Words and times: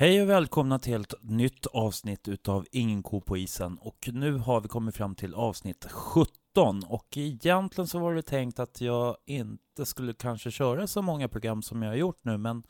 Hej 0.00 0.22
och 0.22 0.28
välkomna 0.28 0.78
till 0.78 1.00
ett 1.00 1.14
nytt 1.22 1.66
avsnitt 1.66 2.28
utav 2.28 2.66
Ingen 2.72 3.02
ko 3.02 3.20
på 3.20 3.36
isen. 3.36 3.78
Och 3.78 4.08
nu 4.12 4.32
har 4.32 4.60
vi 4.60 4.68
kommit 4.68 4.96
fram 4.96 5.14
till 5.14 5.34
avsnitt 5.34 5.86
17. 5.90 6.84
Och 6.86 7.06
egentligen 7.16 7.88
så 7.88 7.98
var 7.98 8.14
det 8.14 8.22
tänkt 8.22 8.58
att 8.58 8.80
jag 8.80 9.16
inte 9.26 9.86
skulle 9.86 10.12
kanske 10.12 10.50
köra 10.50 10.86
så 10.86 11.02
många 11.02 11.28
program 11.28 11.62
som 11.62 11.82
jag 11.82 11.90
har 11.90 11.96
gjort 11.96 12.20
nu. 12.22 12.38
Men 12.38 12.62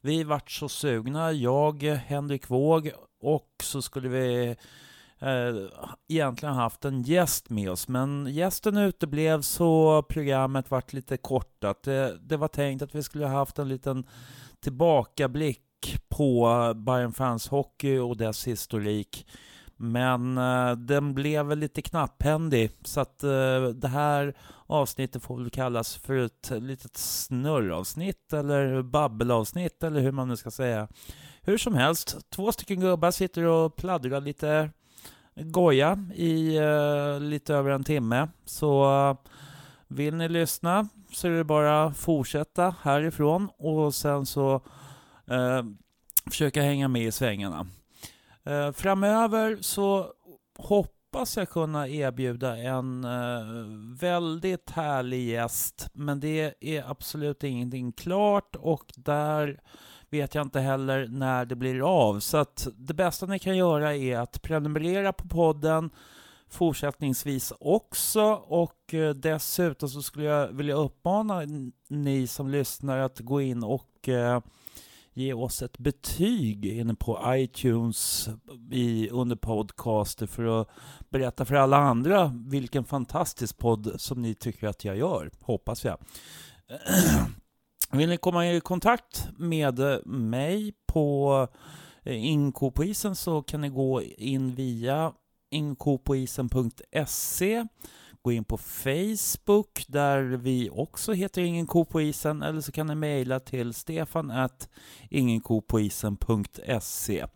vi 0.00 0.24
vart 0.24 0.50
så 0.50 0.68
sugna, 0.68 1.32
jag, 1.32 1.82
Henrik 1.82 2.50
Våg 2.50 2.90
och 3.20 3.50
så 3.62 3.82
skulle 3.82 4.08
vi 4.08 4.56
eh, 5.18 5.82
egentligen 6.08 6.54
haft 6.54 6.84
en 6.84 7.02
gäst 7.02 7.50
med 7.50 7.70
oss. 7.70 7.88
Men 7.88 8.26
gästen 8.26 8.76
uteblev 8.76 9.40
så 9.40 10.02
programmet 10.02 10.70
vart 10.70 10.92
lite 10.92 11.16
kortat. 11.16 11.82
Det, 11.82 12.18
det 12.22 12.36
var 12.36 12.48
tänkt 12.48 12.82
att 12.82 12.94
vi 12.94 13.02
skulle 13.02 13.26
haft 13.26 13.58
en 13.58 13.68
liten 13.68 14.06
tillbakablick 14.60 15.68
på 16.08 16.48
Bayern 16.76 17.12
Fans 17.12 17.48
Hockey 17.48 17.98
och 17.98 18.16
dess 18.16 18.46
historik. 18.46 19.26
Men 19.76 20.38
eh, 20.38 20.72
den 20.72 21.14
blev 21.14 21.46
väl 21.46 21.58
lite 21.58 21.82
knapphändig 21.82 22.70
så 22.84 23.00
att 23.00 23.22
eh, 23.24 23.62
det 23.74 23.88
här 23.88 24.34
avsnittet 24.66 25.22
får 25.22 25.36
väl 25.36 25.50
kallas 25.50 25.96
för 25.96 26.16
ett 26.16 26.50
litet 26.50 26.96
snurravsnitt 26.96 28.32
eller 28.32 28.82
babbelavsnitt 28.82 29.82
eller 29.82 30.00
hur 30.00 30.12
man 30.12 30.28
nu 30.28 30.36
ska 30.36 30.50
säga. 30.50 30.88
Hur 31.42 31.58
som 31.58 31.74
helst, 31.74 32.30
två 32.30 32.52
stycken 32.52 32.80
gubbar 32.80 33.10
sitter 33.10 33.44
och 33.44 33.76
pladdrar 33.76 34.20
lite 34.20 34.70
goja 35.34 35.98
i 36.14 36.56
eh, 36.56 37.20
lite 37.20 37.54
över 37.54 37.70
en 37.70 37.84
timme. 37.84 38.28
Så 38.44 38.84
eh, 38.84 39.16
vill 39.88 40.14
ni 40.14 40.28
lyssna 40.28 40.88
så 41.12 41.28
är 41.28 41.30
det 41.30 41.44
bara 41.44 41.84
att 41.84 41.96
fortsätta 41.96 42.74
härifrån 42.82 43.48
och 43.58 43.94
sen 43.94 44.26
så 44.26 44.54
eh, 45.26 45.62
försöka 46.26 46.62
hänga 46.62 46.88
med 46.88 47.02
i 47.02 47.12
svängarna. 47.12 47.66
Eh, 48.44 48.72
framöver 48.72 49.58
så 49.60 50.12
hoppas 50.58 51.36
jag 51.36 51.50
kunna 51.50 51.88
erbjuda 51.88 52.56
en 52.56 53.04
eh, 53.04 53.44
väldigt 54.00 54.70
härlig 54.70 55.28
gäst, 55.28 55.88
men 55.92 56.20
det 56.20 56.54
är 56.60 56.90
absolut 56.90 57.44
ingenting 57.44 57.92
klart 57.92 58.56
och 58.56 58.92
där 58.96 59.60
vet 60.10 60.34
jag 60.34 60.46
inte 60.46 60.60
heller 60.60 61.06
när 61.06 61.44
det 61.44 61.56
blir 61.56 62.06
av. 62.06 62.20
Så 62.20 62.36
att 62.36 62.68
det 62.74 62.94
bästa 62.94 63.26
ni 63.26 63.38
kan 63.38 63.56
göra 63.56 63.96
är 63.96 64.18
att 64.18 64.42
prenumerera 64.42 65.12
på 65.12 65.28
podden 65.28 65.90
fortsättningsvis 66.52 67.52
också 67.60 68.22
och 68.32 68.94
eh, 68.94 69.14
dessutom 69.14 69.88
så 69.88 70.02
skulle 70.02 70.26
jag 70.26 70.48
vilja 70.48 70.74
uppmana 70.74 71.42
ni 71.88 72.26
som 72.26 72.48
lyssnar 72.48 72.98
att 72.98 73.18
gå 73.18 73.40
in 73.40 73.64
och 73.64 74.08
eh, 74.08 74.40
ge 75.14 75.32
oss 75.32 75.62
ett 75.62 75.78
betyg 75.78 76.66
inne 76.66 76.94
på 76.94 77.20
iTunes 77.26 78.28
i, 78.70 79.08
under 79.08 79.36
podcaster 79.36 80.26
för 80.26 80.60
att 80.60 80.68
berätta 81.10 81.44
för 81.44 81.54
alla 81.54 81.76
andra 81.76 82.32
vilken 82.46 82.84
fantastisk 82.84 83.58
podd 83.58 83.92
som 83.96 84.22
ni 84.22 84.34
tycker 84.34 84.66
att 84.66 84.84
jag 84.84 84.96
gör, 84.96 85.30
hoppas 85.40 85.84
jag. 85.84 85.98
Vill 87.92 88.08
ni 88.08 88.16
komma 88.16 88.52
i 88.52 88.60
kontakt 88.60 89.28
med 89.36 89.80
mig 90.06 90.72
på 90.86 91.48
eh, 92.02 92.26
Inko 92.26 92.70
på 92.70 92.84
isen 92.84 93.16
så 93.16 93.42
kan 93.42 93.60
ni 93.60 93.68
gå 93.68 94.02
in 94.02 94.54
via 94.54 95.12
inkopoisen.se 95.50 97.66
Gå 98.24 98.32
in 98.32 98.44
på 98.44 98.58
Facebook 98.58 99.84
där 99.88 100.22
vi 100.22 100.70
också 100.70 101.12
heter 101.12 101.42
Ingen 101.42 101.66
ko 101.66 101.84
på 101.84 102.02
isen 102.02 102.42
eller 102.42 102.60
så 102.60 102.72
kan 102.72 102.86
ni 102.86 102.94
mejla 102.94 103.40
till 103.40 103.74
stefan 103.74 104.30
at 104.30 104.68
ingenkopoisen.se. 105.10 107.26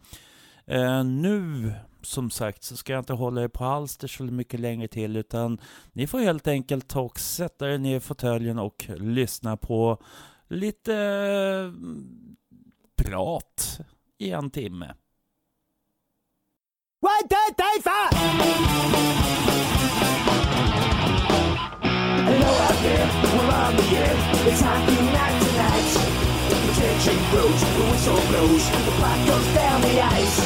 Eh, 0.67 1.05
nu 1.05 1.73
som 2.03 2.31
sagt 2.31 2.63
så 2.63 2.77
ska 2.77 2.93
jag 2.93 3.01
inte 3.01 3.13
hålla 3.13 3.43
er 3.43 3.49
på 3.49 3.65
halster 3.65 4.09
så 4.09 4.23
mycket 4.23 4.61
längre 4.61 4.89
till 4.89 5.17
utan 5.17 5.61
ni 5.93 6.07
får 6.07 6.19
helt 6.19 6.47
enkelt 6.47 6.89
ta 6.89 7.01
och 7.01 7.19
sätta 7.19 7.73
er 7.73 7.79
ner 7.79 7.97
i 7.97 8.01
fåtöljen 8.01 8.59
och 8.59 8.87
lyssna 8.97 9.57
på 9.57 10.03
lite 10.49 10.95
eh, 10.95 11.73
prat 13.05 13.81
i 14.19 14.31
en 14.31 14.51
timme. 14.51 14.95
One, 17.01 17.29
two, 17.29 17.55
three, 17.57 17.83
four! 17.83 18.09
Know 22.41 22.55
out 22.67 22.79
there, 22.83 23.07
we're 23.37 23.53
on 23.63 23.77
the 23.77 23.87
air. 24.03 24.17
It's 24.49 24.61
hockey 24.61 24.99
night 25.17 25.37
tonight. 25.43 25.91
The 26.51 26.73
tension 26.81 27.19
grows, 27.31 27.61
the 27.77 27.85
whistle 27.91 28.23
blows, 28.31 28.65
the 28.87 28.95
puck 29.01 29.19
goes 29.27 29.49
down 29.55 29.81
the 29.83 29.95
ice. 30.19 30.39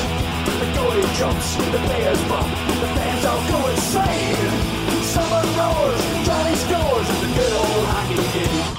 The 0.60 0.66
goalie 0.76 1.10
jumps, 1.18 1.56
the 1.56 1.80
players 1.86 2.22
bump, 2.28 2.50
the 2.82 2.88
fans 2.96 3.24
all 3.24 3.42
go 3.50 3.58
insane. 3.70 4.50
Someone 5.14 5.48
roars, 5.58 6.00
Johnny 6.26 6.56
scores, 6.64 7.08
the 7.22 7.28
good 7.36 7.52
old 7.62 7.84
hockey 7.92 8.38
game. 8.38 8.76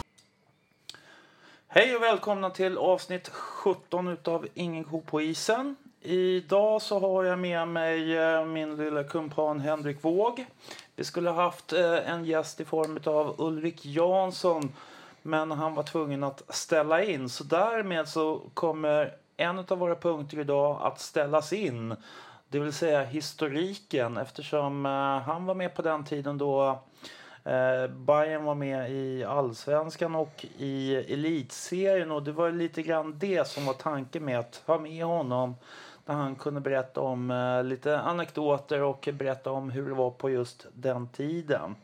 Hej 1.74 1.96
och 1.96 2.02
välkomna 2.02 2.50
till 2.50 2.78
avsnitt 2.78 3.30
17 3.30 4.08
utav 4.08 4.48
Ingen 4.54 4.84
ko 4.84 5.02
på 5.02 5.22
isen. 5.22 5.76
Idag 6.04 6.82
så 6.82 7.00
har 7.00 7.24
jag 7.24 7.40
med 7.40 7.68
mig 7.68 8.18
eh, 8.18 8.46
min 8.46 8.76
lilla 8.76 9.04
kumpan 9.04 9.60
Henrik 9.60 10.04
Våg. 10.04 10.46
Vi 10.96 11.04
skulle 11.04 11.30
ha 11.30 11.44
haft 11.44 11.74
eh, 11.74 12.12
en 12.12 12.26
gäst 12.26 12.60
i 12.60 12.66
form 12.66 13.00
av 13.06 13.36
Ulrik 13.38 13.86
Jansson 13.86 14.74
men 15.22 15.52
han 15.52 15.76
var 15.76 15.84
tvungen 15.84 16.24
att 16.24 16.44
ställa 16.50 17.04
in. 17.04 17.30
Så 17.30 17.44
därmed 17.44 18.08
så 18.08 18.42
kommer 18.54 19.16
en 19.38 19.60
av 19.60 19.78
våra 19.78 19.96
punkter 19.96 20.40
idag 20.40 20.78
att 20.82 21.00
ställas 21.00 21.54
in. 21.54 21.96
Det 22.50 22.60
vill 22.60 22.74
säga 22.74 23.04
historiken 23.04 24.18
eftersom 24.18 24.86
eh, 24.86 25.20
han 25.20 25.46
var 25.46 25.56
med 25.56 25.76
på 25.76 25.82
den 25.82 26.06
tiden 26.06 26.38
då 26.38 26.84
Bayern 27.90 28.44
var 28.44 28.56
med 28.56 28.92
i 28.92 29.24
allsvenskan 29.24 30.16
och 30.16 30.46
i 30.58 30.96
elitserien 30.96 32.12
och 32.12 32.24
det 32.24 32.32
var 32.32 32.52
lite 32.52 32.82
grann 32.82 33.20
det 33.20 33.48
som 33.48 33.66
var 33.66 33.74
tanken 33.74 34.26
med 34.26 34.40
att 34.40 34.64
ha 34.66 34.80
med 34.80 35.06
honom 35.06 35.56
där 36.06 36.14
han 36.14 36.36
kunde 36.36 36.62
berätta 36.62 37.02
om 37.02 37.32
eh, 37.32 37.64
lite 37.64 38.00
anekdoter 38.00 38.82
och 38.82 39.10
berätta 39.14 39.52
om 39.52 39.70
hur 39.70 39.90
det 39.90 39.96
var 39.96 40.12
på 40.12 40.30
just 40.30 40.68
den 40.74 41.08
tiden. 41.08 41.76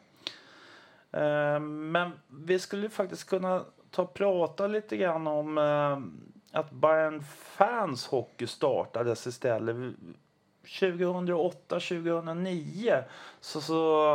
Eh, 1.12 1.60
men 1.60 2.12
vi 2.28 2.60
skulle 2.60 2.90
faktiskt 2.90 3.30
kunna 3.30 3.64
ta 3.92 4.02
och 4.02 4.14
prata 4.14 4.68
lite 4.68 4.98
grann 4.98 5.28
om 5.28 5.58
eh, 5.58 5.98
att 6.60 6.72
Bayern 6.72 7.24
Fans 7.24 8.08
Hockey 8.08 8.48
startades 8.48 9.28
istället. 9.28 9.76
2008-2009 10.66 13.04
så, 13.42 13.62
så 13.62 14.14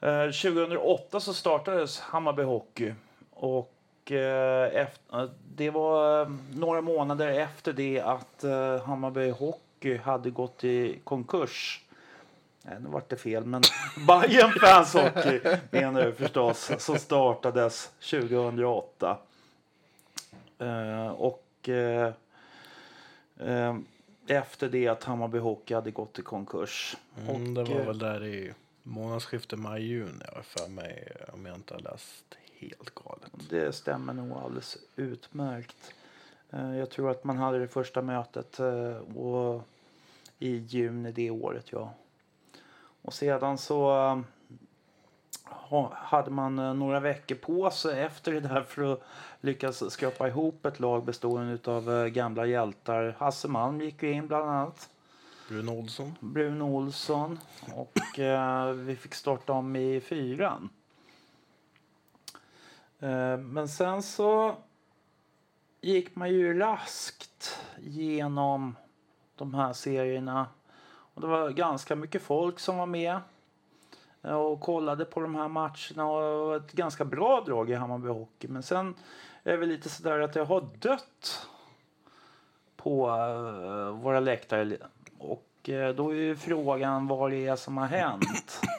eh, 0.00 0.24
2008 0.24 1.20
så 1.20 1.34
startades 1.34 2.00
Hammarby 2.00 2.42
Hockey 2.42 2.94
och 3.30 3.73
efter, 4.10 5.30
det 5.54 5.70
var 5.70 6.22
eh, 6.22 6.28
några 6.54 6.80
månader 6.80 7.28
efter 7.28 7.72
det 7.72 8.00
att 8.00 8.44
eh, 8.44 8.82
Hammarby 8.82 9.30
Hockey 9.30 9.96
hade 9.96 10.30
gått 10.30 10.64
i 10.64 10.98
konkurs. 11.04 11.80
Nej, 12.62 12.76
nu 12.80 12.88
vart 12.88 13.08
det 13.08 13.16
fel, 13.16 13.44
men 13.44 13.62
Bayern 14.06 14.52
Fans 14.60 14.94
Hockey 14.94 15.40
menar 15.70 16.04
du 16.04 16.12
förstås, 16.12 16.70
som 16.78 16.98
startades 16.98 17.90
2008. 18.10 19.18
och 21.16 21.68
efter 24.26 24.68
det 24.68 24.88
att 24.88 25.04
Hammarby 25.04 25.38
Hockey 25.38 25.74
hade 25.74 25.90
gått 25.90 26.18
i 26.18 26.22
konkurs. 26.22 26.96
Mm, 27.18 27.28
och, 27.28 27.64
det 27.64 27.74
var 27.74 27.84
väl 27.84 27.98
där 27.98 28.24
i 28.24 28.52
månadsskiftet 28.82 29.58
maj-juni 29.58 30.24
för 30.42 30.68
mig 30.68 31.08
om 31.32 31.46
jag 31.46 31.54
inte 31.54 31.74
har 31.74 31.80
läst 31.80 32.36
helt 32.68 32.94
galet. 32.94 33.50
Det 33.50 33.72
stämmer 33.72 34.12
nog 34.12 34.38
alldeles 34.38 34.76
utmärkt. 34.96 35.94
Eh, 36.50 36.76
jag 36.76 36.90
tror 36.90 37.10
att 37.10 37.24
man 37.24 37.36
hade 37.36 37.58
det 37.58 37.68
första 37.68 38.02
mötet 38.02 38.60
eh, 38.60 39.16
och 39.16 39.62
i 40.38 40.56
juni 40.56 41.12
det 41.12 41.30
året. 41.30 41.72
Ja. 41.72 41.94
Och 43.02 43.14
sedan 43.14 43.58
så 43.58 44.22
hade 45.92 46.30
man 46.30 46.78
några 46.78 47.00
veckor 47.00 47.34
på 47.34 47.70
sig 47.70 48.00
efter 48.00 48.32
det 48.32 48.40
där 48.40 48.62
för 48.62 48.92
att 48.92 49.02
lyckas 49.40 49.92
skrapa 49.92 50.28
ihop 50.28 50.66
ett 50.66 50.80
lag 50.80 51.04
bestående 51.04 51.70
av 51.70 52.08
gamla 52.08 52.46
hjältar. 52.46 53.16
Hasse 53.18 53.48
Malm 53.48 53.80
gick 53.80 54.02
ju 54.02 54.12
in 54.12 54.26
bland 54.26 54.50
annat. 54.50 54.88
Bruno 55.48 55.70
Olsson. 55.70 56.14
Bruno 56.20 56.64
Olsson. 56.64 57.38
Och 57.74 58.18
eh, 58.18 58.72
vi 58.72 58.96
fick 58.96 59.14
starta 59.14 59.52
om 59.52 59.76
i 59.76 60.00
fyran. 60.00 60.68
Eh, 63.00 63.38
men 63.38 63.68
sen 63.68 64.02
så 64.02 64.56
gick 65.80 66.16
man 66.16 66.30
ju 66.30 66.58
raskt 66.58 67.60
genom 67.78 68.76
de 69.36 69.54
här 69.54 69.72
serierna. 69.72 70.46
Och 70.86 71.20
det 71.20 71.26
var 71.26 71.50
ganska 71.50 71.96
mycket 71.96 72.22
folk 72.22 72.58
som 72.58 72.76
var 72.76 72.86
med 72.86 73.20
eh, 74.22 74.34
och 74.34 74.60
kollade 74.60 75.04
på 75.04 75.20
de 75.20 75.34
här 75.34 75.48
matcherna. 75.48 76.06
Och 76.06 76.56
ett 76.56 76.72
ganska 76.72 77.04
bra 77.04 77.40
drag 77.46 77.70
i 77.70 77.74
Hammarby 77.74 78.08
Hockey. 78.08 78.48
Men 78.48 78.62
sen 78.62 78.94
är 79.42 79.58
det 79.58 79.66
lite 79.66 79.88
sådär 79.88 80.20
att 80.20 80.32
det 80.32 80.44
har 80.44 80.68
dött 80.78 81.48
på 82.76 83.08
uh, 83.08 83.88
våra 83.90 84.20
läktare. 84.20 84.76
Och 85.18 85.70
då 85.96 86.10
är 86.10 86.14
ju 86.14 86.36
frågan 86.36 87.06
vad 87.06 87.30
det 87.30 87.46
är 87.46 87.56
som 87.56 87.76
har 87.76 87.86
hänt. 87.86 88.60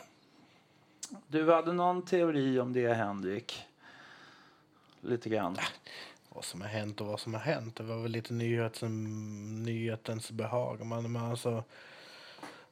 Du 1.27 1.53
hade 1.53 1.73
någon 1.73 2.01
teori 2.01 2.59
om 2.59 2.73
det, 2.73 2.94
Henrik? 2.94 3.65
Lite 5.06 5.30
grann. 5.30 5.57
Vad 6.30 6.46
som 6.46 6.62
har 6.62 6.68
hänt 6.68 7.02
och 7.02 7.07
vad 7.07 7.19
som 7.19 7.34
har 7.34 7.42
hänt. 7.42 7.75
Det 7.75 7.84
var 7.84 8.02
väl 8.02 8.12
lite 8.12 8.34
nyheten, 8.34 9.63
nyhetens 9.63 10.31
behag. 10.31 10.86
Man, 10.86 11.12
man 11.12 11.31
alltså, 11.31 11.63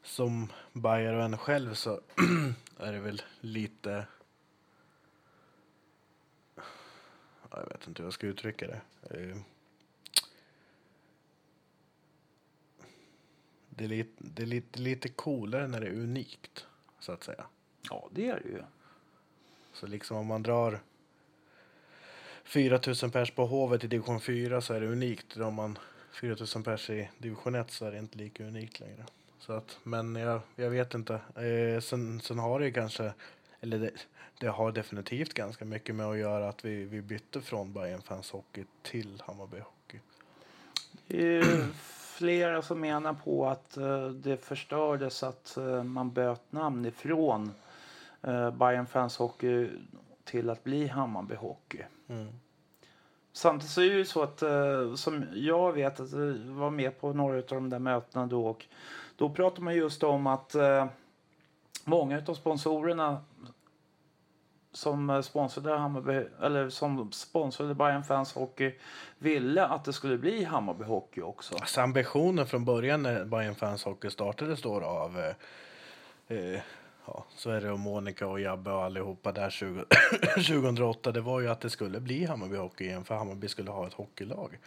som 0.04 0.52
Bayer 0.72 1.14
och 1.14 1.24
en 1.24 1.38
själv 1.38 1.74
så 1.74 2.02
är 2.78 2.94
det 2.94 3.00
väl 3.00 3.22
lite... 3.40 4.08
Jag 7.52 7.68
vet 7.70 7.88
inte 7.88 8.02
hur 8.02 8.08
jag 8.08 8.14
ska 8.14 8.28
uttrycka 8.28 8.68
det. 8.68 8.82
Eh, 9.02 9.38
det 13.70 13.84
är 13.84 13.88
lite, 13.88 14.12
det 14.18 14.42
är 14.42 14.48
lite, 14.48 14.80
lite 14.80 15.10
coolare 15.10 15.68
när 15.68 15.82
det 15.82 15.88
är 15.88 15.94
unikt, 15.94 16.68
så 17.00 17.12
att 17.12 17.24
säga. 17.24 17.46
Ja, 17.90 18.10
det 18.12 18.28
är 18.28 18.40
det 18.40 18.50
ju. 18.50 18.64
Så 19.74 19.88
liksom 19.88 20.18
om 20.18 20.28
man 20.28 20.44
drar 20.44 20.82
4 22.44 22.80
000 23.04 23.12
pers 23.12 23.32
på 23.32 23.46
Hovet 23.46 23.84
i 23.84 23.88
division 23.88 24.20
4 24.20 24.62
så 24.62 24.74
är 24.74 24.82
det 24.82 24.88
unikt. 24.88 25.38
Om 25.38 25.54
man 25.54 25.78
4000 26.12 26.64
pers 26.64 26.90
i 26.90 27.10
division 27.18 27.56
1 27.56 27.72
så 27.72 27.86
är 27.86 27.92
det 27.92 27.98
inte 27.98 28.18
lika 28.18 28.44
unikt 28.44 28.80
längre. 28.80 29.06
Så 29.40 29.54
att, 29.54 29.80
men 29.84 30.16
jag, 30.16 30.42
jag 30.56 30.70
vet 30.70 30.94
inte. 30.94 31.14
Eh, 31.14 31.82
sen, 31.82 32.22
sen 32.22 32.40
har 32.40 32.60
det 32.60 32.72
kanske, 32.72 33.14
eller 33.62 33.80
det, 33.80 33.92
det, 34.40 34.48
har 34.48 34.72
definitivt 34.72 35.34
ganska 35.34 35.66
mycket 35.66 35.96
med 35.96 36.06
att 36.06 36.18
göra 36.18 36.50
att 36.50 36.66
vi, 36.66 36.86
vi 36.86 37.02
bytte 37.02 37.42
från 37.42 37.74
Bayern 37.74 38.02
Fans 38.02 38.32
Hockey 38.32 38.64
till 38.82 39.24
Hammarby 39.26 39.58
Hockey. 39.60 40.00
Det 41.08 41.38
är 41.38 41.68
flera 42.18 42.62
som 42.62 42.80
menar 42.80 43.14
på 43.14 43.48
att 43.48 43.78
eh, 43.78 44.08
det 44.08 44.38
förstördes 44.38 45.24
att 45.24 45.58
eh, 45.58 45.84
man 45.84 46.12
böt 46.12 46.52
namn 46.52 46.86
ifrån 46.86 47.52
uh, 48.28 48.52
Bayern 48.52 48.86
Fans 48.86 49.18
Hockey 49.18 49.70
till 50.24 50.50
att 50.50 50.64
bli 50.64 50.88
Hammarby 50.88 51.36
Hockey. 51.36 51.82
Mm. 52.08 52.28
Samtidigt 53.32 53.72
så 53.72 53.82
är 53.82 53.90
det 53.90 53.96
ju 53.96 54.06
så 54.06 54.24
att 54.24 54.40
som 55.00 55.26
jag 55.34 55.74
vet 55.74 56.00
att 56.00 56.12
jag 56.12 56.34
var 56.36 56.70
med 56.70 57.00
på 57.00 57.14
några 57.14 57.38
av 57.38 57.44
de 57.48 57.70
där 57.70 57.80
mötena 57.80 58.26
då 58.26 58.48
och 58.48 58.66
då 59.16 59.30
pratar 59.30 59.62
man 59.62 59.76
just 59.76 60.04
om 60.04 60.28
att 60.28 60.56
eh, 60.56 60.86
många 61.84 62.22
av 62.28 62.34
sponsorerna 62.34 63.24
som 64.72 65.24
sponsrade 65.24 65.78
Hammarby, 65.78 66.26
eller 66.42 66.70
som 66.70 67.12
sponsrade 67.12 67.76
Bayern 67.76 68.04
Fans 68.04 68.34
Hockey 68.34 68.76
ville 69.18 69.66
att 69.66 69.86
det 69.86 69.94
skulle 69.94 70.18
bli 70.18 70.44
Hammarby 70.44 70.84
Hockey 70.84 71.22
också. 71.22 71.56
Alltså 71.56 71.82
ambitionen 71.82 72.48
från 72.48 72.66
början 72.66 73.04
när 73.04 73.26
Bayern 73.26 73.56
Fans 73.56 73.84
Hockey 73.84 74.10
startades 74.10 74.62
då 74.62 74.84
av 74.84 75.34
eh, 76.28 76.62
ja, 77.06 77.26
Sverre 77.36 77.72
och 77.72 77.80
Monica 77.80 78.28
och 78.28 78.40
Jabbe 78.40 78.72
och 78.72 78.84
allihopa 78.84 79.32
där 79.32 79.50
20, 79.50 79.86
2008 80.36 81.12
det 81.12 81.22
var 81.22 81.40
ju 81.40 81.48
att 81.48 81.62
det 81.62 81.70
skulle 81.70 82.00
bli 82.00 82.26
Hammarby 82.26 82.58
Hockey 82.58 82.86
igen 82.86 83.04
för 83.04 83.16
Hammarby 83.16 83.48
skulle 83.48 83.72
ha 83.72 83.88
ett 83.88 83.94
hockeylag. 83.94 84.60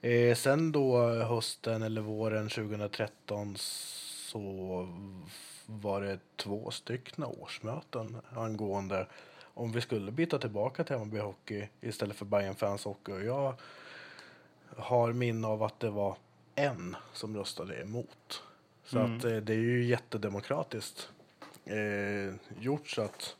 Eh, 0.00 0.34
sen 0.34 0.72
då 0.72 1.08
hösten 1.08 1.82
eller 1.82 2.00
våren 2.00 2.48
2013 2.48 3.54
så 3.56 4.88
var 5.66 6.00
det 6.00 6.18
två 6.36 6.70
stycken 6.70 7.24
årsmöten 7.24 8.16
angående 8.30 9.06
om 9.54 9.72
vi 9.72 9.80
skulle 9.80 10.12
byta 10.12 10.38
tillbaka 10.38 10.84
till 10.84 10.96
Hammarby 10.96 11.18
Hockey 11.18 11.68
istället 11.80 12.16
för 12.16 12.24
Bayern 12.24 12.54
Fans 12.54 12.84
Hockey. 12.84 13.12
Och 13.12 13.24
jag 13.24 13.54
har 14.76 15.12
minne 15.12 15.46
av 15.46 15.62
att 15.62 15.80
det 15.80 15.90
var 15.90 16.16
en 16.54 16.96
som 17.12 17.36
röstade 17.36 17.80
emot. 17.80 18.42
Så 18.84 18.98
mm. 18.98 19.16
att 19.16 19.24
eh, 19.24 19.36
det 19.36 19.52
är 19.52 19.58
ju 19.58 19.84
jättedemokratiskt 19.84 21.10
eh, 21.66 22.34
gjort 22.60 22.88
så 22.88 23.02
att 23.02 23.36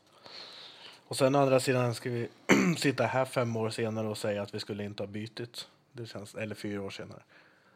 och 1.07 1.17
sen 1.17 1.35
å 1.35 1.39
andra 1.39 1.59
sidan 1.59 1.95
ska 1.95 2.09
vi 2.09 2.27
sitta 2.77 3.03
här 3.03 3.25
fem 3.25 3.55
år 3.55 3.69
senare 3.69 4.07
och 4.07 4.17
säga 4.17 4.41
att 4.41 4.53
vi 4.53 4.59
skulle 4.59 4.83
inte 4.83 5.03
ha 5.03 5.07
bytit. 5.07 5.67
Det 5.91 6.05
känns, 6.05 6.35
eller 6.35 6.55
fyra 6.55 6.81
år 6.81 6.89
senare. 6.89 7.21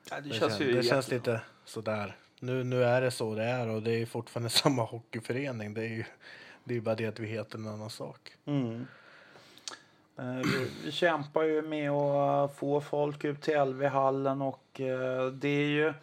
Ja, 0.10 0.16
det, 0.16 0.30
det, 0.30 0.36
känns, 0.36 0.58
känns, 0.58 0.76
det 0.76 0.84
känns 0.84 1.12
lite 1.12 1.42
sådär. 1.66 2.16
Nu, 2.40 2.64
nu 2.64 2.84
är 2.84 3.02
det 3.02 3.12
så 3.12 3.36
det 3.36 3.44
är 3.44 3.68
och 3.68 3.84
det 3.84 3.92
är 3.92 4.06
fortfarande 4.06 4.50
samma 4.64 4.84
hockeyförening. 4.84 5.74
Det 5.74 5.82
är 5.82 5.90
ju 5.90 6.04
det 6.64 6.78
är 6.78 6.82
bara 6.82 6.96
det 6.96 7.06
att 7.06 7.20
vi 7.20 7.28
heter 7.28 7.58
en 7.58 7.68
annan 7.68 7.90
sak. 7.90 8.32
Mm. 8.46 8.88
Eh, 10.20 10.36
vi, 10.36 10.68
vi, 10.86 10.92
kämpar 10.92 11.44
ju 11.44 11.62
med 11.62 11.92
att 11.92 12.56
få 12.56 12.82
folk 12.82 13.24
ut 13.24 13.42
till 13.42 13.60
LV-hallen 13.60 14.42
och 14.42 14.82
eh, 14.82 15.28
det 15.28 15.48
är 15.48 15.68
ju 15.68 15.94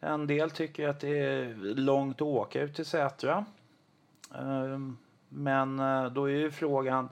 en 0.00 0.26
del 0.26 0.50
tycker 0.50 0.88
att 0.88 1.00
det 1.00 1.18
är 1.18 1.54
långt 1.74 2.16
att 2.16 2.22
åka 2.22 2.60
ut 2.60 2.74
till 2.74 2.84
Sätra. 2.84 3.44
Ehm, 4.34 4.96
men 5.28 5.78
eh, 5.78 6.12
då 6.12 6.24
är 6.24 6.34
ju 6.34 6.50
frågan 6.50 7.08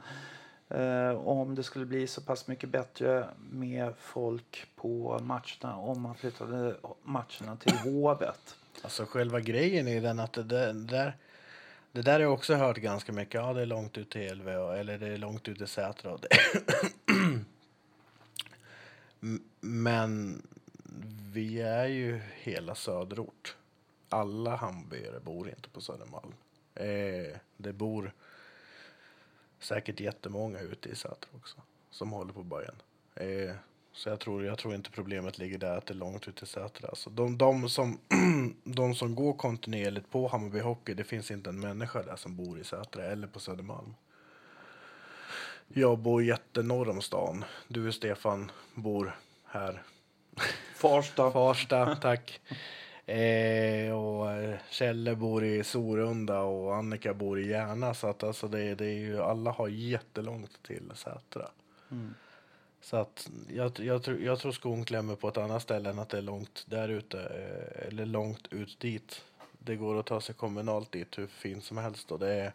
eh, 0.69 1.11
om 1.11 1.55
det 1.55 1.62
skulle 1.62 1.87
bli 1.87 2.06
så 2.06 2.20
pass 2.20 2.47
mycket 2.47 2.69
bättre 2.69 3.29
med 3.50 3.94
folk 3.99 4.67
på 4.76 5.19
matcherna 5.23 5.76
om 5.76 6.03
man 6.03 6.15
flyttade 6.15 6.76
matcherna 7.03 7.56
till 7.59 7.76
Hovet. 7.76 8.56
Alltså 8.82 9.05
själva 9.05 9.41
grejen 9.41 9.88
är 9.88 10.00
den 10.00 10.20
att 10.20 10.32
det 10.32 10.43
där, 10.43 11.17
det 11.93 12.03
där 12.03 12.12
har 12.12 12.20
jag 12.20 12.32
också 12.32 12.55
hört 12.55 12.76
ganska 12.76 13.12
mycket. 13.12 13.35
Ja, 13.35 13.53
det 13.53 13.62
är 13.62 13.67
långt 13.67 13.99
ut 13.99 14.11
till 14.11 14.35
LV 14.35 14.49
eller 14.49 14.99
det 14.99 15.06
är 15.06 15.19
långt 15.19 15.49
ut 15.49 15.59
till 15.59 15.67
Sätra. 15.67 16.19
Men 19.61 20.43
vi 21.32 21.61
är 21.61 21.87
ju 21.87 22.20
hela 22.35 22.75
söderort. 22.75 23.56
Alla 24.09 24.56
hamburgare 24.56 25.20
bor 25.20 25.49
inte 25.49 25.69
på 25.69 25.81
Södermalm. 25.81 26.32
Eh, 26.79 27.37
det 27.57 27.73
bor 27.73 28.13
säkert 29.59 30.01
jättemånga 30.01 30.61
ute 30.61 30.89
i 30.89 30.95
Säter 30.95 31.29
också 31.37 31.63
som 31.91 32.13
håller 32.13 32.33
på 32.33 32.43
Bayern. 32.43 32.83
Eh, 33.15 33.55
så 33.93 34.09
jag 34.09 34.21
tror, 34.21 34.45
jag 34.45 34.59
tror 34.59 34.75
inte 34.75 34.91
problemet 34.91 35.39
ligger 35.39 35.59
där 35.59 35.77
att 35.77 35.87
det 35.87 35.93
är 35.93 35.97
långt 35.97 36.29
ut 36.29 36.37
till 36.37 36.47
Säter. 36.47 36.89
Alltså 36.89 37.11
de, 37.11 37.39
de, 37.39 37.69
som, 37.69 37.99
de 38.65 38.95
som 38.95 39.15
går 39.15 39.33
kontinuerligt 39.33 40.11
på 40.11 40.29
Hammarby 40.29 40.61
Hockey, 40.61 40.95
det 40.95 41.05
finns 41.05 41.31
inte 41.31 41.51
en 41.51 41.61
människa 41.61 42.03
där 42.03 42.17
som 42.17 42.37
bor 42.37 42.59
i 42.59 42.65
Sätra 42.65 43.05
eller 43.05 43.27
på 43.27 43.41
Södermalm. 43.41 43.95
Jag 45.69 45.99
bor 45.99 46.23
jättenorr 46.23 46.89
om 46.89 47.03
stan. 47.03 47.45
Du 47.69 47.93
Stefan 47.93 48.51
bor 48.75 49.17
här. 49.45 49.83
Farsta. 50.75 51.31
Farsta, 51.31 51.97
tack. 51.97 52.41
Eh, 53.08 53.93
och 53.93 54.32
eh, 54.32 54.58
Kjelle 54.70 55.15
bor 55.15 55.44
i 55.44 55.65
Sorunda 55.65 56.41
och 56.41 56.77
Annika 56.77 57.15
bor 57.15 57.41
i 57.41 57.48
Järna. 57.48 57.94
Så 57.94 58.06
att 58.06 58.22
alltså 58.22 58.48
det, 58.48 58.74
det 58.74 58.86
är 58.86 58.98
ju, 58.98 59.22
alla 59.22 59.50
har 59.50 59.69
jättelångt 59.69 60.62
till 60.62 60.91
Sätra. 60.94 61.48
Mm. 61.91 62.15
Så 62.81 62.96
att 62.96 63.31
jag, 63.48 63.81
jag, 63.81 64.03
tror, 64.03 64.20
jag 64.20 64.38
tror 64.38 64.53
skon 64.53 64.84
klämmer 64.84 65.15
på 65.15 65.29
ett 65.29 65.36
annat 65.36 65.62
ställe 65.62 65.91
än 65.91 65.98
att 65.98 66.08
det 66.08 66.19
är 66.19 66.22
långt 66.22 66.65
där 66.69 66.88
ute. 66.88 67.20
Eh, 67.20 67.88
eller 67.88 68.06
långt 68.06 68.53
ut 68.53 68.81
dit. 68.81 69.24
Det 69.58 69.77
går 69.77 70.00
att 70.00 70.06
ta 70.06 70.20
sig 70.20 70.34
kommunalt 70.34 70.93
dit 70.93 71.19
hur 71.19 71.27
fint 71.27 71.65
som 71.65 71.79
helst. 71.79 72.12
Och 72.12 72.19
det 72.19 72.32
är, 72.32 72.53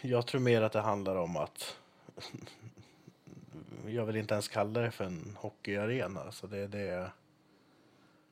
jag 0.00 0.26
tror 0.26 0.40
mer 0.40 0.62
att 0.62 0.72
det 0.72 0.80
handlar 0.80 1.16
om 1.16 1.36
att 1.36 1.76
jag 3.86 4.06
vill 4.06 4.16
inte 4.16 4.34
ens 4.34 4.48
kalla 4.48 4.80
det 4.80 4.90
för 4.90 5.04
en 5.04 5.36
hockeyarena. 5.40 6.32
Så 6.32 6.46
det, 6.46 6.66
det 6.66 6.80
är 6.80 7.10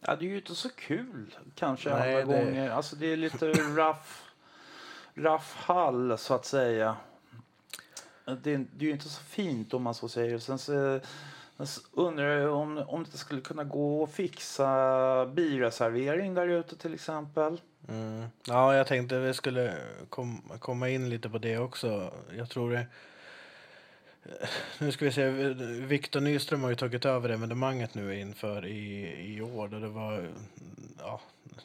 Ja, 0.00 0.16
det 0.16 0.26
är 0.26 0.30
ju 0.30 0.36
inte 0.36 0.54
så 0.54 0.68
kul 0.68 1.34
kanske 1.54 1.90
Nej, 1.90 2.22
alla 2.22 2.32
det... 2.32 2.44
gånger. 2.44 2.70
Alltså 2.70 2.96
det 2.96 3.06
är 3.06 3.16
lite 3.16 3.46
rough, 3.52 4.08
rough 5.14 5.56
hall 5.56 6.18
så 6.18 6.34
att 6.34 6.46
säga. 6.46 6.96
Det 8.24 8.54
är, 8.54 8.66
det 8.76 8.84
är 8.84 8.86
ju 8.86 8.90
inte 8.90 9.08
så 9.08 9.22
fint 9.22 9.74
om 9.74 9.82
man 9.82 9.94
så 9.94 10.08
säger. 10.08 10.38
Sen 10.38 10.58
så, 10.58 11.00
så 11.64 11.80
undrar 11.92 12.24
jag 12.24 12.54
om, 12.54 12.78
om 12.78 13.04
det 13.12 13.18
skulle 13.18 13.40
kunna 13.40 13.64
gå 13.64 14.04
att 14.04 14.12
fixa 14.12 15.26
bilreservering 15.26 16.34
där 16.34 16.48
ute 16.48 16.76
till 16.76 16.94
exempel. 16.94 17.60
Mm. 17.88 18.26
Ja, 18.46 18.74
jag 18.74 18.86
tänkte 18.86 19.18
vi 19.18 19.34
skulle 19.34 19.74
kom, 20.08 20.42
komma 20.58 20.88
in 20.88 21.08
lite 21.10 21.28
på 21.28 21.38
det 21.38 21.58
också. 21.58 22.12
Jag 22.36 22.50
tror 22.50 22.70
det 22.70 22.86
nu 24.78 24.92
ska 24.92 25.04
vi 25.04 25.12
se, 25.12 25.30
Victor 25.86 26.20
Nyström 26.20 26.62
har 26.62 26.70
ju 26.70 26.76
tagit 26.76 27.04
över 27.04 27.28
evenemanget 27.28 27.94
nu 27.94 28.20
inför 28.20 28.66
i, 28.66 29.14
i 29.34 29.40
år. 29.40 29.68
Då 29.68 29.78
det 29.78 29.88
var, 29.88 30.28
ja, 30.98 31.20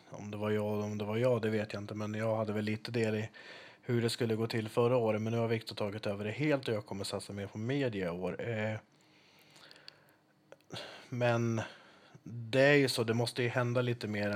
om 0.10 0.32
det 0.32 0.38
var 0.38 0.52
jag 0.52 0.80
om 0.80 0.98
det 0.98 1.06
var 1.06 1.18
jag, 1.18 1.42
det 1.42 1.50
vet 1.50 1.74
jag 1.74 1.82
inte. 1.82 1.94
Men 1.94 2.14
jag 2.14 2.36
hade 2.36 2.54
väl 2.54 2.66
lite 2.66 2.92
del 2.92 3.16
i 3.16 3.30
hur 3.82 4.02
det 4.02 4.10
skulle 4.10 4.36
gå 4.36 4.48
till 4.48 4.70
förra 4.70 4.98
året. 4.98 5.22
Men 5.22 5.34
nu 5.34 5.40
har 5.40 5.48
Victor 5.48 5.76
tagit 5.76 6.08
över 6.08 6.26
det 6.26 6.32
helt 6.32 6.68
och 6.68 6.74
jag 6.74 6.86
kommer 6.86 7.04
satsa 7.04 7.34
mer 7.34 7.48
på 7.48 7.58
media 7.58 8.08
i 8.08 8.10
år. 8.10 8.50
Eh, 8.50 8.76
men 11.10 11.62
det 12.24 12.62
är 12.62 12.76
ju 12.76 12.90
så, 12.90 13.04
det 13.04 13.14
måste 13.14 13.44
ju 13.44 13.50
hända 13.50 13.82
lite 13.82 14.08
mer. 14.08 14.30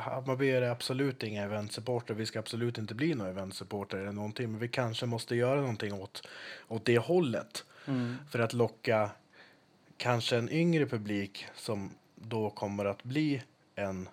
Hammarby 0.00 0.50
är 0.50 0.62
absolut 0.62 1.22
inga 1.22 1.42
eventsupporter. 1.42 2.14
Vi 2.14 2.26
ska 2.26 2.38
absolut 2.38 2.78
inte 2.78 2.94
bli 2.94 3.14
några 3.14 3.30
eventsupporter 3.30 3.98
eller 3.98 4.12
någonting. 4.12 4.50
Men 4.50 4.60
vi 4.60 4.68
kanske 4.68 5.06
måste 5.06 5.36
göra 5.36 5.60
någonting 5.60 5.92
åt, 5.92 6.28
åt 6.68 6.84
det 6.84 6.98
hållet. 6.98 7.64
Mm. 7.86 8.16
För 8.30 8.38
att 8.38 8.52
locka 8.52 9.10
kanske 9.96 10.36
en 10.36 10.52
yngre 10.52 10.86
publik 10.86 11.46
som 11.54 11.90
då 12.14 12.50
kommer 12.50 12.84
att 12.84 13.02
bli 13.02 13.42
en 13.74 14.08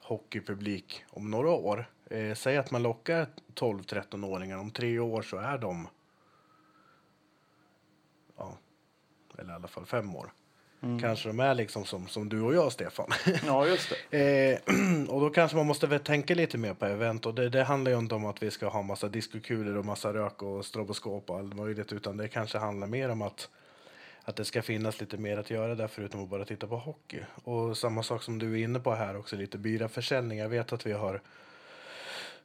hockeypublik 0.00 1.04
om 1.10 1.30
några 1.30 1.50
år. 1.50 1.90
Eh, 2.10 2.34
säg 2.34 2.56
att 2.56 2.70
man 2.70 2.82
lockar 2.82 3.26
12-13-åringar, 3.54 4.58
om 4.58 4.70
tre 4.70 4.98
år 4.98 5.22
så 5.22 5.36
är 5.36 5.58
de 5.58 5.88
ja, 8.36 8.56
eller 9.38 9.52
i 9.52 9.56
alla 9.56 9.68
fall 9.68 9.86
fem 9.86 10.16
år. 10.16 10.32
Mm. 10.82 11.00
Kanske 11.00 11.28
de 11.28 11.40
är 11.40 11.54
liksom 11.54 11.84
som, 11.84 12.08
som 12.08 12.28
du 12.28 12.40
och 12.40 12.54
jag, 12.54 12.72
Stefan. 12.72 13.06
Ja, 13.46 13.66
just 13.66 13.90
det. 13.90 13.96
Eh, 14.18 14.58
och 15.08 15.20
då 15.20 15.30
kanske 15.30 15.56
man 15.56 15.66
måste 15.66 15.86
väl 15.86 16.00
tänka 16.00 16.34
lite 16.34 16.58
mer 16.58 16.74
på 16.74 16.86
event. 16.86 17.26
Och 17.26 17.34
det, 17.34 17.48
det 17.48 17.64
handlar 17.64 17.92
ju 17.92 17.98
inte 17.98 18.14
om 18.14 18.26
att 18.26 18.42
vi 18.42 18.50
ska 18.50 18.68
ha 18.68 18.82
massa 18.82 19.08
diskokulor 19.08 19.76
och 19.76 19.84
massa 19.84 20.12
rök 20.12 20.42
och 20.42 20.64
stroboskop 20.64 21.30
och 21.30 21.38
allt 21.38 21.56
möjligt. 21.56 21.92
Utan 21.92 22.16
det 22.16 22.28
kanske 22.28 22.58
handlar 22.58 22.86
mer 22.86 23.08
om 23.08 23.22
att, 23.22 23.48
att 24.22 24.36
det 24.36 24.44
ska 24.44 24.62
finnas 24.62 25.00
lite 25.00 25.16
mer 25.16 25.38
att 25.38 25.50
göra 25.50 25.74
där 25.74 25.88
förutom 25.88 26.22
att 26.22 26.28
bara 26.28 26.44
titta 26.44 26.66
på 26.66 26.76
hockey. 26.76 27.20
Och 27.44 27.76
samma 27.76 28.02
sak 28.02 28.22
som 28.22 28.38
du 28.38 28.60
är 28.60 28.64
inne 28.64 28.80
på 28.80 28.94
här 28.94 29.18
också, 29.18 29.36
lite 29.36 29.58
byraförsäljning. 29.58 30.38
Jag 30.38 30.48
vet 30.48 30.72
att 30.72 30.86
vi 30.86 30.92
har 30.92 31.20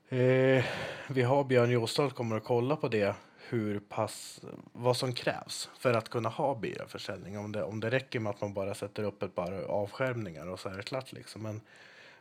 eh, 0.10 0.64
vi 1.08 1.22
har 1.22 1.44
Björn 1.44 1.72
Jostad 1.72 2.16
kommer 2.16 2.38
att 2.38 2.44
kolla 2.44 2.76
på 2.76 2.88
det 2.88 3.16
hur 3.54 3.80
pass, 3.80 4.42
vad 4.72 4.98
som 4.98 5.14
krävs 5.14 5.70
för 5.80 5.94
att 5.94 6.10
kunna 6.10 6.30
ha 6.30 6.56
byraförsäljning. 6.56 7.38
Om 7.38 7.52
det, 7.52 7.64
om 7.64 7.80
det 7.80 7.90
räcker 7.90 8.20
med 8.20 8.30
att 8.30 8.42
man 8.42 8.54
bara 8.54 8.74
sätter 8.74 9.04
upp 9.04 9.24
ett 9.24 9.36
par 9.36 9.52
avskärmningar 9.64 10.48
och 10.48 10.60
så 10.60 10.70
är 10.70 10.78
det 10.78 10.84
klart. 10.84 11.12
Liksom. 11.12 11.42
Men, 11.42 11.62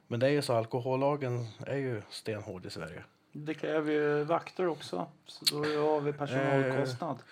men 0.06 0.20
det 0.20 0.26
är 0.26 0.30
ju 0.30 0.42
så, 0.42 0.54
alkohollagen 0.54 1.46
är 1.66 1.76
ju 1.76 2.02
stenhård 2.10 2.66
i 2.66 2.70
Sverige. 2.70 3.04
Det 3.32 3.54
kräver 3.54 3.92
ju 3.92 4.24
vakter 4.24 4.66
också, 4.66 5.06
så 5.26 5.44
då 5.44 5.92
har 5.92 6.00
vi 6.00 6.12
personalkostnad. 6.12 7.16
Eh, 7.16 7.24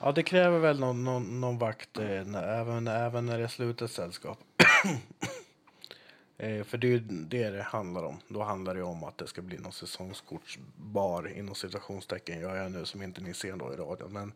ja, 0.00 0.12
det 0.12 0.22
kräver 0.22 0.58
väl 0.58 0.80
någon, 0.80 1.04
någon, 1.04 1.40
någon 1.40 1.58
vakt 1.58 1.98
eh, 1.98 2.34
även, 2.34 2.88
även 2.88 3.26
när 3.26 3.38
det 3.38 3.44
är 3.44 3.48
slutet 3.48 3.90
sällskap. 3.90 4.38
Eh, 6.42 6.64
för 6.64 6.78
det 6.78 6.86
är 6.86 6.90
ju 6.90 6.98
det 7.00 7.50
det 7.50 7.62
handlar 7.62 8.02
om. 8.02 8.18
Då 8.28 8.42
handlar 8.42 8.74
det 8.74 8.82
om 8.82 9.04
att 9.04 9.18
det 9.18 9.26
ska 9.26 9.42
bli 9.42 9.58
någon 9.58 9.72
säsongskortsbar 9.72 11.28
inom 11.28 11.54
citationstecken 11.54 12.40
gör 12.40 12.56
jag 12.56 12.72
nu 12.72 12.84
som 12.84 13.02
inte 13.02 13.20
ni 13.20 13.34
ser 13.34 13.56
då 13.56 13.72
i 13.72 13.76
radion. 13.76 14.12
Men, 14.12 14.32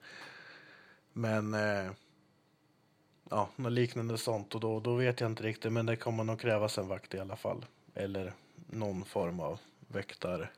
men 1.12 1.54
eh, 1.54 1.92
ja, 3.30 3.48
något 3.56 3.72
liknande 3.72 4.18
sånt 4.18 4.54
och 4.54 4.60
då, 4.60 4.80
då 4.80 4.94
vet 4.94 5.20
jag 5.20 5.30
inte 5.30 5.42
riktigt. 5.42 5.72
Men 5.72 5.86
det 5.86 5.96
kommer 5.96 6.24
nog 6.24 6.40
krävas 6.40 6.78
en 6.78 6.88
vakt 6.88 7.14
i 7.14 7.18
alla 7.18 7.36
fall. 7.36 7.66
Eller 7.94 8.32
någon 8.70 9.04
form 9.04 9.40
av 9.40 9.60
väktare. 9.88 10.48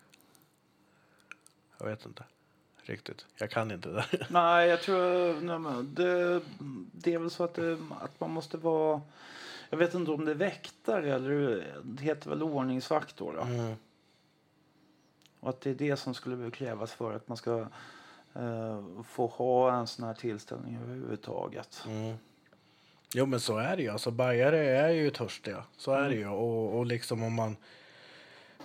Jag 1.79 1.87
vet 1.87 2.07
inte 2.07 2.25
riktigt. 2.83 3.27
Jag 3.37 3.51
kan 3.51 3.71
inte 3.71 3.89
det 3.89 3.95
där. 3.95 4.27
Nej, 4.31 4.69
jag 4.69 4.83
tror 4.83 5.41
nej, 5.41 5.85
det, 5.85 6.41
det 6.93 7.15
är 7.15 7.19
väl 7.19 7.31
så 7.31 7.45
att, 7.45 7.55
det, 7.55 7.79
att 8.01 8.21
man 8.21 8.31
måste 8.31 8.57
vara 8.57 9.03
jag 9.71 9.79
vet 9.79 9.95
inte 9.95 10.11
om 10.11 10.25
det 10.25 10.31
är 10.31 10.35
väktare 10.35 11.15
eller 11.15 11.67
det 11.85 12.03
heter 12.03 12.31
väl 12.31 12.43
ordningsvakt 12.43 13.17
då. 13.17 13.33
då. 13.33 13.41
Mm. 13.41 13.75
Och 15.41 15.49
att 15.49 15.61
det 15.61 15.71
är 15.71 15.75
det 15.75 15.97
som 15.97 16.15
skulle 16.15 16.51
krävas 16.51 16.93
för 16.93 17.17
att 17.17 17.29
man 17.29 17.37
ska 17.37 17.67
eh, 18.35 18.85
få 19.09 19.27
ha 19.27 19.79
en 19.79 19.87
sån 19.87 20.07
här 20.07 20.15
tillställning 20.15 20.79
överhuvudtaget. 20.83 21.85
Mm. 21.87 22.17
Jo 23.15 23.27
men 23.27 23.41
så 23.41 23.59
är 23.59 23.77
det 23.77 23.83
ju. 23.83 23.89
Alltså 23.89 24.11
bajare 24.11 24.59
är 24.59 24.91
ju 24.91 25.11
törstiga. 25.11 25.65
Så 25.77 25.93
är 25.93 25.99
mm. 25.99 26.11
det 26.11 26.17
ju. 26.17 26.29
Och, 26.29 26.79
och 26.79 26.87
liksom 26.87 27.23
om 27.23 27.35
man 27.35 27.57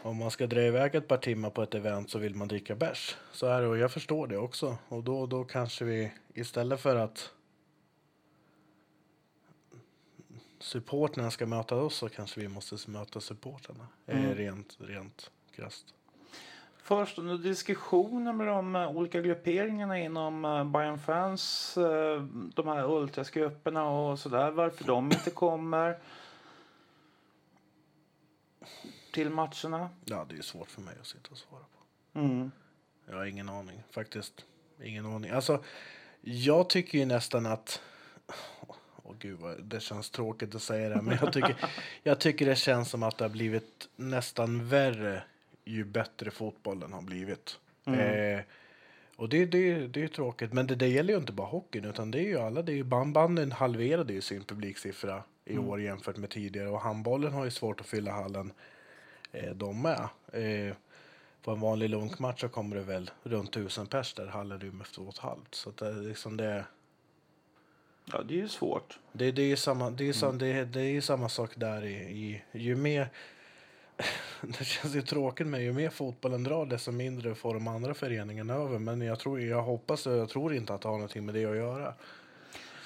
om 0.03 0.17
man 0.17 0.31
ska 0.31 0.47
dra 0.47 0.61
iväg 0.61 0.95
ett 0.95 1.07
par 1.07 1.17
timmar 1.17 1.49
på 1.49 1.63
ett 1.63 1.75
event 1.75 2.09
så 2.09 2.19
vill 2.19 2.35
man 2.35 2.47
dricka 2.47 2.75
bärs. 2.75 3.17
Så 3.31 3.47
är 3.47 3.61
det 3.61 3.67
och 3.67 3.77
jag 3.77 3.91
förstår 3.91 4.27
det 4.27 4.37
också. 4.37 4.77
Och 4.87 5.03
då, 5.03 5.25
då 5.25 5.43
kanske 5.43 5.85
vi 5.85 6.11
istället 6.33 6.79
för 6.79 6.95
att 6.95 7.31
supporterna 10.61 11.31
ska 11.31 11.45
möta 11.45 11.75
oss 11.75 11.95
så 11.95 12.09
kanske 12.09 12.39
vi 12.39 12.47
måste 12.47 12.91
möta 12.91 13.21
supporterna. 13.21 13.87
Mm. 14.07 14.35
Rent, 14.35 14.77
rent 14.79 15.31
krasst. 15.55 15.93
Först 16.77 17.17
under 17.17 17.37
diskussioner 17.37 18.33
med 18.33 18.47
de 18.47 18.75
uh, 18.75 18.87
olika 18.97 19.21
grupperingarna 19.21 19.99
inom 19.99 20.45
uh, 20.45 20.63
Bayern 20.63 20.99
Fans, 20.99 21.73
de 22.55 22.67
här 22.67 22.91
ultrasgrupperna 22.91 23.89
och 23.89 24.19
sådär, 24.19 24.51
varför 24.51 24.83
de 24.83 25.05
inte 25.05 25.29
kommer 25.29 25.99
till 29.11 29.29
matcherna? 29.29 29.89
Ja, 30.05 30.25
det 30.29 30.35
är 30.35 30.41
svårt 30.41 30.71
för 30.71 30.81
mig 30.81 30.95
att 31.01 31.07
sitta 31.07 31.29
och 31.31 31.37
svara 31.37 31.61
på. 31.61 32.19
Mm. 32.19 32.51
Jag 33.05 33.15
har 33.15 33.25
ingen 33.25 33.49
aning, 33.49 33.83
faktiskt. 33.91 34.45
Ingen 34.83 35.05
aning. 35.05 35.31
Alltså, 35.31 35.63
jag 36.21 36.69
tycker 36.69 36.97
ju 36.97 37.05
nästan 37.05 37.45
att 37.45 37.81
Åh 39.03 39.15
gud, 39.19 39.39
vad, 39.39 39.63
det 39.63 39.79
känns 39.79 40.09
tråkigt 40.09 40.55
att 40.55 40.61
säga 40.61 40.89
det, 40.89 41.01
men 41.01 41.17
jag 41.21 41.33
tycker, 41.33 41.55
jag 42.03 42.19
tycker 42.19 42.45
det 42.45 42.55
känns 42.55 42.89
som 42.89 43.03
att 43.03 43.17
det 43.17 43.23
har 43.23 43.29
blivit 43.29 43.89
nästan 43.95 44.67
värre 44.67 45.23
ju 45.65 45.83
bättre 45.83 46.31
fotbollen 46.31 46.93
har 46.93 47.01
blivit. 47.01 47.59
Mm. 47.85 47.99
Eh, 47.99 48.43
och 49.15 49.29
det, 49.29 49.45
det, 49.45 49.87
det 49.87 50.03
är 50.03 50.07
tråkigt, 50.07 50.53
men 50.53 50.67
det, 50.67 50.75
det 50.75 50.87
gäller 50.87 51.13
ju 51.13 51.19
inte 51.19 51.33
bara 51.33 51.47
hockeyn, 51.47 51.85
utan 51.85 52.11
det 52.11 52.19
är 52.19 52.27
ju 52.27 52.39
alla. 52.39 52.61
Det 52.61 52.71
är 52.71 52.75
ju 52.75 52.83
banden 52.83 53.51
halverade 53.51 54.13
ju 54.13 54.21
sin 54.21 54.43
publiksiffra 54.43 55.23
i 55.45 55.53
mm. 55.53 55.69
år 55.69 55.81
jämfört 55.81 56.17
med 56.17 56.29
tidigare 56.29 56.69
och 56.69 56.81
handbollen 56.81 57.33
har 57.33 57.45
ju 57.45 57.51
svårt 57.51 57.79
att 57.79 57.87
fylla 57.87 58.11
hallen 58.11 58.51
eh, 59.31 59.53
de 59.53 59.81
med. 59.81 60.09
Eh, 60.33 60.75
på 61.43 61.51
en 61.51 61.59
vanlig 61.59 61.89
lunkmatch 61.89 62.41
så 62.41 62.49
kommer 62.49 62.75
det 62.75 62.81
väl 62.81 63.11
runt 63.23 63.51
tusen 63.51 63.87
pers 63.87 64.13
där 64.13 64.27
hallen 64.27 64.59
rymmer 64.59 64.85
två 64.95 65.01
och 65.01 65.13
ett 65.13 65.17
halvt. 65.17 65.55
Så 65.55 65.69
att 65.69 65.77
det, 65.77 65.91
liksom 65.91 66.37
det, 66.37 66.65
Ja, 68.05 68.21
det 68.27 68.33
är 68.33 68.37
ju 68.37 68.47
svårt. 68.47 68.99
Det, 69.11 69.31
det, 69.31 69.51
är, 69.51 69.55
samma, 69.55 69.89
det, 69.89 70.09
är, 70.09 70.23
mm. 70.23 70.37
det, 70.37 70.65
det 70.65 70.81
är 70.81 71.01
samma 71.01 71.29
sak 71.29 71.51
där. 71.55 71.85
I, 71.85 71.93
i, 71.93 72.41
ju 72.51 72.75
mer... 72.75 73.09
Det 74.41 74.65
känns 74.65 74.95
ju 74.95 75.01
tråkigt, 75.01 75.47
men 75.47 75.63
ju 75.63 75.73
mer 75.73 75.89
fotbollen 75.89 76.43
drar 76.43 76.65
desto 76.65 76.91
mindre 76.91 77.35
får 77.35 77.53
de 77.53 77.67
andra 77.67 77.93
föreningarna 77.93 78.53
över. 78.53 78.79
Men 78.79 79.01
jag, 79.01 79.19
tror, 79.19 79.41
jag 79.41 79.61
hoppas 79.61 80.07
och 80.07 80.17
jag 80.17 80.29
tror 80.29 80.53
inte 80.53 80.73
att 80.73 80.81
det 80.81 80.87
har 80.87 80.95
någonting 80.95 81.25
med 81.25 81.35
det 81.35 81.45
att 81.45 81.55
göra. 81.55 81.93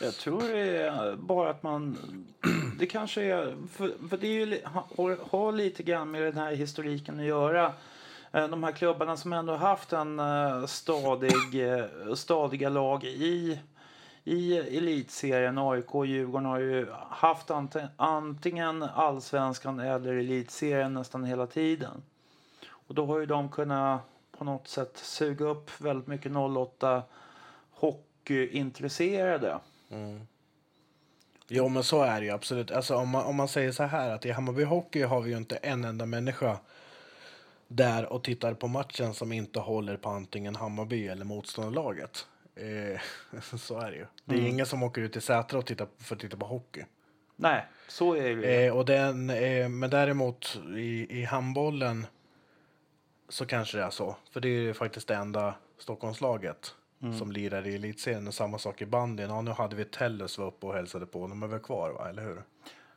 Jag 0.02 0.14
tror 0.14 0.42
det 0.42 0.78
är 0.78 1.16
bara 1.16 1.50
att 1.50 1.64
man... 1.64 1.98
Det 2.80 2.86
kanske 2.86 3.24
är... 3.24 3.56
För, 3.72 4.10
för 4.10 4.18
det 4.18 4.28
är 4.28 4.46
ju, 4.46 4.60
har, 4.64 5.18
har 5.32 5.52
lite 5.52 5.84
grann 5.84 6.12
med 6.12 6.22
den 6.22 6.38
här 6.38 6.56
historiken 6.56 7.20
att 7.20 7.26
göra. 7.26 7.74
Eh, 8.32 8.48
de 8.48 8.64
här 8.64 8.72
klubbarna 8.72 9.18
som 9.18 9.34
ändå 9.34 9.56
haft 9.56 9.94
en 9.94 10.20
eh, 10.20 10.66
stadig, 10.66 11.72
eh, 11.74 12.14
stadiga 12.14 12.70
lag 12.70 13.04
i 13.04 13.60
i 14.26 14.58
elitserien. 14.58 15.58
AIK 15.58 15.96
och 15.96 16.06
Djurgården 16.06 16.46
har 16.46 16.60
ju 16.60 16.88
haft 17.10 17.52
antingen 17.98 18.84
allsvenskan 18.84 19.80
eller 19.80 20.14
elitserien 20.14 20.94
nästan 20.94 21.24
hela 21.24 21.48
tiden. 21.48 22.04
Och 22.68 22.96
då 22.96 23.06
har 23.06 23.20
ju 23.20 23.26
de 23.26 23.50
kunnat 23.50 24.02
på 24.38 24.44
något 24.44 24.68
sätt 24.68 24.98
suga 24.98 25.46
upp 25.46 25.82
väldigt 25.82 26.08
mycket 26.08 26.32
08 26.36 27.04
hockeyintresserade. 27.72 29.60
Mm. 29.90 30.28
Jo 31.48 31.70
men 31.70 31.84
så 31.84 32.02
är 32.02 32.20
det 32.20 32.26
ju 32.26 32.32
absolut. 32.32 32.72
Alltså, 32.72 32.96
om, 32.96 33.10
man, 33.10 33.26
om 33.26 33.36
man 33.36 33.48
säger 33.48 33.72
så 33.72 33.84
här 33.84 34.10
att 34.10 34.26
i 34.26 34.32
Hammarby 34.32 34.64
Hockey 34.64 35.02
har 35.02 35.22
vi 35.22 35.32
ju 35.32 35.38
inte 35.38 35.56
en 35.56 35.84
enda 35.84 36.06
människa 36.06 36.58
där 37.68 38.14
och 38.14 38.24
tittar 38.24 38.54
på 38.54 38.68
matchen 38.68 39.14
som 39.14 39.32
inte 39.32 39.60
håller 39.60 39.98
på 39.98 40.10
antingen 40.10 40.56
Hammarby 40.56 41.08
eller 41.08 41.26
motståndarlaget. 41.26 42.28
Eh, 42.56 43.02
så 43.58 43.80
är 43.80 43.92
det 43.92 43.98
ju. 43.98 44.06
Det 44.26 44.36
är 44.36 44.40
mm. 44.40 44.52
ingen 44.52 44.66
som 44.66 44.84
åker 44.84 45.02
ut 45.02 45.12
till 45.12 45.22
Sätra 45.22 45.60
och 45.60 45.66
tittar, 45.66 45.88
för 45.98 46.16
att 46.16 46.22
titta 46.22 46.38
på 46.38 46.46
hockey. 46.46 46.84
Nej, 47.36 47.66
så 47.88 48.16
är 48.16 48.36
det 48.36 48.66
eh, 48.66 48.78
och 48.78 48.86
den, 48.86 49.30
eh, 49.30 49.70
Men 49.70 49.90
däremot 49.90 50.60
i, 50.76 51.20
i 51.20 51.24
handbollen 51.24 52.08
så 53.30 53.46
kanske 53.46 53.78
det 53.78 53.84
är 53.84 53.90
så. 53.90 54.16
För 54.32 54.40
det 54.40 54.48
är 54.48 54.62
ju 54.62 54.74
faktiskt 54.74 55.08
det 55.08 55.16
enda 55.16 55.56
Stockholmslaget 55.78 56.76
mm. 57.02 57.18
som 57.18 57.32
lirar 57.32 57.68
i 57.68 57.76
elitserien. 57.76 58.32
Samma 58.32 58.58
sak 58.58 58.82
i 58.82 58.86
bandyn. 58.86 59.30
Ja, 59.30 59.42
nu 59.42 59.52
hade 59.52 59.76
vi 59.76 59.86
Tellus 59.86 60.38
var 60.38 60.48
uppe 60.48 60.66
och 60.66 60.74
hälsade 60.74 61.06
på. 61.06 61.28
De 61.28 61.44
är 61.44 61.48
väl 61.48 61.60
kvar, 61.60 61.90
va? 61.92 62.10
eller 62.10 62.24
hur? 62.24 62.44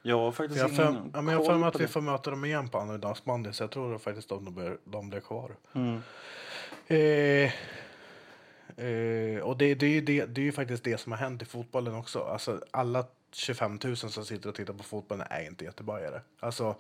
Ja, 0.03 0.33
faktiskt 0.33 0.61
jag 0.61 0.77
för, 0.77 0.85
ja, 1.13 1.23
men 1.23 1.29
jag 1.29 1.41
har 1.41 1.45
för 1.45 1.59
mig 1.59 1.69
att 1.69 1.81
vi 1.81 1.87
får 1.87 2.01
möta 2.01 2.31
dem 2.31 2.45
igen 2.45 2.69
på 2.69 2.79
annandagsbandy, 2.79 3.53
så 3.53 3.63
jag 3.63 3.71
tror 3.71 3.99
faktiskt 3.99 4.33
att 4.33 4.45
de 4.45 4.55
blir, 4.55 4.79
de 4.85 5.11
blir 5.11 5.21
kvar. 5.21 5.57
Mm. 5.73 6.03
Eh, 6.87 7.53
Uh, 8.81 9.41
och 9.41 9.57
det, 9.57 9.75
det, 9.75 9.87
är 9.87 9.91
ju 9.91 10.01
det, 10.01 10.27
det 10.27 10.41
är 10.41 10.45
ju 10.45 10.53
faktiskt 10.53 10.85
det 10.85 10.99
som 10.99 11.13
har 11.13 11.19
hänt 11.19 11.43
i 11.43 11.45
fotbollen 11.45 11.95
också. 11.95 12.21
Alltså, 12.21 12.63
alla 12.71 13.05
25 13.33 13.79
000 13.85 13.97
som 13.97 14.25
sitter 14.25 14.49
och 14.49 14.55
tittar 14.55 14.75
på 14.75 14.83
fotbollen 14.83 15.27
är 15.31 15.47
inte 15.47 15.65
göteborgare. 15.65 16.21
Alltså, 16.41 16.77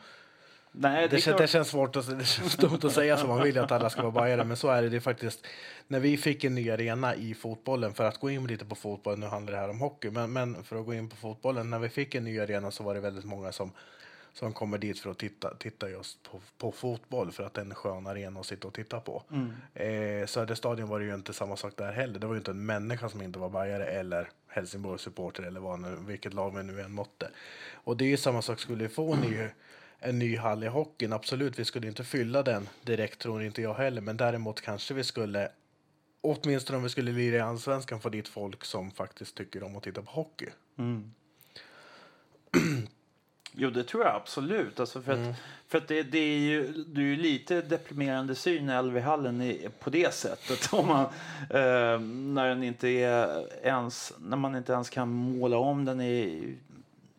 Nej, 0.72 1.08
det, 1.08 1.16
det, 1.16 1.20
känns, 1.20 1.38
det, 1.38 1.46
känns 1.46 1.68
svårt 1.68 1.96
att, 1.96 2.06
det 2.18 2.24
känns 2.24 2.56
dumt 2.56 2.80
att 2.82 2.92
säga 2.92 3.16
så. 3.16 3.26
Man 3.26 3.42
vill 3.42 3.58
att 3.58 3.72
alla 3.72 3.90
ska 3.90 4.02
vara 4.02 4.12
bajare, 4.12 4.44
men 4.44 4.56
så 4.56 4.68
är 4.68 4.82
det. 4.82 4.88
det 4.88 4.96
är 4.96 5.00
faktiskt, 5.00 5.46
när 5.88 6.00
vi 6.00 6.16
fick 6.16 6.44
en 6.44 6.54
ny 6.54 6.70
arena 6.70 7.14
i 7.14 7.34
fotbollen, 7.34 7.94
för 7.94 8.04
att 8.04 8.20
gå 8.20 8.30
in 8.30 8.46
lite 8.46 8.64
på 8.64 8.74
fotbollen, 8.74 9.20
nu 9.20 9.26
handlar 9.26 9.52
det 9.52 9.58
här 9.58 9.70
om 9.70 9.80
hockey, 9.80 10.10
men, 10.10 10.32
men 10.32 10.64
för 10.64 10.80
att 10.80 10.86
gå 10.86 10.94
in 10.94 11.08
på 11.08 11.16
fotbollen, 11.16 11.70
när 11.70 11.78
vi 11.78 11.88
fick 11.88 12.14
en 12.14 12.24
ny 12.24 12.40
arena 12.40 12.70
så 12.70 12.82
var 12.82 12.94
det 12.94 13.00
väldigt 13.00 13.24
många 13.24 13.52
som 13.52 13.72
som 14.38 14.52
kommer 14.52 14.78
dit 14.78 14.98
för 14.98 15.10
att 15.10 15.18
titta, 15.18 15.54
titta 15.54 15.90
just 15.90 16.22
på, 16.22 16.40
på 16.58 16.72
fotboll 16.72 17.32
för 17.32 17.42
att 17.42 17.54
det 17.54 17.60
är 17.60 17.64
en 17.64 17.74
skön 17.74 18.06
arena 18.06 18.40
att 18.40 18.46
sitta 18.46 18.68
och 18.68 18.74
titta 18.74 19.00
på. 19.00 19.22
Mm. 19.30 19.52
Eh, 19.74 20.26
Söderstadion 20.26 20.88
var 20.88 21.00
det 21.00 21.06
ju 21.06 21.14
inte 21.14 21.32
samma 21.32 21.56
sak 21.56 21.72
där 21.76 21.92
heller. 21.92 22.18
Det 22.18 22.26
var 22.26 22.34
ju 22.34 22.38
inte 22.38 22.50
en 22.50 22.66
människa 22.66 23.08
som 23.08 23.22
inte 23.22 23.38
var 23.38 23.48
bajare 23.48 23.86
eller 23.86 24.30
Helsingborgs 24.48 25.02
supporter 25.02 25.42
eller 25.42 25.60
vad 25.60 25.80
nu, 25.80 25.96
vilket 26.06 26.34
lag 26.34 26.56
vi 26.56 26.62
nu 26.62 26.80
än 26.80 26.92
måtte. 26.92 27.30
Och 27.72 27.96
det 27.96 28.04
är 28.04 28.08
ju 28.08 28.16
samma 28.16 28.42
sak, 28.42 28.60
skulle 28.60 28.82
vi 28.82 28.88
få 28.88 29.12
en 29.12 29.20
ny, 29.20 29.48
en 29.98 30.18
ny 30.18 30.36
hall 30.36 30.64
i 30.64 30.66
hockeyn, 30.66 31.12
absolut, 31.12 31.58
vi 31.58 31.64
skulle 31.64 31.86
inte 31.86 32.04
fylla 32.04 32.42
den 32.42 32.68
direkt 32.82 33.18
tror 33.18 33.42
inte 33.42 33.62
jag 33.62 33.74
heller, 33.74 34.00
men 34.00 34.16
däremot 34.16 34.60
kanske 34.60 34.94
vi 34.94 35.04
skulle 35.04 35.50
åtminstone 36.20 36.76
om 36.76 36.82
vi 36.82 36.88
skulle 36.88 37.12
lira 37.12 37.36
i 37.36 37.40
allsvenskan 37.40 38.00
få 38.00 38.08
dit 38.08 38.28
folk 38.28 38.64
som 38.64 38.90
faktiskt 38.90 39.36
tycker 39.36 39.62
om 39.62 39.76
att 39.76 39.82
titta 39.82 40.02
på 40.02 40.10
hockey. 40.10 40.48
Jo, 43.52 43.70
det 43.70 43.84
tror 43.84 44.04
jag 44.04 44.14
absolut. 44.14 44.80
Alltså 44.80 45.02
för 45.02 45.12
att, 45.12 45.36
för 45.68 45.78
att 45.78 45.88
det, 45.88 46.02
det 46.02 46.18
är 46.18 46.38
ju 46.38 46.72
det 46.86 47.00
är 47.00 47.04
ju 47.04 47.16
lite 47.16 47.60
deprimerande 47.60 48.34
syn 48.34 48.70
i 48.70 48.82
LV-hallen 48.82 49.42
i, 49.42 49.68
på 49.80 49.90
det 49.90 50.14
sättet. 50.14 50.72
Om 50.72 50.86
man, 50.86 51.04
eh, 51.50 52.00
när, 52.34 52.48
den 52.48 52.62
inte 52.62 52.88
är 52.88 53.46
ens, 53.66 54.12
när 54.18 54.36
man 54.36 54.56
inte 54.56 54.72
ens 54.72 54.90
kan 54.90 55.08
måla 55.08 55.56
om 55.58 55.84
den 55.84 56.00
i 56.00 56.54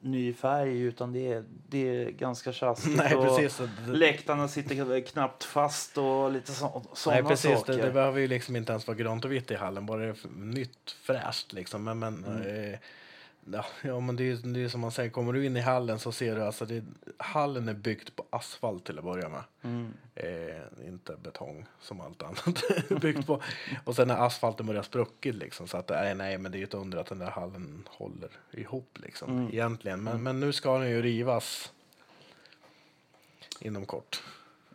ny 0.02 0.34
färg 0.34 0.82
utan 0.82 1.14
det 1.14 1.32
är, 1.34 1.44
det 1.70 1.90
är 1.90 2.10
ganska 2.12 2.54
tjaskigt. 2.54 2.98
Nej, 2.98 3.16
och 3.16 3.38
precis. 3.38 3.62
Läktarna 3.88 4.48
sitter 4.48 5.02
knappt 5.02 5.44
fast 5.44 5.98
och 5.98 6.32
lite 6.32 6.52
så, 6.52 6.82
sådana 6.94 7.22
Nej, 7.22 7.30
precis. 7.30 7.60
saker. 7.60 7.74
Det, 7.74 7.82
det 7.82 7.92
behöver 7.92 8.20
ju 8.20 8.28
liksom 8.28 8.56
inte 8.56 8.72
ens 8.72 8.88
vara 8.88 8.98
grönt 8.98 9.26
och 9.26 9.32
vitt 9.32 9.52
i 9.52 9.56
hallen, 9.56 9.86
bara 9.86 10.02
det 10.02 10.08
är 10.08 10.16
nytt, 10.36 10.96
fräscht 11.02 11.54
liksom. 11.54 11.84
Men, 11.84 12.00
men, 12.00 12.26
Mm. 12.26 12.74
eh, 12.74 12.80
ja, 13.54 13.66
ja, 13.82 14.00
men 14.00 14.16
det 14.16 14.32
är 14.32 14.54
det 14.54 14.64
är 14.64 14.70
som 14.70 14.82
man 14.82 14.92
säger, 14.92 15.10
kommer 15.10 15.34
du 15.34 15.46
in 15.46 15.58
i 15.58 15.60
hallen 15.60 16.00
så 16.00 16.12
ser 16.12 16.36
du 16.36 16.44
alltså, 16.44 16.66
det, 16.66 16.84
hallen 17.18 17.70
är 17.70 17.74
byggt 17.74 18.16
på 18.16 18.26
asfalt 18.30 18.86
till 18.86 18.98
att 18.98 19.04
börja 19.04 19.30
med. 19.30 19.44
Mm. 19.62 19.94
Eh, 20.16 20.88
inte 20.88 21.16
betong 21.24 21.66
som 21.82 22.02
allt 22.02 22.24
annat 22.24 22.64
byggt 23.02 23.28
på. 23.28 23.42
Och 23.84 23.96
sen 23.96 24.08
när 24.08 24.26
asfalten 24.26 24.66
börjar 24.66 24.84
spruckit 24.84 25.36
liksom, 25.36 25.68
så 25.68 25.78
att 25.78 25.90
nej, 25.90 26.16
nej, 26.16 26.38
men 26.38 26.52
det 26.52 26.58
är 26.58 26.60
ju 26.60 26.64
ett 26.66 26.74
under 26.74 26.98
att 26.98 27.08
den 27.08 27.20
där 27.20 27.32
hallen 27.32 27.88
håller 27.88 28.30
ihop 28.52 28.98
liksom, 29.04 29.30
Mm. 29.32 29.48
egentligen. 29.54 30.04
Men, 30.04 30.24
men 30.24 30.40
nu 30.40 30.54
ska 30.54 30.78
den 30.78 30.90
ju 30.90 31.02
rivas 31.02 31.72
inom 33.60 33.86
kort. 33.86 34.24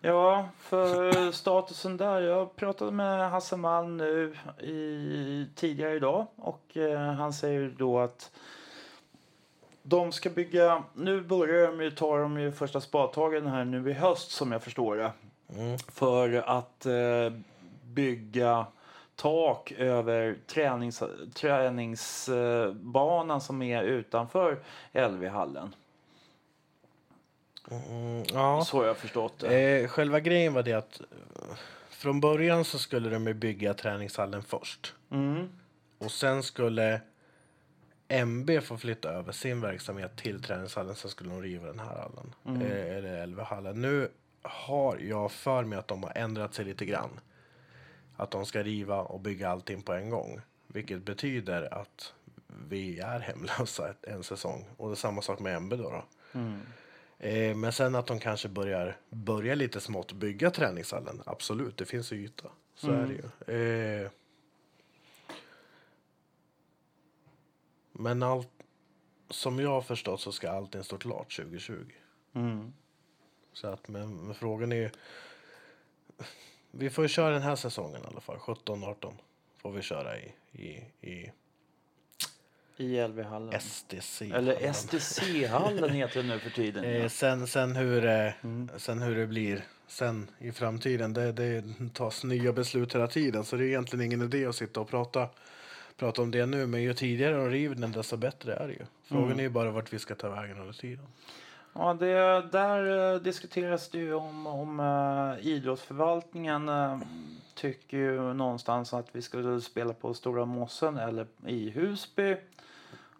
Ja, 0.01 0.49
för 0.59 1.33
statusen 1.33 1.97
där. 1.97 2.21
Jag 2.21 2.57
pratade 2.57 2.91
med 2.91 3.31
Hasse 3.31 3.57
Malm 3.57 3.97
nu 3.97 4.37
i, 4.61 5.47
tidigare 5.55 5.97
idag 5.97 6.27
och 6.37 6.77
eh, 6.77 7.13
han 7.13 7.33
säger 7.33 7.75
då 7.79 7.99
att 7.99 8.31
de 9.87 10.13
ska 10.13 10.31
bygga, 10.31 10.83
nu 10.95 11.21
börjar 11.21 11.67
de 11.67 11.81
ju, 11.81 11.91
tar 11.91 12.19
de 12.19 12.41
ju 12.41 12.53
första 12.53 12.81
spadtagen 12.81 13.47
här 13.47 13.65
nu 13.65 13.91
i 13.91 13.93
höst 13.93 14.31
som 14.31 14.53
jag 14.53 14.63
förstår 14.63 14.97
det. 14.97 15.13
Mm. 15.55 15.79
För 15.79 16.35
att 16.35 16.87
eh, 16.87 17.31
bygga 17.85 18.67
tak 19.17 19.73
över 19.73 20.37
tränings, 20.47 21.03
träningsbanan 21.35 23.41
som 23.41 23.63
är 23.63 23.83
utanför 23.83 24.59
LV-hallen. 24.93 25.75
Mm, 27.71 28.25
ja. 28.33 28.65
Så 28.65 28.77
har 28.77 28.85
jag 28.85 28.97
förstått 28.97 29.39
det. 29.39 29.81
Eh, 29.81 29.89
själva 29.89 30.21
grejen 30.21 30.55
var 30.55 30.63
det 30.63 30.73
att 30.73 31.01
eh, 31.01 31.07
från 31.89 32.21
början 32.21 32.65
så 32.65 32.79
skulle 32.79 33.11
de 33.11 33.35
bygga 33.35 33.75
träningshallen 33.75 34.43
först. 34.43 34.95
Mm. 35.11 35.49
Och 35.99 36.11
sen 36.11 36.43
skulle 36.43 37.01
MB 38.15 38.61
få 38.63 38.77
flytta 38.77 39.09
över 39.09 39.33
sin 39.33 39.61
verksamhet 39.61 40.17
till 40.17 40.43
träningshallen. 40.43 40.95
Sen 40.95 41.11
skulle 41.11 41.31
de 41.31 41.43
riva 41.43 41.67
den 41.67 41.79
här 41.79 41.97
hallen. 41.97 42.35
Eh, 42.63 42.97
eller 42.97 43.27
LV-hallen. 43.27 43.81
Nu 43.81 44.09
har 44.43 44.99
jag 44.99 45.33
för 45.33 45.65
mig 45.65 45.79
att 45.79 45.89
de 45.89 46.03
har 46.03 46.13
ändrat 46.15 46.55
sig 46.55 46.65
lite 46.65 46.85
grann. 46.85 47.21
Att 48.17 48.31
de 48.31 48.47
ska 48.47 48.63
riva 48.63 49.01
och 49.01 49.21
bygga 49.21 49.49
allting 49.49 49.83
på 49.83 49.93
en 49.93 50.11
gång. 50.11 50.41
Vilket 50.67 51.03
betyder 51.03 51.75
att 51.75 52.13
vi 52.69 52.99
är 52.99 53.21
hemlösa 53.21 53.95
en 54.03 54.23
säsong. 54.23 54.65
Och 54.77 54.89
det 54.89 54.95
är 54.95 54.97
samma 54.97 55.23
sak 55.23 55.39
med 55.41 55.57
MB 55.57 55.77
då. 55.77 55.91
då. 55.91 56.05
Eh, 57.19 57.57
men 57.57 57.73
sen 57.73 57.95
att 57.95 58.07
de 58.07 58.19
kanske 58.19 58.49
börjar, 58.49 58.97
börjar 59.11 59.57
lite 59.57 59.81
smått 59.81 60.13
bygga 60.13 60.51
träningshallen. 60.51 61.23
Absolut, 61.27 61.77
det 61.77 61.85
finns 61.85 62.13
ju 62.13 62.17
yta. 62.17 62.49
Så 62.75 62.91
är 62.91 63.07
det 63.07 63.53
ju. 63.53 64.03
Eh, 64.03 64.11
men 67.99 68.23
allt, 68.23 68.49
som 69.31 69.59
jag 69.59 69.71
har 69.71 69.83
förstått 69.83 70.21
så 70.21 70.33
ska 70.33 70.51
allting 70.51 70.85
stå 70.85 70.99
klart 70.99 71.37
2020. 71.37 71.75
Mm. 72.35 72.73
Så 73.53 73.67
att, 73.67 73.89
men, 73.89 74.17
men 74.17 74.35
frågan 74.35 74.73
är 74.73 74.77
ju... 74.77 74.91
Vi 76.71 76.91
får 76.91 77.05
ju 77.05 77.09
köra 77.09 77.31
den 77.33 77.43
här 77.43 77.57
säsongen 77.57 78.03
i 78.03 78.07
alla 78.07 78.21
fall. 78.21 78.37
17-18 78.37 79.13
får 79.57 79.73
vi 79.73 79.83
köra 79.83 80.19
i, 80.19 80.33
i, 80.53 80.69
i 81.01 81.33
I 82.77 83.07
LV-hallen. 83.09 83.61
STC. 83.61 84.23
Eller 84.23 84.73
STC-hallen 84.73 85.91
heter 85.91 86.23
det 86.23 86.29
nu 86.29 86.39
för 86.39 86.51
tiden. 86.51 86.85
Eh, 86.85 86.97
ja. 86.97 87.09
sen, 87.09 87.47
sen, 87.47 87.77
hur, 87.77 88.05
eh, 88.07 88.33
sen 88.77 89.03
hur 89.03 89.17
det 89.17 89.27
blir 89.27 89.65
sen 89.87 90.31
i 90.39 90.53
framtiden, 90.53 91.13
det, 91.13 91.33
det 91.33 91.65
tas 91.95 92.25
nya 92.25 92.53
beslut 92.53 92.95
hela 92.95 93.07
tiden. 93.07 93.45
Så 93.45 93.57
det 93.57 93.65
är 93.65 93.67
egentligen 93.67 94.05
ingen 94.05 94.23
idé 94.23 94.47
att 94.47 94.57
sitta 94.57 94.81
och 94.81 94.89
prata, 94.89 95.29
prata 95.97 96.23
om 96.23 96.31
det 96.31 96.47
nu. 96.47 96.67
Men 96.67 96.83
ju 96.83 96.95
tidigare 96.95 97.37
de 97.37 97.51
river 97.51 97.75
den, 97.75 97.93
desto 97.93 98.17
bättre 98.17 98.55
är 98.55 98.67
det 98.67 98.73
ju. 98.73 98.85
Frågan 99.05 99.39
är 99.39 99.43
ju 99.43 99.51
bara 99.51 99.71
vart 99.71 99.93
vi 99.93 99.99
ska 99.99 100.15
ta 100.15 100.29
vägen 100.29 100.61
under 100.61 100.73
tiden. 100.73 101.07
Ja, 101.73 101.95
det, 101.95 102.43
där 102.53 103.13
eh, 103.15 103.21
diskuteras 103.21 103.89
det 103.89 103.99
ju 103.99 104.15
om, 104.15 104.47
om 104.47 104.81
uh, 104.81 105.47
idrottsförvaltningen 105.47 106.69
uh, 106.69 106.99
tycker 107.55 107.97
ju 107.97 108.35
någonstans 108.35 108.95
att 108.95 109.07
vi 109.13 109.23
skulle 109.23 109.61
spela 109.61 109.93
på 109.93 110.15
Stora 110.15 110.45
Mossen 110.45 110.97
eller 110.97 111.27
i 111.47 111.71
Husby. 111.71 112.37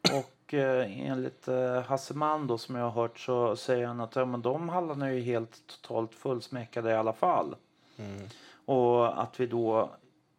Och 0.03 0.55
uh, 0.55 1.09
enligt 1.09 1.49
uh, 1.49 1.81
Hasse 1.81 2.15
Mann 2.15 2.47
då, 2.47 2.59
som 2.59 2.75
jag 2.75 2.85
har 2.85 3.03
hört 3.03 3.19
så 3.19 3.57
säger 3.57 3.87
han 3.87 4.01
att 4.01 4.17
ja, 4.17 4.25
men 4.25 4.43
de 4.43 4.69
hallarna 4.69 5.07
är 5.07 5.13
ju 5.13 5.21
helt 5.21 5.63
totalt 5.67 6.15
fullsmäckade 6.15 6.91
i 6.91 6.95
alla 6.95 7.13
fall. 7.13 7.57
Mm. 7.97 8.29
Och 8.65 9.23
att 9.23 9.41
vi 9.41 9.47
då 9.47 9.91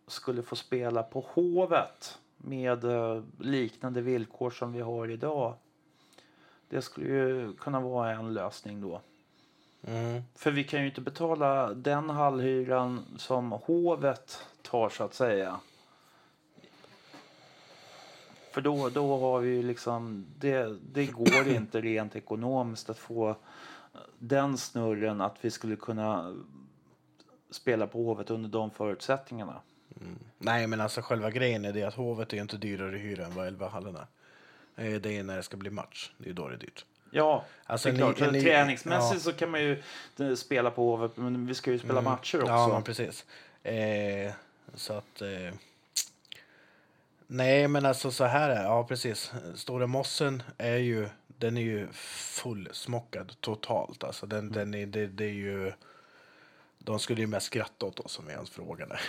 skulle 0.07 0.41
få 0.41 0.55
spela 0.55 1.03
på 1.03 1.25
Hovet 1.33 2.19
med 2.45 2.83
eh, 2.83 3.23
liknande 3.39 4.01
villkor 4.01 4.49
som 4.49 4.73
vi 4.73 4.81
har 4.81 5.07
idag. 5.07 5.53
Det 6.69 6.81
skulle 6.81 7.07
ju 7.07 7.53
kunna 7.53 7.79
vara 7.79 8.11
en 8.11 8.33
lösning 8.33 8.81
då. 8.81 9.01
Mm. 9.87 10.21
För 10.35 10.51
vi 10.51 10.63
kan 10.63 10.79
ju 10.79 10.85
inte 10.85 11.01
betala 11.01 11.73
den 11.73 12.09
hallhyran 12.09 13.05
som 13.17 13.51
hovet 13.51 14.45
tar 14.61 14.89
så 14.89 15.03
att 15.03 15.13
säga. 15.13 15.59
För 18.51 18.61
då, 18.61 18.89
då 18.89 19.17
har 19.17 19.39
vi 19.39 19.49
ju 19.49 19.63
liksom, 19.63 20.25
det, 20.39 20.77
det 20.93 21.05
går 21.05 21.47
inte 21.47 21.81
rent 21.81 22.15
ekonomiskt 22.15 22.89
att 22.89 22.97
få 22.97 23.35
den 24.19 24.57
snurren 24.57 25.21
att 25.21 25.35
vi 25.41 25.51
skulle 25.51 25.75
kunna 25.75 26.35
spela 27.49 27.87
på 27.87 28.03
hovet 28.03 28.29
under 28.29 28.49
de 28.49 28.71
förutsättningarna. 28.71 29.61
Nej, 30.37 30.67
men 30.67 30.81
alltså 30.81 31.01
själva 31.01 31.31
grejen 31.31 31.65
är 31.65 31.73
det 31.73 31.83
att 31.83 31.93
Hovet 31.93 32.33
är 32.33 32.37
inte 32.37 32.57
dyrare 32.57 32.95
i 32.95 32.99
hyra 32.99 33.25
än 33.25 33.35
vad 33.35 33.47
Elvahallen 33.47 33.95
är. 33.95 34.07
Eh, 34.85 34.99
Det 35.01 35.17
är 35.17 35.23
när 35.23 35.37
det 35.37 35.43
ska 35.43 35.57
bli 35.57 35.69
match. 35.69 36.11
Det 36.17 36.29
är 36.29 36.33
då 36.33 36.47
det 36.47 36.55
är 36.55 36.59
dyrt. 36.59 36.85
Ja, 37.11 37.45
Alltså, 37.65 37.89
det 37.91 37.95
är 37.95 38.13
klart. 38.13 38.31
ni- 38.31 38.41
Träningsmässigt 38.41 39.25
ja. 39.25 39.31
så 39.31 39.37
kan 39.37 39.51
man 39.51 39.61
ju 39.63 39.83
eh, 40.19 40.33
spela 40.35 40.71
på 40.71 40.81
hovet, 40.89 41.17
men 41.17 41.45
vi 41.47 41.55
ska 41.55 41.71
ju 41.71 41.79
spela 41.79 42.01
matcher 42.01 42.41
också. 42.41 42.51
Ja, 42.53 42.67
men 42.67 42.83
precis. 42.83 43.25
Eh, 43.63 44.31
så 44.73 44.93
att... 44.93 45.21
Eh, 45.21 45.53
nej, 47.27 47.67
men 47.67 47.85
alltså 47.85 48.11
så 48.11 48.23
här 48.25 48.49
är 48.49 48.63
Ja, 48.63 48.83
precis. 48.87 49.31
Stora 49.55 49.87
Mossen 49.87 50.43
är 50.57 50.77
ju... 50.77 51.09
Den 51.37 51.57
är 51.57 51.61
ju 51.61 51.87
fullsmockad 51.93 53.33
totalt. 53.41 54.03
Alltså 54.03 54.25
den, 54.25 54.51
den 54.51 54.73
är, 54.73 54.85
det, 54.85 55.07
det 55.07 55.25
är 55.25 55.33
ju... 55.33 55.73
De 56.85 56.99
skulle 56.99 57.21
ju 57.21 57.27
mest 57.27 57.45
skratta 57.45 57.85
åt 57.85 57.99
oss 57.99 58.19
om 58.19 58.25
vi 58.25 58.33
ens 58.33 58.49
frågade. 58.49 58.99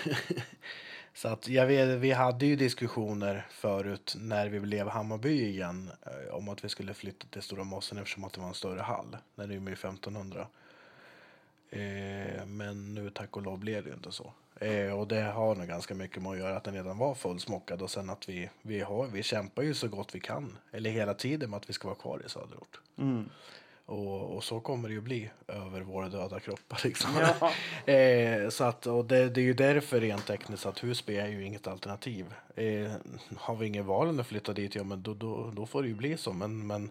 så 1.14 1.28
att 1.28 1.48
jag 1.48 1.66
vet, 1.66 1.88
vi 1.88 2.12
hade 2.12 2.46
ju 2.46 2.56
diskussioner 2.56 3.46
förut 3.50 4.14
när 4.18 4.48
vi 4.48 4.60
blev 4.60 4.88
Hammarby 4.88 5.48
igen 5.48 5.90
eh, 6.06 6.34
om 6.34 6.48
att 6.48 6.64
vi 6.64 6.68
skulle 6.68 6.94
flytta 6.94 7.26
till 7.26 7.42
Stora 7.42 7.64
Mossen 7.64 7.98
eftersom 7.98 8.24
att 8.24 8.32
det 8.32 8.40
var 8.40 8.48
en 8.48 8.54
större 8.54 8.80
hall. 8.80 9.16
Den 9.34 9.50
är 9.50 9.54
ju 9.54 9.72
1500. 9.72 10.46
Eh, 11.70 12.46
men 12.46 12.94
nu 12.94 13.10
tack 13.10 13.36
och 13.36 13.42
lov 13.42 13.58
blev 13.58 13.82
det 13.82 13.88
ju 13.88 13.94
inte 13.94 14.12
så. 14.12 14.32
Eh, 14.60 14.98
och 14.98 15.08
det 15.08 15.22
har 15.22 15.54
nog 15.54 15.66
ganska 15.66 15.94
mycket 15.94 16.22
med 16.22 16.32
att 16.32 16.38
göra 16.38 16.56
att 16.56 16.64
den 16.64 16.74
redan 16.74 16.98
var 16.98 17.14
fullsmockad 17.14 17.82
och 17.82 17.90
sen 17.90 18.10
att 18.10 18.28
vi, 18.28 18.50
vi, 18.62 18.80
har, 18.80 19.06
vi 19.06 19.22
kämpar 19.22 19.62
ju 19.62 19.74
så 19.74 19.88
gott 19.88 20.14
vi 20.14 20.20
kan, 20.20 20.58
eller 20.72 20.90
hela 20.90 21.14
tiden 21.14 21.50
med 21.50 21.56
att 21.56 21.68
vi 21.68 21.72
ska 21.72 21.88
vara 21.88 21.98
kvar 21.98 22.22
i 22.26 22.28
söderort. 22.28 22.80
Mm. 22.98 23.28
Och, 23.86 24.36
och 24.36 24.44
så 24.44 24.60
kommer 24.60 24.88
det 24.88 24.94
ju 24.94 25.00
bli 25.00 25.30
över 25.48 25.80
våra 25.80 26.08
döda 26.08 26.40
kroppar. 26.40 26.80
Liksom. 26.84 27.10
Ja. 27.40 27.92
eh, 27.92 28.48
så 28.48 28.64
att, 28.64 28.86
och 28.86 29.04
det, 29.04 29.28
det 29.28 29.40
är 29.40 29.44
ju 29.44 29.54
därför 29.54 30.00
rent 30.00 30.26
tekniskt 30.26 30.66
att 30.66 30.84
Husby 30.84 31.16
är 31.16 31.26
ju 31.28 31.44
inget 31.44 31.66
alternativ. 31.66 32.26
Eh, 32.56 32.92
har 33.36 33.56
vi 33.56 33.66
ingen 33.66 33.86
val 33.86 34.08
än 34.08 34.20
att 34.20 34.26
flytta 34.26 34.52
dit, 34.52 34.74
ja 34.74 34.84
men 34.84 35.02
då, 35.02 35.14
då, 35.14 35.50
då 35.56 35.66
får 35.66 35.82
det 35.82 35.88
ju 35.88 35.94
bli 35.94 36.16
så. 36.16 36.32
Men, 36.32 36.66
men, 36.66 36.90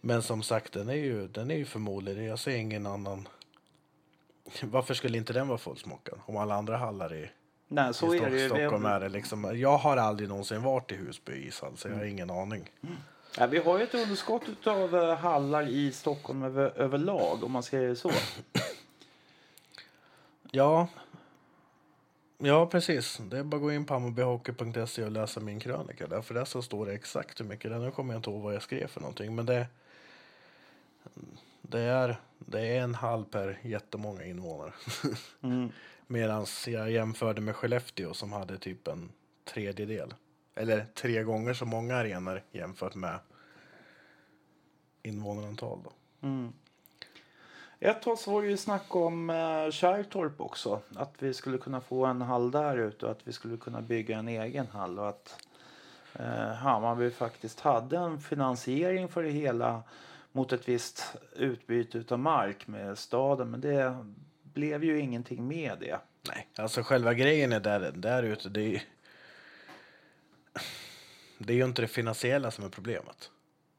men 0.00 0.22
som 0.22 0.42
sagt, 0.42 0.72
den 0.72 0.88
är 0.88 0.94
ju, 0.94 1.28
den 1.28 1.50
är 1.50 1.56
ju 1.56 1.64
förmodligen, 1.64 2.24
jag 2.24 2.38
ser 2.38 2.56
ingen 2.56 2.86
annan. 2.86 3.28
Varför 4.62 4.94
skulle 4.94 5.18
inte 5.18 5.32
den 5.32 5.48
vara 5.48 5.58
fullsmockad 5.58 6.18
om 6.26 6.36
alla 6.36 6.54
andra 6.54 6.76
hallar 6.76 7.12
är 7.14 7.32
Nej, 7.68 7.94
så 7.94 8.14
I 8.14 8.18
är 8.18 8.20
det 8.20 8.26
Stock- 8.26 8.40
ju. 8.40 8.48
Stockholm 8.48 8.84
är 8.84 9.00
det 9.00 9.08
liksom. 9.08 9.58
Jag 9.58 9.76
har 9.78 9.96
aldrig 9.96 10.28
någonsin 10.28 10.62
varit 10.62 10.92
i 10.92 10.96
Husby 10.96 11.32
ishall 11.48 11.76
så 11.76 11.88
jag 11.88 11.94
har 11.96 12.04
ingen 12.04 12.30
aning. 12.30 12.70
Ja, 13.38 13.46
vi 13.46 13.58
har 13.58 13.78
ju 13.78 13.84
ett 13.84 13.94
underskott 13.94 14.66
av 14.66 14.96
eh, 14.96 15.16
hallar 15.16 15.68
i 15.68 15.92
Stockholm 15.92 16.42
över, 16.42 16.78
överlag, 16.78 17.44
om 17.44 17.52
man 17.52 17.62
säger 17.62 17.88
det 17.88 17.96
så. 17.96 18.10
Ja. 20.50 20.88
Ja, 22.38 22.66
precis. 22.66 23.20
Det 23.30 23.38
är 23.38 23.44
bara 23.44 23.56
att 23.56 23.62
gå 23.62 23.72
in 23.72 23.84
på 23.84 23.94
hammarbyhockey.se 23.94 25.04
och 25.04 25.10
läsa 25.10 25.40
min 25.40 25.60
krönika 25.60 26.06
där. 26.06 26.22
För 26.22 26.34
där 26.34 26.44
så 26.44 26.62
står 26.62 26.86
det 26.86 26.92
exakt 26.92 27.40
hur 27.40 27.44
mycket. 27.44 27.70
Nu 27.70 27.90
kommer 27.90 28.14
jag 28.14 28.18
inte 28.18 28.30
ihåg 28.30 28.42
vad 28.42 28.54
jag 28.54 28.62
skrev 28.62 28.86
för 28.86 29.00
någonting. 29.00 29.34
Men 29.34 29.46
det, 29.46 29.66
det, 31.62 31.80
är, 31.80 32.20
det 32.38 32.60
är 32.60 32.80
en 32.80 32.94
halv 32.94 33.24
per 33.24 33.58
jättemånga 33.62 34.24
invånare. 34.24 34.72
Mm. 35.42 35.68
Medan 36.06 36.46
jag 36.66 36.90
jämförde 36.90 37.40
med 37.40 37.56
Skellefteå 37.56 38.14
som 38.14 38.32
hade 38.32 38.58
typ 38.58 38.88
en 38.88 39.12
tredjedel. 39.44 40.14
Eller 40.54 40.86
tre 40.94 41.22
gånger 41.22 41.54
så 41.54 41.66
många 41.66 41.96
arenor 41.96 42.42
jämfört 42.52 42.94
med 42.94 43.18
invånarantal. 45.02 45.78
Då. 45.84 45.92
Mm. 46.26 46.52
Ett 47.80 48.02
tag 48.02 48.18
så 48.18 48.32
var 48.32 48.42
det 48.42 48.48
ju 48.48 48.56
snack 48.56 48.96
om 48.96 49.30
eh, 49.30 49.70
Kärrtorp 49.70 50.40
också. 50.40 50.80
Att 50.96 51.14
vi 51.18 51.34
skulle 51.34 51.58
kunna 51.58 51.80
få 51.80 52.04
en 52.06 52.22
hall 52.22 52.50
där 52.50 52.76
ute 52.76 53.06
och 53.06 53.12
att 53.12 53.26
vi 53.26 53.32
skulle 53.32 53.56
kunna 53.56 53.80
bygga 53.80 54.18
en 54.18 54.28
egen 54.28 54.66
hall. 54.66 54.98
Och 54.98 55.08
att 55.08 55.46
eh, 56.12 56.54
Hammarby 56.54 57.10
faktiskt 57.10 57.60
hade 57.60 57.96
en 57.96 58.20
finansiering 58.20 59.08
för 59.08 59.22
det 59.22 59.30
hela 59.30 59.82
mot 60.32 60.52
ett 60.52 60.68
visst 60.68 61.16
utbyte 61.36 62.14
av 62.14 62.18
mark 62.18 62.66
med 62.66 62.98
staden. 62.98 63.50
Men 63.50 63.60
det 63.60 64.06
blev 64.42 64.84
ju 64.84 65.00
ingenting 65.00 65.48
med 65.48 65.78
det. 65.80 65.98
Nej, 66.28 66.48
alltså 66.58 66.82
själva 66.82 67.14
grejen 67.14 67.52
är 67.52 67.60
där, 67.60 67.92
där 67.92 68.22
ute. 68.22 68.48
Det 68.48 68.74
är, 68.74 68.82
det 71.38 71.52
är 71.52 71.56
ju 71.56 71.64
inte 71.64 71.82
det 71.82 71.88
finansiella 71.88 72.50
som 72.50 72.64
är 72.64 72.68
problemet. 72.68 73.30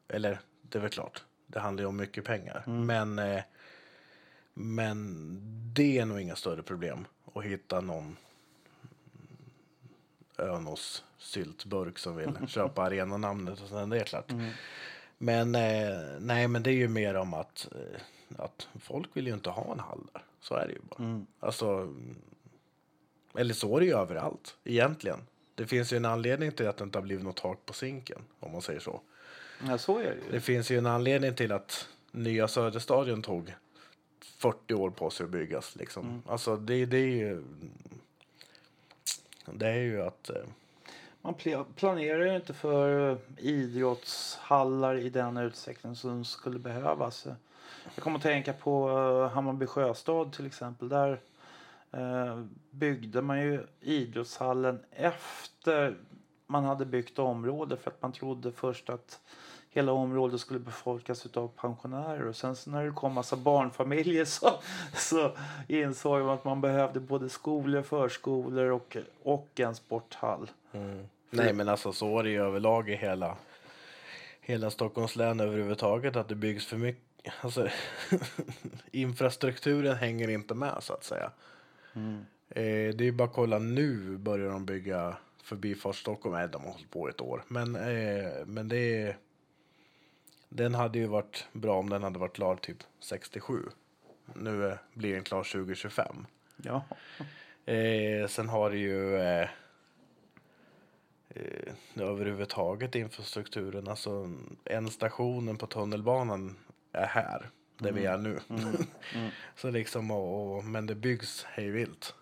Eller, 0.07 0.39
det 0.61 0.77
är 0.77 0.81
väl 0.81 0.91
klart. 0.91 1.23
Det 1.47 1.59
handlar 1.59 1.83
ju 1.83 1.87
om 1.87 1.97
mycket 1.97 2.25
pengar. 2.25 2.63
Men, 2.67 3.19
eh, 3.19 3.43
men 4.53 5.39
det 5.73 5.97
är 5.97 6.05
nog 6.05 6.19
inga 6.19 6.35
större 6.35 6.63
problem 6.63 7.05
att 7.33 7.43
hitta 7.43 7.81
någon 7.81 8.17
Önos 10.37 11.03
syltburk 11.17 11.97
som 11.99 12.15
vill 12.15 12.37
köpa 12.47 12.83
arenanamnet 12.83 13.61
och 13.61 13.69
sen 13.69 13.91
är 13.91 13.99
det 13.99 14.05
klart. 14.05 14.31
Men 15.17 15.55
eh, 15.55 15.99
nej, 16.19 16.47
men 16.47 16.63
det 16.63 16.69
är 16.69 16.75
ju 16.75 16.87
mer 16.87 17.15
om 17.15 17.33
att, 17.33 17.67
eh, 17.71 18.01
att 18.43 18.67
folk 18.79 19.09
vill 19.13 19.27
ju 19.27 19.33
inte 19.33 19.49
ha 19.49 19.71
en 19.71 19.79
hall 19.79 20.07
där. 20.13 20.21
Så 20.39 20.55
är 20.55 20.67
det 20.67 20.73
ju 20.73 20.79
bara. 20.89 21.25
Alltså, 21.39 21.93
eller 23.37 23.53
så 23.53 23.75
är 23.75 23.79
det 23.79 23.85
ju 23.85 23.93
överallt 23.95 24.57
egentligen. 24.63 25.19
Det 25.55 25.65
finns 25.65 25.93
ju 25.93 25.97
en 25.97 26.05
anledning 26.05 26.51
till 26.51 26.67
att 26.67 26.77
det 26.77 26.83
inte 26.83 26.97
har 26.97 27.03
blivit 27.03 27.23
något 27.25 27.35
tak 27.37 27.65
på 27.65 27.73
sinken, 27.73 28.21
om 28.39 28.51
man 28.51 28.61
säger 28.61 28.79
så. 28.79 29.01
Ja, 29.67 29.77
så 29.77 29.99
är 29.99 30.03
det 30.03 30.15
ju. 30.25 30.31
Det 30.31 30.41
finns 30.41 30.71
ju 30.71 30.77
en 30.77 30.85
anledning 30.85 31.35
till 31.35 31.51
att 31.51 31.87
nya 32.11 32.47
Söderstadion 32.47 33.21
tog 33.21 33.53
40 34.37 34.73
år 34.73 34.89
på 34.89 35.09
sig 35.09 35.23
att 35.23 35.29
byggas. 35.29 35.75
Liksom. 35.75 36.21
Alltså 36.27 36.55
det, 36.57 36.85
det 36.85 36.97
är 36.97 37.05
ju... 37.07 37.43
Det 39.45 39.67
är 39.67 39.77
ju 39.81 40.01
att... 40.01 40.29
eh, 40.29 40.35
Man 41.21 41.35
pl- 41.35 41.65
planerar 41.75 42.25
ju 42.25 42.35
inte 42.35 42.53
för 42.53 43.11
eh, 43.11 43.17
idrottshallar 43.37 44.97
i 44.97 45.09
den 45.09 45.37
utsträckning 45.37 45.95
som 45.95 46.25
skulle 46.25 46.59
behövas. 46.59 47.27
Jag 47.95 48.03
kommer 48.03 48.17
att 48.17 48.23
tänka 48.23 48.53
på 48.53 48.89
eh, 48.89 49.33
Hammarby 49.35 49.65
Sjöstad 49.65 50.33
till 50.33 50.45
exempel. 50.45 50.89
Där 50.89 51.19
eh, 51.95 52.43
byggde 52.71 53.21
man 53.21 53.41
ju 53.41 53.67
idrottshallen 53.81 54.79
efter 54.91 55.95
man 56.47 56.63
hade 56.65 56.85
byggt 56.85 57.19
område 57.19 57.77
för 57.77 57.91
att 57.91 58.01
man 58.01 58.11
trodde 58.11 58.51
först 58.51 58.89
att 58.89 59.19
hela 59.69 59.91
området 59.91 60.39
skulle 60.39 60.59
befolkas 60.59 61.25
av 61.25 61.47
pensionärer 61.47 62.27
och 62.27 62.35
sen 62.35 62.55
så 62.55 62.69
när 62.69 62.85
det 62.85 62.91
kom 62.91 63.13
massa 63.13 63.35
barnfamiljer 63.35 64.25
så, 64.25 64.59
så 64.93 65.31
insåg 65.67 66.21
man 66.21 66.29
att 66.29 66.45
man 66.45 66.61
behövde 66.61 66.99
både 66.99 67.29
skolor, 67.29 67.81
förskolor 67.81 68.71
och, 68.71 68.97
och 69.23 69.59
en 69.59 69.75
sporthall. 69.75 70.49
Nej 71.29 71.53
men 71.53 71.69
alltså 71.69 71.93
så 71.93 72.19
är 72.19 72.23
det 72.23 72.29
ju 72.29 72.41
överlag 72.41 72.89
i 72.89 72.95
hela, 72.95 73.37
hela 74.41 74.69
Stockholms 74.69 75.15
län 75.15 75.39
överhuvudtaget 75.39 76.15
att 76.15 76.27
det 76.27 76.35
byggs 76.35 76.65
för 76.65 76.77
mycket. 76.77 77.33
Alltså, 77.41 77.67
infrastrukturen 78.91 79.95
hänger 79.95 80.29
inte 80.29 80.53
med 80.53 80.77
så 80.79 80.93
att 80.93 81.03
säga. 81.03 81.31
Eh, 82.49 82.95
det 82.95 83.01
är 83.01 83.03
ju 83.03 83.11
bara 83.11 83.27
att 83.27 83.33
kolla 83.33 83.59
nu 83.59 84.17
börjar 84.17 84.49
de 84.49 84.65
bygga 84.65 85.17
Förbifart 85.43 85.95
Stockholm. 85.95 86.35
Nej, 86.35 86.47
de 86.47 86.63
har 86.63 86.71
hållit 86.71 86.91
på 86.91 87.09
ett 87.09 87.21
år. 87.21 87.43
Men, 87.47 87.75
eh, 87.75 88.45
men 88.45 88.67
det 88.67 89.01
är, 89.01 89.17
den 90.49 90.75
hade 90.75 90.99
ju 90.99 91.07
varit 91.07 91.47
bra 91.53 91.79
om 91.79 91.89
den 91.89 92.03
hade 92.03 92.19
varit 92.19 92.35
klar 92.35 92.55
typ 92.55 92.77
67. 92.99 93.59
Nu 94.33 94.67
eh, 94.67 94.77
blir 94.93 95.13
den 95.13 95.23
klar 95.23 95.43
2025. 95.43 96.25
Ja. 96.57 96.83
Eh, 97.65 98.27
sen 98.27 98.49
har 98.49 98.69
det 98.69 98.77
ju 98.77 99.15
eh, 99.15 99.49
eh, 101.29 101.73
överhuvudtaget 101.95 102.95
infrastrukturen. 102.95 103.87
Alltså 103.87 104.31
en 104.63 104.89
stationen 104.89 105.57
på 105.57 105.67
tunnelbanan 105.67 106.55
är 106.91 107.07
här, 107.07 107.49
där 107.77 107.91
vi 107.91 108.05
är 108.05 108.17
nu. 108.17 108.39
så 109.55 109.69
liksom, 109.69 110.11
och, 110.11 110.57
och, 110.57 110.63
men 110.63 110.85
det 110.85 110.95
byggs 110.95 111.43
hej 111.43 111.69
vilt. 111.69 112.13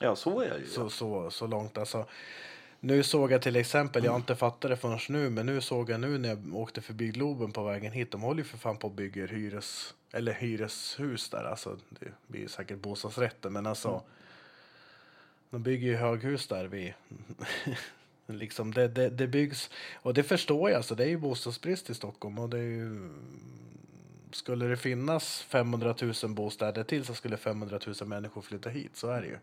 ja, 0.00 0.16
så 0.16 0.40
är 0.40 0.50
det 0.50 0.58
ju. 0.58 0.66
Så, 0.66 0.90
så, 0.90 1.30
så 1.30 1.46
långt 1.46 1.78
alltså. 1.78 2.06
Nu 2.80 3.02
såg 3.02 3.32
jag 3.32 3.42
till 3.42 3.56
exempel, 3.56 4.04
jag 4.04 4.12
har 4.12 4.18
inte 4.18 4.36
fattat 4.36 4.70
det 4.70 4.76
förrän 4.76 4.98
nu, 5.08 5.30
men 5.30 5.46
nu 5.46 5.60
såg 5.60 5.90
jag 5.90 6.00
nu 6.00 6.18
när 6.18 6.28
jag 6.28 6.54
åkte 6.54 6.80
förbi 6.80 7.08
Globen 7.08 7.52
på 7.52 7.64
vägen 7.64 7.92
hit. 7.92 8.10
De 8.10 8.22
håller 8.22 8.38
ju 8.38 8.44
för 8.44 8.58
fan 8.58 8.76
på 8.76 8.86
och 8.86 8.94
bygger 8.94 9.28
hyres, 9.28 9.94
eller 10.12 10.32
hyreshus 10.32 11.28
där. 11.28 11.44
Alltså, 11.44 11.78
det 11.88 12.06
blir 12.26 12.48
säkert 12.48 12.78
bostadsrätter, 12.78 13.50
men 13.50 13.66
alltså. 13.66 14.02
De 15.52 15.62
bygger 15.62 15.88
ju 15.88 15.96
höghus 15.96 16.46
där 16.46 16.64
vid... 16.64 16.94
liksom 18.26 18.74
det, 18.74 18.88
det, 18.88 19.10
det 19.10 19.26
byggs, 19.26 19.70
och 19.94 20.14
det 20.14 20.22
förstår 20.22 20.70
jag, 20.70 20.76
alltså, 20.76 20.94
det 20.94 21.04
är 21.04 21.08
ju 21.08 21.16
bostadsbrist 21.16 21.90
i 21.90 21.94
Stockholm 21.94 22.38
och 22.38 22.48
det 22.50 22.58
är 22.58 22.62
ju... 22.62 23.10
Skulle 24.34 24.66
det 24.66 24.76
finnas 24.76 25.42
500 25.42 25.94
000 26.22 26.34
bostäder 26.34 26.84
till 26.84 27.04
så 27.04 27.14
skulle 27.14 27.36
500 27.36 27.78
000 27.86 28.08
människor 28.08 28.42
flytta 28.42 28.70
hit, 28.70 28.96
så 28.96 29.08
är 29.08 29.20
det 29.20 29.26
ju. 29.26 29.38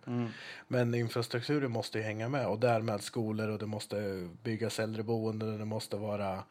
Men 0.68 0.96
infrastrukturen 0.96 1.72
måste 1.72 1.98
ju 1.98 2.04
hänga 2.04 2.30
med 2.30 2.48
och 2.48 2.60
därmed 2.60 3.02
skolor 3.02 3.50
och 3.50 3.60
det 3.60 3.66
måste 3.66 4.30
byggas 4.44 4.80
äldreboenden 4.80 5.54
och 5.54 5.60
det 5.60 5.66
måste 5.66 5.98
vara 5.98 6.44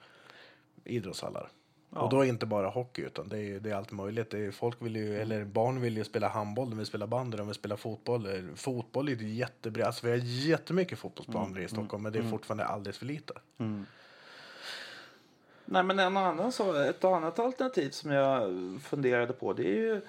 idrottshallar. 0.84 1.48
Ja. 1.90 2.00
Och 2.00 2.10
då 2.10 2.24
inte 2.24 2.46
bara 2.46 2.68
hockey 2.68 3.02
utan 3.02 3.28
det 3.28 3.38
är, 3.38 3.60
det 3.60 3.70
är 3.70 3.74
allt 3.74 3.92
möjligt. 3.92 4.34
Är, 4.34 4.50
folk 4.50 4.82
vill 4.82 4.96
ju, 4.96 5.18
eller 5.18 5.44
barn 5.44 5.80
vill 5.80 5.96
ju 5.96 6.04
spela 6.04 6.28
handboll, 6.28 6.70
de 6.70 6.76
vill 6.78 6.86
spela 6.86 7.06
bandy, 7.06 7.36
de 7.36 7.46
vill 7.46 7.54
spela 7.54 7.76
fotboll. 7.76 8.48
Fotboll 8.54 9.08
är 9.08 9.12
jättebra. 9.22 9.86
Alltså 9.86 10.06
vi 10.06 10.12
har 10.12 10.18
jättemycket 10.24 10.98
fotbollsplaner 10.98 11.60
i 11.60 11.68
Stockholm 11.68 12.02
men 12.02 12.12
det 12.12 12.18
är 12.18 12.30
fortfarande 12.30 12.64
alldeles 12.64 12.98
för 12.98 13.06
lite. 13.06 13.32
Nej, 15.70 15.82
men 15.82 15.98
en 15.98 16.16
annan 16.16 16.52
så, 16.52 16.74
ett 16.74 17.04
annat 17.04 17.38
alternativ 17.38 17.90
som 17.90 18.10
jag 18.10 18.52
funderade 18.82 19.32
på 19.32 19.52
det 19.52 19.62
är 19.62 19.76
ju 19.76 20.00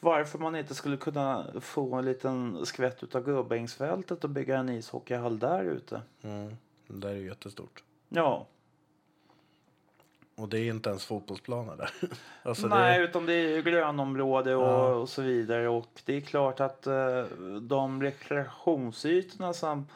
varför 0.00 0.38
man 0.38 0.56
inte 0.56 0.74
skulle 0.74 0.96
kunna 0.96 1.46
få 1.60 1.94
en 1.94 2.04
liten 2.04 2.66
skvätt 2.66 3.02
utav 3.02 3.24
Gubbängsfältet 3.24 4.24
och 4.24 4.30
bygga 4.30 4.58
en 4.58 4.68
ishockeyhall 4.68 5.38
där 5.38 5.64
ute. 5.64 6.02
Mm. 6.22 6.56
Det 6.86 6.96
där 7.06 7.08
är 7.08 7.14
ju 7.14 7.26
jättestort. 7.26 7.82
Ja, 8.08 8.46
Och 10.34 10.48
det 10.48 10.58
är 10.58 10.70
inte 10.70 10.90
ens 10.90 11.04
fotbollsplaner 11.06 11.76
där. 11.76 11.90
alltså 12.42 12.66
nej, 12.66 12.98
det, 12.98 13.04
utan 13.04 13.26
det 13.26 13.32
är 13.32 13.48
ju 13.56 13.62
grönområde 13.62 14.54
och, 14.54 14.62
Ja. 14.62 14.94
och 14.94 15.08
så 15.08 15.22
vidare. 15.22 15.68
Och 15.68 16.00
det 16.04 16.16
är 16.16 16.20
klart 16.20 16.60
att 16.60 16.86
eh, 16.86 17.22
de 17.62 18.02
rekreationsytorna 18.02 19.52
som, 19.52 19.86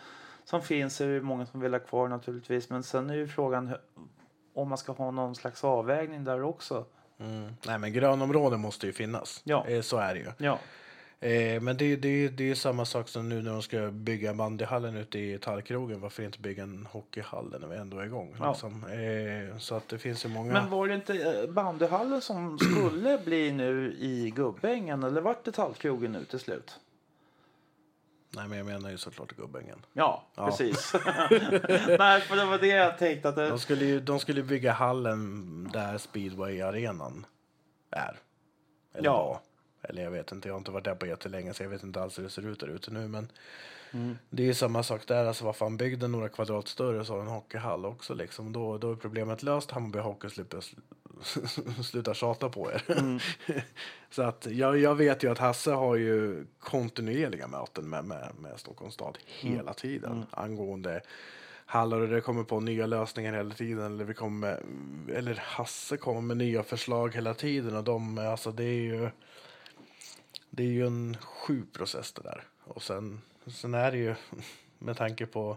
som 0.44 0.62
finns 0.62 1.00
är 1.00 1.08
det 1.08 1.20
många 1.20 1.46
som 1.46 1.60
vill 1.60 1.72
ha 1.72 1.80
kvar 1.80 2.08
naturligtvis. 2.08 2.70
Men 2.70 2.82
sen 2.82 3.10
är 3.10 3.14
ju 3.14 3.28
frågan 3.28 3.74
om 4.54 4.68
man 4.68 4.78
ska 4.78 4.92
ha 4.92 5.10
någon 5.10 5.34
slags 5.34 5.64
avvägning 5.64 6.24
där 6.24 6.42
också. 6.42 6.84
mm. 7.20 7.52
Nej 7.66 7.78
men 7.78 7.92
grönområden 7.92 8.60
måste 8.60 8.86
ju 8.86 8.92
finnas. 8.92 9.40
Ja. 9.44 9.66
Eh, 9.68 9.80
Så 9.80 9.96
är 9.96 10.14
det 10.14 10.20
ju. 10.20 10.26
Ja, 10.38 10.58
Eh, 11.22 11.60
men 11.60 11.76
det, 11.76 11.96
det, 11.96 12.28
det 12.28 12.50
är 12.50 12.54
samma 12.54 12.84
sak 12.84 13.08
som 13.08 13.28
nu 13.28 13.42
när 13.42 13.50
de 13.52 13.62
ska 13.62 13.90
bygga 13.90 14.34
bandyhallen 14.34 14.96
ute 14.96 15.18
i 15.18 15.38
Tallkrogen. 15.38 16.00
Varför 16.00 16.22
inte 16.22 16.38
bygga 16.38 16.62
en 16.62 16.88
hockeyhall 16.92 17.54
när 17.60 17.68
vi 17.68 17.76
ändå 17.76 17.98
är 17.98 18.04
igång? 18.04 18.34
Ja. 18.40 18.50
Liksom. 18.50 18.84
Eh, 18.84 19.58
så 19.58 19.74
att 19.74 19.88
det 19.88 19.98
finns 19.98 20.24
ju 20.24 20.28
många... 20.28 20.52
Men 20.52 20.70
var 20.70 20.88
det 20.88 20.94
inte 20.94 21.14
eh, 21.42 21.50
bandyhallen 21.50 22.20
som 22.20 22.58
skulle 22.58 23.18
bli 23.24 23.52
nu 23.52 23.96
i 23.98 24.30
Gubbängen 24.36 25.02
eller 25.02 25.20
vart 25.20 25.44
det 25.44 25.52
Tallkrogen 25.52 26.12
nu 26.12 26.24
till 26.24 26.38
slut? 26.38 26.78
Nej 28.36 28.48
men 28.48 28.58
jag 28.58 28.66
menar 28.66 28.90
ju 28.90 28.98
såklart 28.98 29.32
Gubbängen. 29.36 29.78
Ja, 29.92 30.24
Ja. 30.34 30.46
precis. 30.46 30.92
Nej, 31.98 32.20
för 32.20 32.36
det 32.36 32.44
var 32.44 32.58
det 32.58 32.66
jag 32.66 32.98
tänkte 32.98 33.28
att 33.28 33.36
det... 33.36 33.48
De 33.48 33.58
skulle 33.58 33.84
ju 33.84 34.00
de 34.00 34.20
skulle 34.20 34.42
bygga 34.42 34.72
hallen 34.72 35.70
där 35.72 35.98
speedway-arenan 35.98 37.26
är. 37.90 38.16
Eller 38.94 39.04
Ja. 39.04 39.24
var. 39.26 39.38
Eller 39.82 40.02
jag 40.02 40.10
vet 40.10 40.32
inte, 40.32 40.48
jag 40.48 40.54
har 40.54 40.58
inte 40.58 40.70
varit 40.70 40.84
där 40.84 40.94
på 40.94 41.06
jättelänge 41.06 41.54
så 41.54 41.62
jag 41.62 41.70
vet 41.70 41.82
inte 41.82 42.02
alls 42.02 42.18
hur 42.18 42.22
det 42.22 42.30
ser 42.30 42.46
ut 42.46 42.60
där 42.60 42.68
ute 42.68 42.90
nu. 42.90 43.08
Men 43.08 43.28
det 44.30 44.42
är 44.42 44.46
ju 44.46 44.54
samma 44.54 44.82
sak 44.82 45.06
där. 45.06 45.24
Alltså 45.24 45.44
vad 45.44 45.56
fan, 45.56 45.76
bygg 45.76 45.98
den 45.98 46.12
några 46.12 46.28
kvadrat 46.28 46.68
större 46.68 47.04
så 47.04 47.12
har 47.12 47.20
en 47.20 47.26
hockeyhall 47.26 47.84
också 47.84 48.14
liksom. 48.14 48.52
Då, 48.52 48.78
då 48.78 48.92
är 48.92 48.96
problemet 48.96 49.42
löst. 49.42 49.70
Hammarby 49.70 49.98
Hockey 49.98 50.30
slipper 50.30 50.58
sl- 50.58 51.82
sluta 51.82 52.14
tjata 52.14 52.48
på 52.48 52.72
er. 52.72 52.84
så 54.10 54.22
att 54.22 54.46
jag, 54.50 54.78
jag 54.78 54.94
vet 54.94 55.24
ju 55.24 55.30
att 55.30 55.38
Hasse 55.38 55.70
har 55.70 55.96
ju 55.96 56.46
kontinuerliga 56.60 57.46
möten 57.46 57.88
med, 57.88 58.04
med, 58.04 58.28
med 58.38 58.60
Stockholms 58.60 58.94
stad 58.94 59.18
hela 59.26 59.74
tiden 59.74 60.26
angående 60.30 61.00
hallar 61.66 62.00
och 62.00 62.08
det 62.08 62.20
kommer 62.20 62.44
på 62.44 62.60
nya 62.60 62.86
lösningar 62.86 63.32
hela 63.32 63.54
tiden. 63.54 63.86
Eller, 63.86 64.04
vi 64.04 64.14
kommer 64.14 64.38
med, 64.38 65.16
eller 65.16 65.34
Hasse 65.34 65.96
kommer 65.96 66.20
med 66.20 66.36
nya 66.36 66.62
förslag 66.62 67.14
hela 67.14 67.34
tiden 67.34 67.76
och 67.76 67.84
de, 67.84 68.18
alltså 68.18 68.52
det 68.52 68.64
är 68.64 68.82
ju 68.82 69.10
det 70.50 70.62
är 70.62 70.68
ju 70.68 70.86
en 70.86 71.16
sjuk 71.16 71.72
process 71.72 72.12
det 72.12 72.22
där. 72.22 72.44
Och 72.64 72.82
sen, 72.82 73.20
sen 73.46 73.74
är 73.74 73.90
det 73.90 73.98
ju 73.98 74.14
med 74.78 74.96
tanke 74.96 75.26
på 75.26 75.56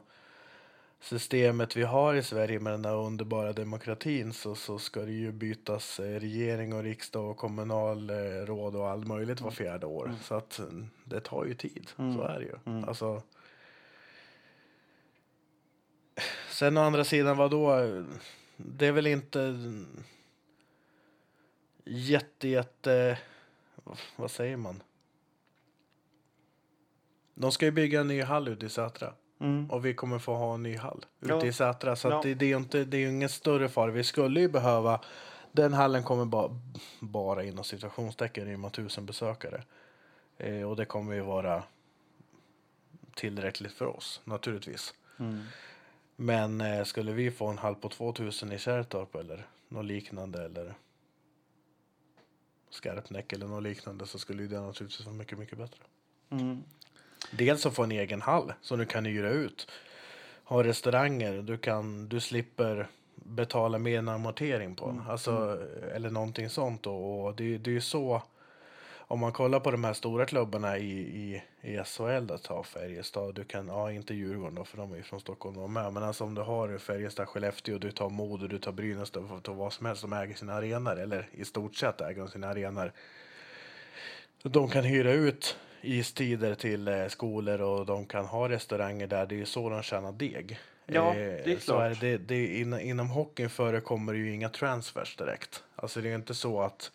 systemet 1.00 1.76
vi 1.76 1.84
har 1.84 2.15
i 2.15 2.24
Sverige 2.24 2.60
med 2.60 2.74
den 2.74 2.86
här 2.86 2.95
underbara 2.95 3.54
demokratin 3.54 4.34
så, 4.34 4.56
så 4.56 4.80
ska 4.80 5.02
det 5.02 5.12
ju 5.12 5.32
bytas 5.32 6.00
eh, 6.00 6.19
regering 6.19 6.74
och 6.74 6.84
riksdag 6.84 7.30
och 7.30 7.38
kommunalråd 7.38 8.76
och 8.76 8.89
allt 8.89 9.08
möjligt 9.08 9.41
var 9.41 9.52
fjärde 9.52 9.86
år. 9.86 10.15
Så 10.24 10.36
att 10.36 10.60
eh, 10.60 10.65
det 11.04 11.19
tar 11.19 11.45
ju 11.45 11.54
tid. 11.54 11.89
Så 11.95 12.21
är 12.21 12.39
det 12.39 12.45
ju. 12.45 12.84
Alltså, 12.88 13.21
sen 16.50 16.78
å 16.78 16.82
andra 16.82 17.04
sidan, 17.04 17.38
vad 17.38 17.52
då? 17.52 17.80
Det 18.58 18.88
är 18.88 18.91
väl 18.91 19.08
inte 19.08 19.56
jätte, 21.86 22.48
jätte... 22.48 23.19
Vad 24.15 24.32
säger 24.32 24.58
man? 24.58 24.84
De 27.36 27.52
ska 27.52 27.65
ju 27.65 27.71
bygga 27.71 28.00
en 28.02 28.08
ny 28.08 28.21
hall 28.21 28.48
ute 28.48 28.65
i 28.65 28.69
Sätra. 28.69 29.13
Mm. 29.39 29.71
Och 29.71 29.86
vi 29.86 29.93
kommer 29.93 30.19
få 30.19 30.36
ha 30.36 30.54
en 30.54 30.63
ny 30.63 30.78
hall 30.78 31.06
ute 31.21 31.34
Ja. 31.34 31.45
i 31.45 31.54
Sätra. 31.54 31.95
Så 31.95 32.08
Ja. 32.08 32.21
det, 32.24 32.34
det 32.34 32.45
är 32.45 32.50
ju 32.50 32.58
inte, 32.58 32.84
det 32.86 32.98
är 32.98 33.08
ingen 33.10 33.30
större 33.30 33.69
fara. 33.69 33.91
Vi 33.91 34.04
skulle 34.04 34.39
ju 34.39 34.48
behöva... 34.50 35.02
Den 35.52 35.74
hallen 35.74 36.04
kommer 36.04 36.26
bara, 36.26 36.60
bara 37.00 37.43
inom 37.43 37.63
situationstecken 37.63 38.45
rymma 38.45 38.69
tusen 38.69 39.06
besökare. 39.06 39.63
Eh, 40.38 40.69
och 40.69 40.76
det 40.76 40.86
kommer 40.86 41.13
ju 41.13 41.21
vara 41.21 41.63
tillräckligt 43.15 43.74
för 43.74 43.86
oss, 43.86 44.21
naturligtvis. 44.24 44.93
Mm. 45.19 45.43
Men 46.15 46.62
eh, 46.62 46.84
skulle 46.84 47.12
vi 47.12 47.32
få 47.32 47.48
en 47.48 47.58
hall 47.58 47.76
på 47.76 47.89
2000 47.89 48.52
i 48.52 48.58
Kärrtorp 48.60 49.15
eller 49.15 49.48
något 49.67 49.86
liknande 49.86 50.45
eller 50.45 50.74
Skarpnäck 52.69 53.34
eller 53.34 53.48
något 53.48 53.63
liknande 53.63 54.08
så 54.08 54.19
skulle 54.19 54.43
det 54.43 54.60
naturligtvis 54.62 55.06
vara 55.06 55.15
mycket, 55.15 55.38
mycket 55.39 55.58
bättre. 55.58 55.80
Mm. 56.30 56.63
Dels 57.31 57.65
att 57.65 57.75
få 57.75 57.83
en 57.83 57.91
egen 57.91 58.21
hall 58.21 58.53
som 58.61 58.79
du 58.79 58.85
kan 58.85 59.05
hyra 59.05 59.29
ut. 59.29 59.71
Ha 60.43 60.63
restauranger, 60.63 61.41
du, 61.41 61.57
kan, 61.57 62.09
du 62.09 62.19
slipper 62.19 62.88
betala 63.15 63.77
mer 63.77 63.99
än 63.99 64.09
amortering 64.09 64.75
på. 64.75 65.01
Alltså, 65.09 65.59
Eller 65.95 66.09
någonting 66.09 66.49
sånt. 66.49 66.88
Och, 66.88 67.25
och 67.25 67.35
det, 67.35 67.57
det 67.57 67.69
är 67.69 67.73
ju 67.73 67.81
så, 67.81 68.21
om 69.07 69.19
man 69.19 69.31
kollar 69.31 69.59
på 69.59 69.71
de 69.71 69.83
här 69.83 69.93
stora 69.93 70.25
klubbarna 70.25 70.77
i, 70.77 70.91
i, 70.91 71.43
i 71.61 71.83
SHL, 71.83 72.25
då, 72.27 72.38
ta 72.38 72.63
Färjestad, 72.63 73.35
du 73.35 73.43
kan, 73.43 73.67
ja 73.67 73.91
inte 73.91 74.13
Djurgården 74.13 74.55
då, 74.55 74.63
för 74.63 74.77
de 74.77 74.91
är 74.91 74.97
ju 74.97 75.03
från 75.03 75.19
Stockholm 75.19 75.57
och 75.57 75.69
med. 75.69 75.93
Men 75.93 76.03
alltså 76.03 76.23
om 76.23 76.35
du 76.35 76.41
har 76.41 76.77
Färjestad, 76.77 77.27
Skellefteå, 77.27 77.77
du 77.77 77.91
tar 77.91 78.09
Modo, 78.09 78.47
du 78.47 78.59
tar 78.59 78.71
Brynäs, 78.71 79.11
du 79.11 79.21
tar 79.43 79.53
vad 79.53 79.73
som 79.73 79.85
helst 79.85 80.01
som 80.01 80.13
äger 80.13 80.35
sina 80.35 80.53
arenor, 80.53 80.99
eller 80.99 81.29
i 81.31 81.45
stort 81.45 81.75
sett 81.75 82.01
äger 82.01 82.19
de 82.21 82.29
sina 82.29 82.47
arenor. 82.47 82.91
De 84.49 84.69
kan 84.69 84.84
hyra 84.84 85.12
ut 85.12 85.58
istider 85.81 86.55
till 86.55 86.88
eh, 86.88 87.08
skolor 87.08 87.62
och 87.62 87.86
de 87.86 88.05
kan 88.05 88.25
ha 88.25 88.49
restauranger 88.49 89.08
där. 89.08 89.25
Det 89.25 89.36
är 89.36 89.38
ju 89.38 89.45
så 89.45 89.69
de 89.69 89.81
tjänar 89.84 90.12
deg. 90.12 90.60
Ja, 90.86 91.10
Eh, 91.10 91.15
det 91.15 91.53
är 91.53 91.58
så 91.60 91.71
klart. 91.71 91.99
det, 91.99 92.17
det, 92.17 92.60
in, 92.60 92.79
inom 92.79 93.10
hockeyn 93.10 93.49
förekommer 93.49 94.13
ju 94.13 94.34
inga 94.34 94.49
transfers 94.49 95.15
direkt. 95.15 95.63
Alltså 95.75 96.01
det 96.01 96.08
är 96.08 96.10
ju 96.10 96.15
inte 96.15 96.34
så 96.34 96.62
att 96.62 96.91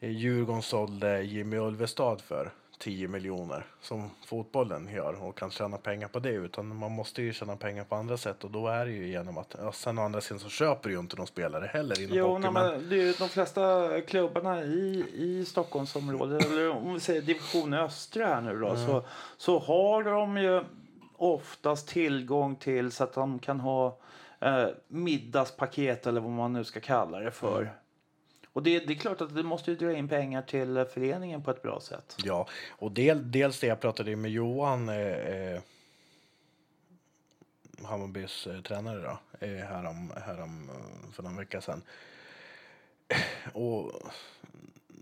eh, 0.00 0.10
Djurgården 0.10 0.62
sålde 0.62 1.22
Jimmy 1.22 1.56
Ulvestad 1.56 2.20
för 2.20 2.50
10 2.78 3.08
miljoner 3.08 3.66
som 3.80 4.10
fotbollen 4.26 4.88
gör 4.94 5.22
och 5.24 5.38
kan 5.38 5.50
tjäna 5.50 5.76
pengar 5.76 6.08
på 6.08 6.18
det 6.18 6.30
utan 6.30 6.76
man 6.76 6.92
måste 6.92 7.22
ju 7.22 7.32
tjäna 7.32 7.56
pengar 7.56 7.84
på 7.84 7.94
andra 7.96 8.16
sätt 8.16 8.44
och 8.44 8.50
då 8.50 8.68
är 8.68 8.84
det 8.86 8.92
ju 8.92 9.06
genom 9.08 9.38
att 9.38 9.56
ja, 9.60 9.72
sen 9.72 9.98
å 9.98 10.02
andra 10.02 10.20
sidan 10.20 10.38
så 10.40 10.48
köper 10.48 10.90
ju 10.90 10.98
inte 10.98 11.16
de 11.16 11.26
spelare 11.26 11.66
heller 11.72 12.00
inom 12.02 12.16
Jo, 12.16 12.26
hockey. 12.28 12.50
men- 12.50 12.88
det 12.88 12.96
är 12.96 13.02
ju 13.02 13.12
de 13.12 13.28
flesta 13.28 13.90
klubbarna 14.00 14.62
i, 14.62 15.04
i 15.14 15.44
Stockholmsområdet, 15.44 16.46
eller 16.46 16.70
om 16.70 16.94
vi 16.94 17.00
säger 17.00 17.22
division 17.22 17.74
östra 17.74 18.26
här 18.26 18.40
nu 18.40 18.58
då, 18.60 18.76
så, 18.76 19.04
så 19.36 19.58
har 19.58 20.02
de 20.02 20.36
ju 20.36 20.64
oftast 21.16 21.88
tillgång 21.88 22.56
till 22.56 22.92
så 22.92 23.04
att 23.04 23.12
de 23.12 23.38
kan 23.38 23.60
ha 23.60 23.98
eh, 24.40 24.66
middagspaket 24.88 26.06
eller 26.06 26.20
vad 26.20 26.30
man 26.30 26.52
nu 26.52 26.64
ska 26.64 26.80
kalla 26.80 27.18
det 27.20 27.30
för. 27.30 27.72
Och 28.54 28.62
det, 28.62 28.78
det 28.78 28.92
är 28.92 28.98
klart 28.98 29.20
att 29.20 29.34
det 29.34 29.42
måste 29.42 29.70
ju 29.70 29.76
dra 29.76 29.92
in 29.92 30.08
pengar 30.08 30.42
till 30.42 30.84
föreningen 30.94 31.42
på 31.42 31.50
ett 31.50 31.62
bra 31.62 31.80
sätt. 31.80 32.16
Ja, 32.24 32.48
och 32.68 32.92
del, 32.92 33.30
dels 33.30 33.60
det 33.60 33.66
jag 33.66 33.80
pratade 33.80 34.16
med 34.16 34.30
Johan, 34.30 34.88
eh, 34.88 34.96
eh, 34.96 35.60
Hammarbys 37.82 38.46
eh, 38.46 38.60
tränare 38.60 39.00
då, 39.00 39.46
eh, 39.46 39.64
härom, 39.64 40.12
härom 40.26 40.70
eh, 40.70 41.12
för 41.12 41.22
någon 41.22 41.36
vecka 41.36 41.60
sedan. 41.60 41.82
Eh, 43.08 43.56
och 43.56 43.92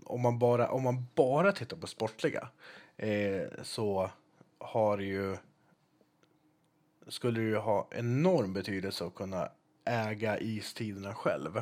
om 0.03 0.21
man 0.21 0.39
bara, 0.39 0.69
om 0.69 0.83
man 0.83 1.07
bara 1.15 1.51
tittar 1.51 1.77
på 1.77 1.87
sportliga 1.87 2.47
eh, 2.97 3.43
så 3.63 4.09
har 4.57 4.97
ju 4.97 5.37
skulle 7.07 7.39
det 7.39 7.45
ju 7.45 7.57
ha 7.57 7.87
enorm 7.91 8.53
betydelse 8.53 9.05
att 9.05 9.15
kunna 9.15 9.49
äga 9.85 10.39
istiderna 10.39 11.13
själv. 11.13 11.61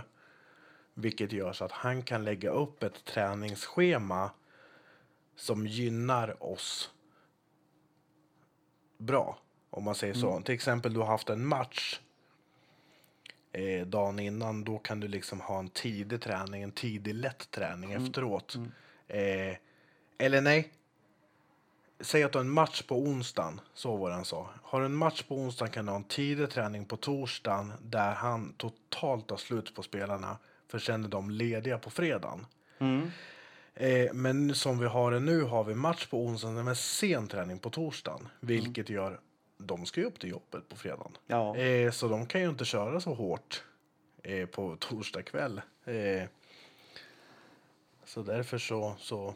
Vilket 1.02 1.32
gör 1.32 1.54
så 1.54 1.66
att 1.66 1.72
han 1.72 2.04
kan 2.04 2.24
lägga 2.24 2.50
upp 2.50 2.84
ett 2.84 3.06
träningsschema 3.06 4.32
som 5.36 5.68
gynnar 5.68 6.44
oss 6.44 6.92
bra. 8.98 9.38
Om 9.70 9.84
man 9.84 9.96
säger 9.96 10.14
så. 10.14 10.42
Till 10.42 10.56
exempel 10.56 10.94
du 10.94 11.00
har 11.00 11.08
haft 11.08 11.30
en 11.30 11.46
match 11.46 12.00
eh, 13.52 13.88
dagen 13.88 14.20
innan. 14.20 14.64
Då 14.64 14.78
kan 14.78 15.00
du 15.00 15.08
liksom 15.08 15.42
ha 15.42 15.60
en 15.60 15.70
tidig 15.70 16.22
träning, 16.22 16.64
en 16.64 16.72
tidig 16.72 17.16
lätt 17.16 17.52
träning 17.52 17.94
efteråt. 17.94 18.56
Eh, 19.08 19.56
eller 20.18 20.42
nej. 20.42 20.72
Säg 22.00 22.24
att 22.24 22.32
du 22.32 22.38
har 22.38 22.44
en 22.44 22.52
match 22.52 22.82
på 22.82 22.98
onsdagen. 22.98 23.62
Så 23.74 23.96
var 23.96 24.12
han 24.12 24.26
sa. 24.26 24.50
Har 24.64 24.80
du 24.80 24.86
en 24.86 24.96
match 24.96 25.24
på 25.24 25.36
onsdagen 25.36 25.72
kan 25.72 25.86
du 25.86 25.92
ha 25.92 25.98
en 25.98 26.04
tidig 26.04 26.50
träning 26.50 26.86
på 26.86 26.98
torsdagen 26.98 27.74
där 27.82 28.14
han 28.14 28.54
totalt 28.54 29.28
tar 29.28 29.38
slut 29.38 29.76
på 29.76 29.84
spelarna. 29.84 30.38
För 30.72 30.80
sen 30.80 31.04
är 31.04 31.10
de 31.10 31.30
lediga 31.30 31.78
på 31.78 31.90
fredagen. 31.90 32.46
Eh, 33.74 34.14
men 34.14 34.56
som 34.56 34.80
vi 34.80 34.86
har 34.86 35.12
det 35.12 35.20
nu 35.20 35.42
har 35.42 35.64
vi 35.64 35.76
match 35.76 36.08
på 36.08 36.26
onsdagen 36.26 36.66
med 36.66 36.78
sen 36.78 37.28
träning 37.28 37.60
på 37.60 37.70
torsdagen. 37.70 38.28
Vilket 38.40 38.90
gör, 38.90 39.20
de 39.58 39.86
ska 39.86 40.02
ju 40.02 40.08
upp 40.08 40.20
till 40.20 40.30
jobbet 40.30 40.70
på 40.70 40.76
fredagen. 40.76 41.18
Ja. 41.28 41.58
Eh, 41.58 41.92
så 41.92 42.08
de 42.08 42.26
kan 42.26 42.42
ju 42.42 42.50
inte 42.50 42.66
köra 42.66 43.00
så 43.00 43.14
hårt 43.14 43.64
eh, 44.24 44.46
på 44.46 44.76
torsdag 44.80 45.22
kväll. 45.22 45.62
Eh, 45.86 46.24
så 48.06 48.22
därför 48.22 48.58
så, 48.58 48.96
så 49.00 49.36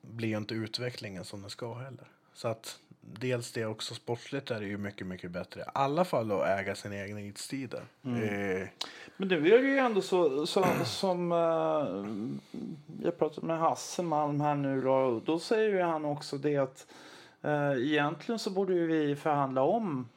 blir 0.00 0.36
inte 0.36 0.54
utvecklingen 0.54 1.24
som 1.24 1.40
den 1.40 1.50
ska 1.50 1.74
heller. 1.74 2.08
Så 2.34 2.48
att 2.48 2.78
dels 3.20 3.52
det 3.52 3.66
också 3.66 3.94
sportsligt 3.94 4.50
är 4.50 4.60
det 4.60 4.66
ju 4.66 4.78
mycket, 4.78 5.06
mycket 5.06 5.30
bättre. 5.30 5.60
I 5.60 5.64
alla 5.74 6.04
fall 6.04 6.32
att 6.32 6.46
äga 6.46 6.74
sina 6.74 6.96
egna 6.96 7.20
idstider. 7.20 7.82
Eh, 8.02 8.68
Men 9.16 9.28
nu 9.28 9.48
är 9.48 9.62
det 9.62 9.68
ju 9.68 9.78
ändå 9.78 10.00
så, 10.00 10.46
så 10.46 10.66
som 10.84 11.32
uh, 11.32 12.06
jag 13.02 13.18
pratade 13.18 13.46
med 13.46 13.58
Hasse 13.58 14.02
Malm 14.02 14.40
här 14.40 14.54
nu 14.54 14.80
då, 14.80 15.20
då 15.24 15.38
säger 15.38 15.68
ju 15.68 15.80
han 15.80 16.04
också 16.04 16.38
det 16.38 16.56
att 16.56 16.86
uh, 17.44 17.92
egentligen 17.92 18.38
så 18.38 18.50
borde 18.50 18.74
ju 18.74 18.86
vi 18.86 19.16
förhandla 19.16 19.62
om 19.62 20.08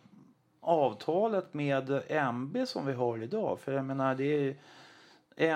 avtalet 0.61 1.53
med 1.53 2.03
MB 2.09 2.67
som 2.67 2.85
vi 2.85 2.93
har 2.93 3.23
idag. 3.23 3.59
För 3.59 3.71
jag 3.71 3.85
menar 3.85 4.15
det 4.15 4.47
är 4.47 4.55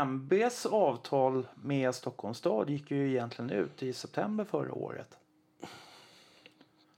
MBs 0.06 0.66
avtal 0.66 1.48
med 1.56 1.96
Stockholms 1.96 2.38
stad 2.38 2.70
gick 2.70 2.92
ju 2.92 3.10
egentligen 3.10 3.50
ut 3.52 3.84
i 3.84 3.94
september 3.94 4.44
förra 4.44 4.74
året. 4.74 5.18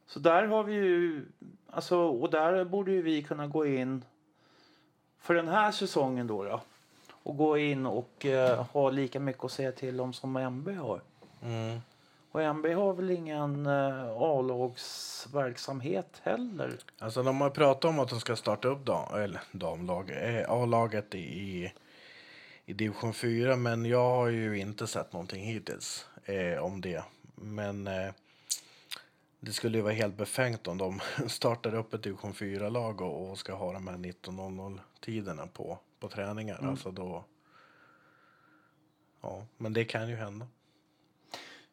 Så 0.07 0.19
där 0.19 0.47
har 0.47 0.63
vi 0.63 0.73
ju, 0.73 1.25
alltså, 1.69 1.97
och 1.97 2.29
där 2.29 2.65
borde 2.65 2.91
ju 2.91 3.01
vi 3.01 3.23
kunna 3.23 3.47
gå 3.47 3.65
in 3.65 4.05
för 5.19 5.33
den 5.33 5.47
här 5.47 5.71
säsongen 5.71 6.27
då, 6.27 6.43
då 6.43 6.61
och 7.25 7.37
gå 7.37 7.57
in 7.57 7.85
och 7.85 8.25
eh, 8.25 8.65
ha 8.65 8.89
lika 8.89 9.19
mycket 9.19 9.43
att 9.43 9.51
säga 9.51 9.71
till 9.71 10.01
om 10.01 10.13
som 10.13 10.37
MB 10.37 10.77
har. 10.77 11.01
mm. 11.41 11.79
Och 12.31 12.41
MB 12.41 12.65
har 12.65 12.93
väl 12.93 13.09
ingen 13.09 13.65
eh, 13.65 14.09
A-lagsverksamhet 14.17 16.21
heller. 16.23 16.77
Alltså 16.99 17.23
de 17.23 17.41
har 17.41 17.49
pratat 17.49 17.85
om 17.85 17.99
att 17.99 18.09
de 18.09 18.19
ska 18.19 18.35
starta 18.35 18.67
upp 18.67 18.85
dam, 18.85 19.13
eller 19.13 19.41
damlag, 19.51 20.09
eh, 20.09 20.51
A-laget 20.51 21.15
i, 21.15 21.71
i 22.65 22.73
division 22.73 23.13
4, 23.13 23.55
men 23.55 23.85
jag 23.85 24.09
har 24.09 24.27
ju 24.27 24.59
inte 24.59 24.87
sett 24.87 25.13
någonting 25.13 25.43
hittills 25.43 26.07
eh, 26.25 26.63
om 26.63 26.81
det. 26.81 27.03
Men 27.35 27.87
eh, 27.87 28.11
det 29.45 29.53
skulle 29.53 29.77
ju 29.77 29.81
vara 29.81 29.93
helt 29.93 30.17
befängt 30.17 30.67
om 30.67 30.77
de 30.77 31.01
startar 31.27 31.75
upp 31.75 31.93
ett 31.93 32.03
division 32.03 32.33
4-lag 32.33 33.01
och, 33.01 33.29
och 33.29 33.37
ska 33.37 33.53
ha 33.53 33.73
de 33.73 33.87
här 33.87 33.97
19.00-tiderna 33.97 35.47
på, 35.47 35.79
på 35.99 36.09
träningar. 36.09 36.57
Mm. 36.57 36.69
Alltså 36.69 36.91
då... 36.91 37.25
Ja, 39.21 39.45
men 39.57 39.73
det 39.73 39.85
kan 39.85 40.09
ju 40.09 40.15
hända. 40.15 40.47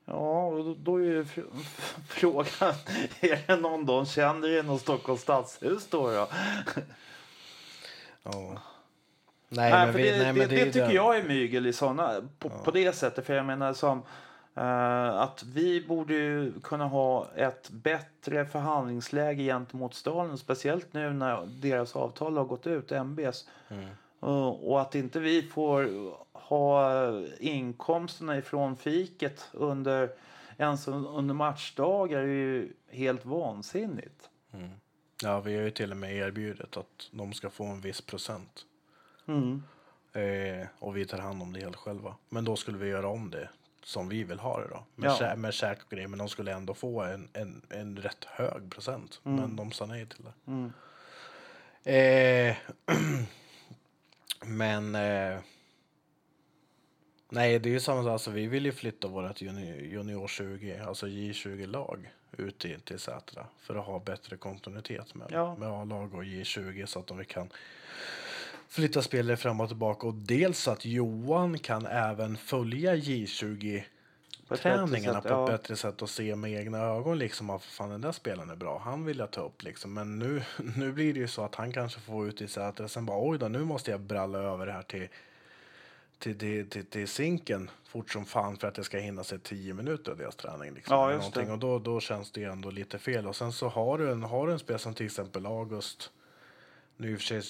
Ja, 0.04 0.46
och 0.46 0.64
då, 0.64 0.74
då 0.74 0.96
är 0.96 1.02
ju 1.02 1.24
frågan, 2.08 2.74
är 3.20 3.46
det 3.46 3.56
någon 3.56 3.87
de 3.87 4.06
känner 4.06 4.58
inom 4.58 4.78
Stockholms 4.78 5.20
stadshus 5.20 5.87
då? 5.90 6.11
då? 6.11 6.28
Ja. 8.22 8.58
Nej, 9.48 9.70
Nej, 9.70 9.87
men 9.87 9.94
vi, 9.94 10.11
det, 10.11 10.18
nej, 10.18 10.32
men 10.32 10.48
det, 10.48 10.56
det, 10.56 10.64
tycker 10.72 10.87
det. 10.87 10.94
jag 10.94 11.16
är 11.16 11.22
mygel 11.22 11.66
i 11.66 11.72
såna, 11.72 12.28
på, 12.38 12.48
på 12.48 12.70
det 12.70 12.92
sättet. 12.92 13.26
För 13.26 13.35
jag 13.35 13.46
menar 13.46 13.72
som 13.72 14.02
att 14.54 15.42
vi 15.42 15.86
borde 15.86 16.50
kunna 16.62 16.86
ha 16.86 17.28
ett 17.36 17.70
bättre 17.70 18.46
förhandlingsläge 18.46 19.42
gentemot 19.42 19.94
staden. 19.94 20.38
Speciellt 20.38 20.92
nu 20.92 21.12
när 21.12 21.46
deras 21.46 21.96
avtal 21.96 22.36
har 22.36 22.44
gått 22.44 22.66
ut, 22.66 22.92
MBs. 22.92 23.48
Mm. 23.68 23.88
Och, 24.20 24.70
och 24.70 24.80
att 24.80 24.94
inte 24.94 25.20
vi 25.20 25.42
får 25.42 25.88
ha 26.32 26.90
inkomsterna 27.38 28.38
ifrån 28.38 28.76
fiket 28.76 29.48
under, 29.52 30.10
ens 30.58 30.88
under 30.88 31.34
matchdagar 31.34 32.18
är 32.18 32.26
ju 32.26 32.72
helt 32.90 33.24
vansinnigt. 33.24 34.30
Mm. 34.52 34.70
Ja, 35.22 35.40
vi 35.40 35.56
har 35.56 35.62
ju 35.62 35.70
till 35.70 35.90
och 35.90 35.96
med 35.96 36.16
erbjudit 36.16 36.76
att 36.76 37.10
de 37.10 37.32
ska 37.32 37.50
få 37.50 37.64
en 37.64 37.80
viss 37.80 38.00
procent. 38.00 38.66
Mm. 39.26 39.62
Eh, 40.12 40.66
och 40.78 40.96
vi 40.96 41.06
tar 41.06 41.18
hand 41.18 41.42
om 41.42 41.52
det 41.52 41.60
helt 41.60 41.76
själva. 41.76 42.14
Men 42.28 42.44
då 42.44 42.56
skulle 42.56 42.78
vi 42.78 42.88
göra 42.88 43.08
om 43.08 43.30
det 43.30 43.48
som 43.85 44.09
vi 44.09 44.25
vill 44.25 44.38
ha 44.38 44.61
det 44.61 44.68
då. 44.68 44.85
Med, 44.95 45.09
Ja. 45.11 45.16
kä- 45.21 45.37
med 45.37 45.55
käk 45.55 45.79
och 45.85 45.90
grejer. 45.90 46.09
Men 46.09 46.18
de 46.18 46.29
skulle 46.29 46.53
ändå 46.53 46.75
få 46.75 47.01
en, 47.03 47.29
en, 47.33 47.62
en 47.71 47.97
rätt 47.97 48.25
hög 48.25 48.71
procent. 48.71 49.21
Mm. 49.25 49.40
Men 49.40 49.57
de 49.57 49.73
sa 49.73 49.87
nej 49.87 50.07
till 50.07 50.25
det. 50.25 50.51
Mm. 50.53 50.73
Eh, 51.85 52.57
men... 54.47 54.95
Eh, 54.95 55.38
nej, 57.29 57.59
det 57.59 57.68
är 57.68 57.73
ju 57.73 57.81
samma 57.81 58.03
sak. 58.03 58.11
Alltså, 58.12 58.31
vi 58.31 58.47
vill 58.47 58.64
ju 58.66 58.73
flytta 58.73 59.09
vårt 59.09 59.40
junior, 59.40 59.77
junior 59.77 60.29
20, 60.29 60.79
alltså 60.79 61.07
J20-lag 61.07 62.11
ut 62.38 62.59
till, 62.59 62.81
till 62.81 62.99
Sätra. 62.99 63.47
För 63.61 63.75
att 63.75 63.87
ha 63.87 63.99
bättre 63.99 64.37
kontinuitet 64.37 65.14
med, 65.14 65.27
Ja. 65.31 65.57
med 65.57 65.68
A-lag 65.68 66.14
och 66.14 66.25
J20 66.25 66.87
så 66.87 66.99
att 66.99 67.07
de 67.07 67.25
kan 67.25 67.51
flytta 68.72 69.02
spelare 69.02 69.37
fram 69.37 69.61
och 69.61 69.68
tillbaka. 69.68 70.06
Och 70.06 70.14
dels 70.14 70.58
så 70.58 70.70
att 70.70 70.85
Johan 70.85 71.58
kan 71.58 71.87
även 71.87 72.37
följa 72.37 72.96
J20 72.96 73.82
På 74.48 74.56
träningarna 74.56 75.22
sätt, 75.22 75.30
på 75.30 75.35
ja. 75.35 75.44
ett 75.44 75.50
bättre 75.50 75.76
sätt 75.76 76.02
och 76.02 76.11
se 76.11 76.37
med 76.37 76.52
egna 76.52 76.78
ögon 76.78 77.18
liksom 77.18 77.50
att 77.50 77.64
fan 77.64 77.90
den 77.90 78.00
där 78.00 78.12
spelaren 78.12 78.50
är 78.50 78.56
bra. 78.56 78.78
Han 78.85 79.04
vill 79.04 79.18
jag 79.18 79.30
ta 79.30 79.40
upp 79.40 79.62
liksom. 79.62 79.94
Men 79.94 80.18
nu, 80.18 80.42
nu 80.76 80.92
blir 80.92 81.14
det 81.14 81.20
ju 81.20 81.28
så 81.28 81.44
att 81.44 81.54
han 81.54 81.72
kanske 81.72 82.00
får 82.00 82.28
ut 82.28 82.40
i 82.40 82.48
Sätra 82.48 82.88
sen 82.88 83.06
bara 83.06 83.28
oj 83.28 83.38
då 83.38 83.48
nu 83.48 83.64
måste 83.64 83.90
jag 83.90 84.00
bralla 84.00 84.38
över 84.38 84.66
det 84.66 84.72
här 84.72 84.82
till 84.82 85.08
till, 86.18 86.38
till, 86.38 86.68
till, 86.68 86.87
till 86.87 87.08
sinken 87.08 87.70
fort 87.85 88.11
som 88.11 88.24
fan 88.24 88.56
för 88.56 88.68
att 88.68 88.74
det 88.74 88.85
ska 88.85 88.98
hinna 88.98 89.24
sig 89.24 89.38
10 89.38 89.74
minuter 89.74 90.12
av 90.12 90.18
deras 90.18 90.37
träning. 90.37 90.74
Liksom, 90.74 90.96
Ja, 90.96 91.12
just. 91.12 91.37
Och 91.37 91.58
då, 91.58 91.78
då 91.78 92.00
känns 92.00 92.30
det 92.30 92.40
ju 92.40 92.50
ändå 92.52 92.70
lite 92.70 92.98
fel. 92.98 93.26
Och 93.26 93.37
sen 93.37 93.52
så 93.52 93.68
har 93.68 93.98
du 93.98 94.12
en, 94.12 94.22
har 94.22 94.46
du 94.46 94.52
en 94.52 94.58
spelare 94.58 94.82
som 94.82 94.94
till 94.94 95.06
exempel 95.06 95.46
August. 95.46 96.11
Nu 96.96 97.12
i 97.12 97.16
och 97.16 97.18
för 97.18 97.26
sig 97.26 97.42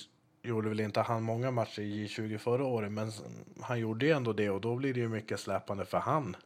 gjorde 0.42 0.68
väl 0.68 0.80
inte 0.80 1.00
han 1.00 1.22
många 1.22 1.50
matcher 1.50 1.80
i 1.82 2.06
J20 2.06 2.38
förra 2.38 2.64
året, 2.64 2.92
men 2.92 3.12
han 3.60 3.78
gjorde 3.80 4.06
ju 4.06 4.12
ändå 4.12 4.32
det 4.32 4.50
och 4.50 4.60
då 4.60 4.76
blir 4.76 4.94
det 4.94 5.00
ju 5.00 5.08
mycket 5.08 5.40
släpande 5.40 5.84
för 5.84 5.98
han. 5.98 6.36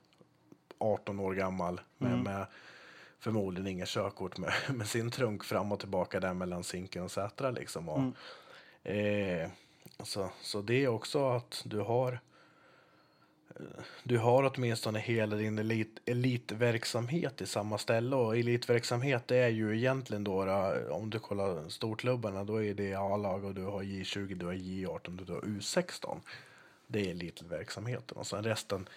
18 0.79 1.21
år 1.21 1.35
gammal 1.35 1.81
med, 1.99 2.13
Mm. 2.13 2.23
med 2.25 2.47
förmodligen 3.19 3.67
inga 3.67 3.85
körkort 3.87 4.39
med, 4.39 4.53
med 4.75 4.87
sin 4.87 5.11
trunk 5.11 5.45
fram 5.45 5.73
och 5.73 5.81
tillbaka 5.81 6.21
där 6.21 6.35
mellan 6.35 6.65
Zinken 6.65 7.03
och 7.03 7.11
Sätra 7.11 7.51
liksom. 7.51 7.89
Och, 7.89 7.99
Mm. 8.85 9.43
eh, 9.43 9.51
så, 10.03 10.31
så 10.43 10.63
det 10.63 10.85
är 10.85 10.89
också 10.89 11.29
att 11.29 11.63
du 11.65 11.81
har 11.81 12.21
du 14.03 14.19
har 14.19 14.53
åtminstone 14.55 14.99
hela 14.99 15.37
din 15.37 15.59
elit, 15.59 15.99
elitverksamhet 16.05 17.41
i 17.41 17.47
samma 17.47 17.79
ställe 17.79 18.17
och 18.17 18.37
elitverksamhet 18.37 19.29
det 19.29 19.37
är 19.37 19.49
ju 19.49 19.77
egentligen 19.77 20.25
då, 20.25 20.45
då 20.45 20.75
om 20.91 21.11
du 21.11 21.19
kollar 21.19 21.69
storklubbarna 21.69 22.45
då 22.45 22.65
är 22.65 22.75
det 22.75 22.95
A-lag 22.95 23.45
och 23.45 23.55
du 23.55 23.65
har 23.65 23.83
J20, 23.83 24.35
du 24.35 24.47
har 24.47 24.53
J18, 24.53 25.25
du 25.27 25.33
har 25.33 25.41
U16. 25.41 26.21
Det 26.87 27.07
är 27.07 27.11
elitverksamheten 27.11 28.17
och 28.17 28.27
sen 28.27 28.45
resten 28.45 28.89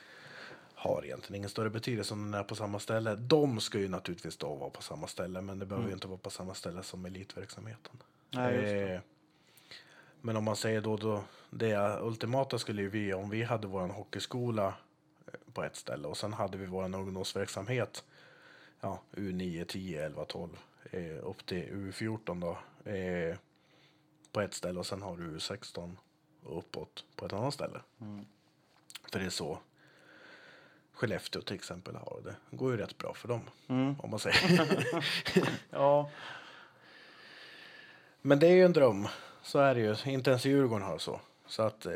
har 0.73 1.05
egentligen 1.05 1.35
ingen 1.35 1.49
större 1.49 1.69
betydelse 1.69 2.13
om 2.13 2.31
den 2.31 2.39
är 2.39 2.43
på 2.43 2.55
samma 2.55 2.79
ställe. 2.79 3.15
De 3.15 3.59
ska 3.59 3.79
ju 3.79 3.87
naturligtvis 3.87 4.37
då 4.37 4.55
vara 4.55 4.69
på 4.69 4.81
samma 4.81 5.07
ställe 5.07 5.41
men 5.41 5.59
det 5.59 5.65
behöver 5.65 5.87
ju 5.87 5.93
inte 5.93 6.07
vara 6.07 6.17
på 6.17 6.29
samma 6.29 6.53
ställe 6.53 6.83
som 6.83 7.05
elitverksamheten. 7.05 7.97
Nej. 8.31 8.83
Eh, 8.83 8.99
Men 10.21 10.37
om 10.37 10.43
man 10.43 10.55
säger 10.55 10.81
då, 10.81 10.97
då 10.97 11.23
det 11.49 11.99
ultimata 12.01 12.59
skulle 12.59 12.81
ju 12.81 12.89
vi, 12.89 13.13
om 13.13 13.29
vi 13.29 13.43
hade 13.43 13.67
vår 13.67 13.87
hockeyskola 13.87 14.67
eh, 15.27 15.33
på 15.53 15.63
ett 15.63 15.75
ställe 15.75 16.07
och 16.07 16.17
sen 16.17 16.33
hade 16.33 16.57
vi 16.57 16.65
vår 16.65 16.83
ungdomsverksamhet, 16.95 18.03
ja, 18.81 18.99
U9, 19.11 19.65
10, 19.65 20.05
11, 20.05 20.25
12, 20.25 20.49
eh, 20.91 21.27
upp 21.27 21.45
till 21.45 21.63
U14 21.63 22.41
då, 22.41 22.57
eh, 22.91 23.37
på 24.31 24.41
ett 24.41 24.53
ställe 24.53 24.79
och 24.79 24.85
sen 24.85 25.01
har 25.01 25.17
du 25.17 25.37
U16 25.37 25.95
och 26.43 26.57
uppåt 26.57 27.05
på 27.15 27.25
ett 27.25 27.33
annat 27.33 27.53
ställe. 27.53 27.79
Mm. 28.01 28.25
För 29.11 29.19
det 29.19 29.25
är 29.25 29.29
så 29.29 29.59
Skellefteå 30.93 31.41
till 31.41 31.55
exempel 31.55 31.95
har 31.95 32.21
det. 32.23 32.35
Det 32.49 32.57
går 32.57 32.71
ju 32.71 32.77
rätt 32.77 32.97
bra 32.97 33.13
för 33.13 33.27
dem, 33.27 33.41
Mm. 33.67 33.99
om 33.99 34.09
man 34.09 34.19
säger. 34.19 35.03
Ja, 35.69 36.09
Men 38.21 38.39
det 38.39 38.47
är 38.47 38.51
ju 38.51 38.65
en 38.65 38.73
dröm. 38.73 39.07
Så 39.41 39.59
är 39.59 39.75
det 39.75 39.81
ju. 39.81 40.11
Inte 40.11 40.29
ens 40.29 40.45
Djurgården 40.45 40.87
har 40.87 40.97
så. 40.97 41.21
Så 41.45 41.63
att... 41.63 41.85
Eh, 41.85 41.91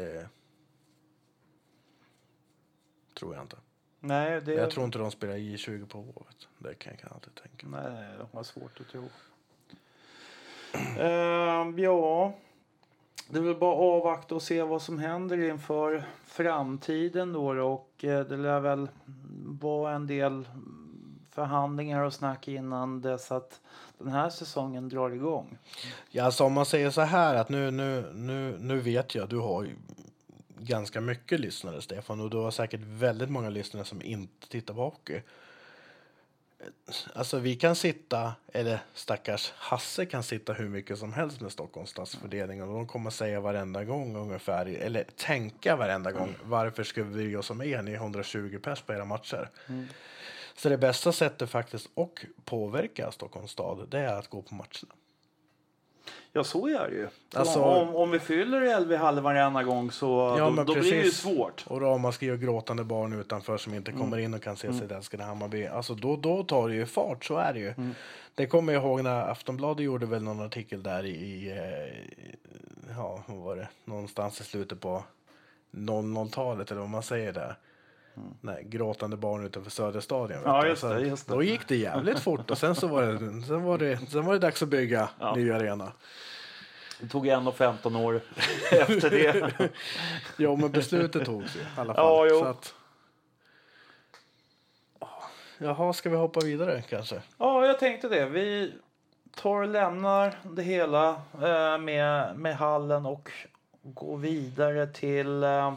tror 3.14 3.36
jag 3.36 3.44
inte. 3.44 3.58
nej, 4.00 4.42
det 4.42 4.54
Jag 4.54 4.72
tror 4.72 4.86
inte 4.86 4.98
de 4.98 5.12
spelar 5.12 5.34
J20 5.34 5.88
på 5.88 5.98
Hovet. 5.98 6.48
Det 6.58 6.74
kan 6.76 6.94
jag 7.02 7.14
alltid 7.14 7.36
tänka 7.36 7.68
mig. 7.68 7.94
Nej, 7.94 8.18
de 8.18 8.38
har 8.38 8.44
svårt 8.44 8.80
att 8.80 8.88
tro. 8.88 9.10
Ehm, 11.00 11.80
ja, 11.80 12.34
det 13.30 13.38
är 13.38 13.42
väl 13.42 13.56
bara 13.56 13.74
att 13.74 14.02
avvakta 14.02 14.36
och 14.36 14.42
se 14.42 14.64
vad 14.64 14.82
som 14.82 15.00
händer 15.00 15.50
inför 15.50 16.04
framtiden 16.26 17.34
då. 17.34 17.54
då. 17.54 17.68
Och 17.68 18.06
eh, 18.06 18.26
det 18.26 18.38
lär 18.38 18.60
väl 18.60 18.90
vara 19.62 19.94
en 19.94 20.08
del 20.08 20.48
förhandlingar 21.34 22.02
och 22.02 22.14
snack 22.14 22.48
innan 22.48 23.02
dess 23.02 23.32
att 23.32 23.60
den 23.98 24.12
här 24.12 24.30
säsongen 24.30 24.90
drar 24.90 25.10
igång. 25.10 25.58
Ja, 26.10 26.24
alltså 26.24 26.44
om 26.44 26.54
man 26.54 26.66
säger 26.66 26.90
så 26.90 27.02
här 27.02 27.36
att 27.36 27.50
nu, 27.50 27.72
nu, 27.72 28.12
nu, 28.14 28.58
nu 28.60 28.80
vet 28.80 29.16
jag, 29.16 29.30
du 29.30 29.38
har 29.38 29.64
ju 29.64 29.76
ganska 30.60 31.02
mycket 31.02 31.40
lyssnare 31.40 31.82
Stefan 31.82 32.20
och 32.20 32.30
du 32.30 32.38
har 32.38 32.52
säkert 32.52 32.80
väldigt 32.84 33.30
många 33.30 33.50
lyssnare 33.50 33.86
som 33.86 34.02
inte 34.02 34.48
tittar 34.48 34.74
på 34.74 34.82
hockey. 34.82 35.22
Alltså 37.14 37.40
vi 37.40 37.56
kan 37.56 37.76
sitta, 37.76 38.34
eller 38.54 38.80
stackars 38.94 39.54
Hasse 39.56 40.06
kan 40.06 40.24
sitta 40.24 40.54
hur 40.54 40.70
mycket 40.70 41.00
som 41.00 41.14
helst 41.14 41.42
med 41.42 41.52
Stockholms 41.52 41.90
stadsfördelning 41.90 42.64
och 42.64 42.74
de 42.74 42.88
kommer 42.88 43.10
säga 43.10 43.40
varenda 43.40 43.84
gång 43.84 44.16
ungefär, 44.16 44.66
eller 44.66 45.04
tänka 45.16 45.76
varenda 45.76 46.12
gång, 46.12 46.36
varför 46.44 46.84
ska 46.84 47.04
vi 47.04 47.14
bry 47.14 47.36
oss 47.36 47.50
om 47.50 47.62
er? 47.62 47.82
Ni 47.82 47.92
är 47.92 47.96
120 47.96 48.60
pers 48.64 48.82
på 48.82 48.94
era 48.94 49.06
matcher. 49.06 49.50
Så 50.56 50.70
det 50.70 50.78
bästa 50.78 51.12
sättet 51.12 51.50
faktiskt 51.50 51.90
att 51.98 52.46
påverka 52.46 53.12
Stockholms 53.12 53.52
stad, 53.52 53.88
det 53.90 54.00
är 54.00 54.20
att 54.20 54.28
gå 54.28 54.42
på 54.42 54.56
matcherna. 54.56 54.94
Ja, 56.36 56.44
så 56.44 56.68
är 56.68 56.90
det 56.90 56.96
ju. 56.96 57.08
Alltså- 57.36 57.62
om, 57.62 57.96
om 57.96 58.12
vi 58.12 58.20
fyller 58.20 58.62
Elvi-hallen 58.62 59.24
varenda 59.24 59.64
gång 59.64 59.92
så 59.92 60.36
Ja, 60.38 60.50
då, 60.50 60.64
då 60.64 60.74
blir 60.74 60.92
det 60.92 60.98
ju 61.06 61.12
svårt. 61.12 61.66
Och 61.68 61.82
ramaskri 61.82 62.32
och 62.32 62.40
gråtande 62.40 62.84
barn 62.84 63.14
utanför 63.20 63.58
som 63.58 63.74
inte 63.74 63.92
kommer 63.92 64.18
in 64.18 64.34
och 64.34 64.42
kan 64.44 64.58
se 64.58 64.74
sitt 64.74 64.92
älskade 64.92 65.24
Hammarby. 65.24 65.66
Alltså 65.66 65.96
då, 65.96 66.16
då 66.16 66.44
tar 66.44 66.70
det 66.70 66.76
ju 66.76 66.86
fart, 66.86 67.26
så 67.26 67.38
är 67.38 67.54
det 67.54 67.60
ju. 67.60 67.74
Det 68.36 68.48
kommer 68.48 68.74
jag 68.74 68.84
ihåg 68.84 69.04
när 69.04 69.22
Aftonbladet 69.32 69.84
gjorde 69.86 70.06
väl 70.06 70.24
någon 70.24 70.42
artikel 70.42 70.84
där 70.84 71.06
i, 71.06 71.10
i 71.10 71.52
eh, 71.52 72.96
ja, 72.98 73.24
vad 73.28 73.38
var 73.38 73.56
det, 73.56 73.68
någonstans 73.86 74.42
i 74.42 74.44
slutet 74.44 74.80
på 74.80 75.04
00-talet 75.72 76.72
eller 76.72 76.82
vad 76.82 76.90
man 76.90 77.04
säger 77.04 77.34
där. 77.34 77.56
Nej, 78.42 78.64
gråtande 78.70 79.18
barn 79.18 79.46
utanför 79.46 79.72
Söderstadion. 79.72 80.38
vet 80.38 80.46
Ja, 80.46 80.66
just 80.68 80.82
det, 80.82 80.88
Så 80.88 81.00
just 81.00 81.28
det. 81.28 81.34
Då 81.34 81.44
gick 81.44 81.68
det 81.68 81.76
jävligt 81.76 82.20
fort 82.20 82.52
och 82.52 82.58
sen 82.58 82.76
så 82.76 82.88
var 82.88 83.04
det, 83.04 83.42
sen 83.42 83.64
var 83.64 83.78
det, 83.78 83.98
sen 84.10 84.26
var 84.26 84.34
det 84.34 84.40
dags 84.40 84.64
att 84.64 84.70
bygga 84.70 85.10
Ja. 85.20 85.36
ny 85.36 85.52
arena. 85.52 85.92
Det 87.00 87.08
tog 87.08 87.28
ändå 87.28 87.52
15 87.52 87.96
år 87.96 88.22
efter 88.72 89.10
det. 89.10 89.70
Jo, 90.38 90.56
men 90.56 90.72
beslutet 90.72 91.26
togs 91.26 91.56
ju 91.56 91.60
i 91.60 91.64
alla 91.78 91.94
fall. 91.94 92.06
Ja, 92.06 92.28
jo. 92.30 92.40
Så 92.40 92.46
att... 92.46 92.74
Jaha, 95.58 95.94
ska 95.94 96.10
vi 96.10 96.16
hoppa 96.16 96.40
vidare 96.40 96.82
kanske? 96.90 97.22
Ja, 97.38 97.66
jag 97.66 97.80
tänkte 97.80 98.10
det. 98.10 98.26
Vi 98.26 98.74
tar 99.36 99.56
och 99.62 99.68
lämnar 99.68 100.40
det 100.44 100.62
hela 100.64 101.10
eh, 101.42 101.78
med, 101.78 102.36
med 102.40 102.56
hallen 102.58 103.06
och 103.06 103.32
gå 103.84 104.16
vidare 104.16 104.88
till... 104.88 105.44
Eh, 105.44 105.74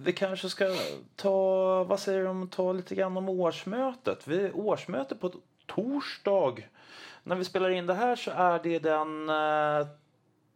vi 0.00 0.12
kanske 0.12 0.48
ska 0.48 0.74
ta, 1.16 1.84
vad 1.84 2.00
säger 2.00 2.20
du 2.20 2.26
om 2.28 2.48
ta 2.48 2.72
lite 2.72 2.94
grann 2.94 3.16
om 3.16 3.28
årsmötet? 3.28 4.26
Vi, 4.28 4.50
årsmöte 4.52 5.14
på 5.14 5.32
torsdag. 5.66 6.54
När 7.22 7.36
vi 7.36 7.44
spelar 7.44 7.70
in 7.70 7.86
det 7.86 7.94
här 7.94 8.16
så 8.16 8.30
är 8.30 8.58
det 8.62 8.78
den 8.78 9.28
eh, 9.28 9.86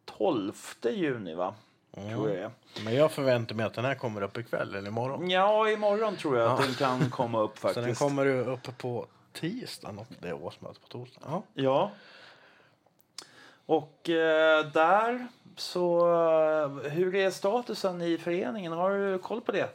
12 0.04 0.52
juni 0.84 1.34
va? 1.34 1.54
Tror 1.94 2.30
jag 2.30 2.38
är. 2.38 2.50
Men 2.84 2.94
jag 2.94 3.12
förväntar 3.12 3.54
mig 3.54 3.66
att 3.66 3.74
den 3.74 3.84
här 3.84 3.94
kommer 3.94 4.22
upp 4.22 4.36
ikväll 4.38 4.74
eller 4.74 4.88
imorgon. 4.88 5.30
Ja, 5.30 5.70
imorgon 5.70 6.16
tror 6.16 6.38
jag 6.38 6.52
att 6.52 6.60
Ja. 6.60 6.66
den 6.66 6.74
kan 6.74 7.10
komma 7.10 7.40
upp 7.40 7.54
Så 7.58 7.60
faktiskt. 7.60 7.86
den 7.86 7.94
kommer 7.94 8.26
upp 8.26 8.78
på 8.78 9.06
tisdagen 9.32 9.98
och 9.98 10.06
det 10.20 10.28
är 10.28 10.32
årsmöte 10.44 10.80
på 10.80 10.88
torsdag. 10.88 11.20
Ja. 11.24 11.42
Ja. 11.54 11.90
Och 13.66 14.08
eh, 14.10 14.66
där 14.66 15.26
så, 15.56 16.06
hur 16.90 17.14
är 17.14 17.30
statusen 17.30 18.02
i 18.02 18.18
föreningen? 18.18 18.72
Har 18.72 18.90
du 18.90 19.18
koll 19.18 19.40
på 19.40 19.52
det? 19.52 19.68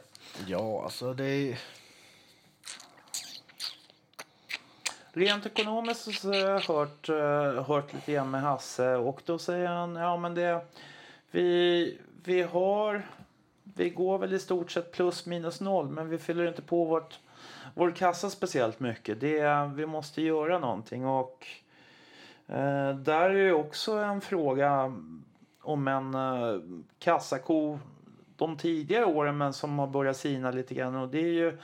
ja, 0.46 0.82
alltså 0.84 1.14
det 1.14 1.24
är... 1.24 1.58
Rent 5.12 5.46
ekonomiskt 5.46 6.20
så 6.20 6.28
har 6.28 6.36
jag 6.36 6.60
hört, 6.60 7.08
eh, 7.08 7.64
hört 7.64 7.92
lite 7.92 8.12
grann 8.12 8.30
med 8.30 8.42
Hasse 8.42 8.96
och 8.96 9.22
då 9.24 9.38
säger 9.38 9.66
han, 9.66 9.96
ja 9.96 10.16
men 10.16 10.34
det, 10.34 10.66
vi, 11.30 11.98
vi 12.24 12.42
har, 12.42 13.06
vi 13.62 13.90
går 13.90 14.18
väl 14.18 14.32
i 14.32 14.38
stort 14.38 14.70
sett 14.70 14.92
plus 14.92 15.26
minus 15.26 15.60
noll 15.60 15.88
men 15.88 16.08
vi 16.08 16.18
fyller 16.18 16.48
inte 16.48 16.62
på 16.62 16.84
vårt, 16.84 17.20
vår 17.74 17.90
kassa 17.90 18.30
speciellt 18.30 18.80
mycket. 18.80 19.20
Det, 19.20 19.70
vi 19.74 19.86
måste 19.86 20.22
göra 20.22 20.58
någonting 20.58 21.06
och 21.06 21.46
eh, 22.46 22.94
där 22.94 23.30
är 23.30 23.44
ju 23.44 23.52
också 23.52 23.92
en 23.92 24.20
fråga 24.20 24.92
om 25.62 25.88
en 25.88 26.14
eh, 26.14 26.60
kassako 26.98 27.78
de 28.36 28.56
tidigare 28.56 29.04
åren 29.04 29.38
men 29.38 29.52
som 29.52 29.78
har 29.78 29.86
börjat 29.86 30.16
sina 30.16 30.50
lite 30.50 30.74
grann 30.74 30.96
och 30.96 31.08
det 31.08 31.18
är 31.18 31.32
ju 31.32 31.58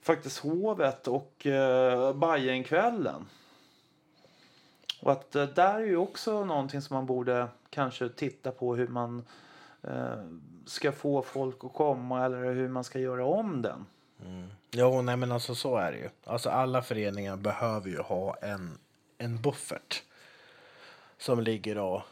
faktiskt 0.00 0.38
Hovet 0.38 1.08
och 1.08 1.46
eh, 1.46 2.12
Bajenkvällen. 2.12 3.26
Och 5.02 5.12
att 5.12 5.36
eh, 5.36 5.44
där 5.44 5.74
är 5.74 5.86
ju 5.86 5.96
också 5.96 6.44
någonting 6.44 6.82
som 6.82 6.94
man 6.94 7.06
borde 7.06 7.48
kanske 7.70 8.08
titta 8.08 8.50
på 8.50 8.76
hur 8.76 8.88
man 8.88 9.26
eh, 9.82 10.24
ska 10.66 10.92
få 10.92 11.22
folk 11.22 11.64
att 11.64 11.72
komma 11.72 12.24
eller 12.24 12.52
hur 12.52 12.68
man 12.68 12.84
ska 12.84 12.98
göra 12.98 13.24
om 13.24 13.62
den. 13.62 13.86
Mm. 14.24 14.48
Jo, 14.70 15.02
nej 15.02 15.16
men 15.16 15.32
alltså 15.32 15.54
så 15.54 15.76
är 15.76 15.92
det 15.92 15.98
ju. 15.98 16.08
Alltså 16.24 16.50
alla 16.50 16.82
föreningar 16.82 17.36
behöver 17.36 17.90
ju 17.90 18.00
ha 18.00 18.34
en, 18.34 18.78
en 19.18 19.42
buffert. 19.42 20.02
Som 21.18 21.40
ligger 21.40 21.78
och 21.78 22.02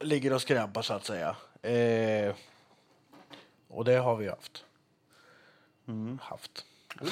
ligger 0.00 0.32
och 0.32 0.42
skräpar 0.42 0.82
så 0.82 0.94
att 0.94 1.04
säga. 1.04 1.36
Eh, 1.62 2.34
och 3.68 3.84
det 3.84 3.96
har 3.96 4.16
vi 4.16 4.28
haft. 4.28 4.64
Haft. 6.20 6.64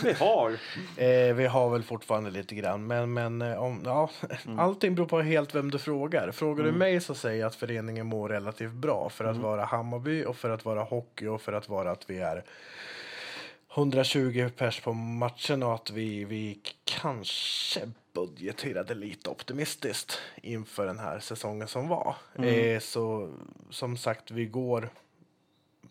Vi 0.02 0.12
har. 0.12 0.58
Eh, 0.96 1.34
vi 1.34 1.46
har 1.46 1.70
väl 1.70 1.82
fortfarande 1.82 2.30
lite 2.30 2.54
grann, 2.54 2.86
men, 2.86 3.12
men 3.12 3.42
eh, 3.42 3.62
om, 3.62 3.82
ja, 3.84 4.10
allting 4.58 4.94
beror 4.94 5.06
på 5.06 5.20
helt 5.20 5.54
vem 5.54 5.70
du 5.70 5.78
frågar. 5.78 6.30
Frågar 6.30 6.64
du 6.64 6.72
mig 6.72 7.00
så 7.00 7.14
säger 7.14 7.40
jag 7.40 7.46
att 7.46 7.54
föreningen 7.54 8.06
mår 8.06 8.28
relativt 8.28 8.72
bra 8.72 9.08
för 9.08 9.24
att 9.24 9.36
vara 9.36 9.64
Hammarby 9.64 10.24
och 10.24 10.36
för 10.36 10.50
att 10.50 10.64
vara 10.64 10.82
hockey 10.82 11.26
och 11.26 11.42
för 11.42 11.52
att 11.52 11.68
vara 11.68 11.90
att 11.90 12.10
vi 12.10 12.18
är 12.18 12.44
120 13.74 14.50
pers 14.56 14.80
på 14.80 14.92
matchen 14.92 15.62
och 15.62 15.74
att 15.74 15.90
vi, 15.90 16.24
vi 16.24 16.60
kanske 16.84 17.80
budgeterade 18.16 18.94
lite 18.94 19.30
optimistiskt 19.30 20.18
inför 20.42 20.86
den 20.86 20.98
här 20.98 21.18
säsongen 21.18 21.68
som 21.68 21.88
var. 21.88 22.16
Eh, 22.74 22.80
så 22.80 23.34
som 23.70 23.96
sagt, 23.96 24.30
vi 24.30 24.46
går 24.46 24.90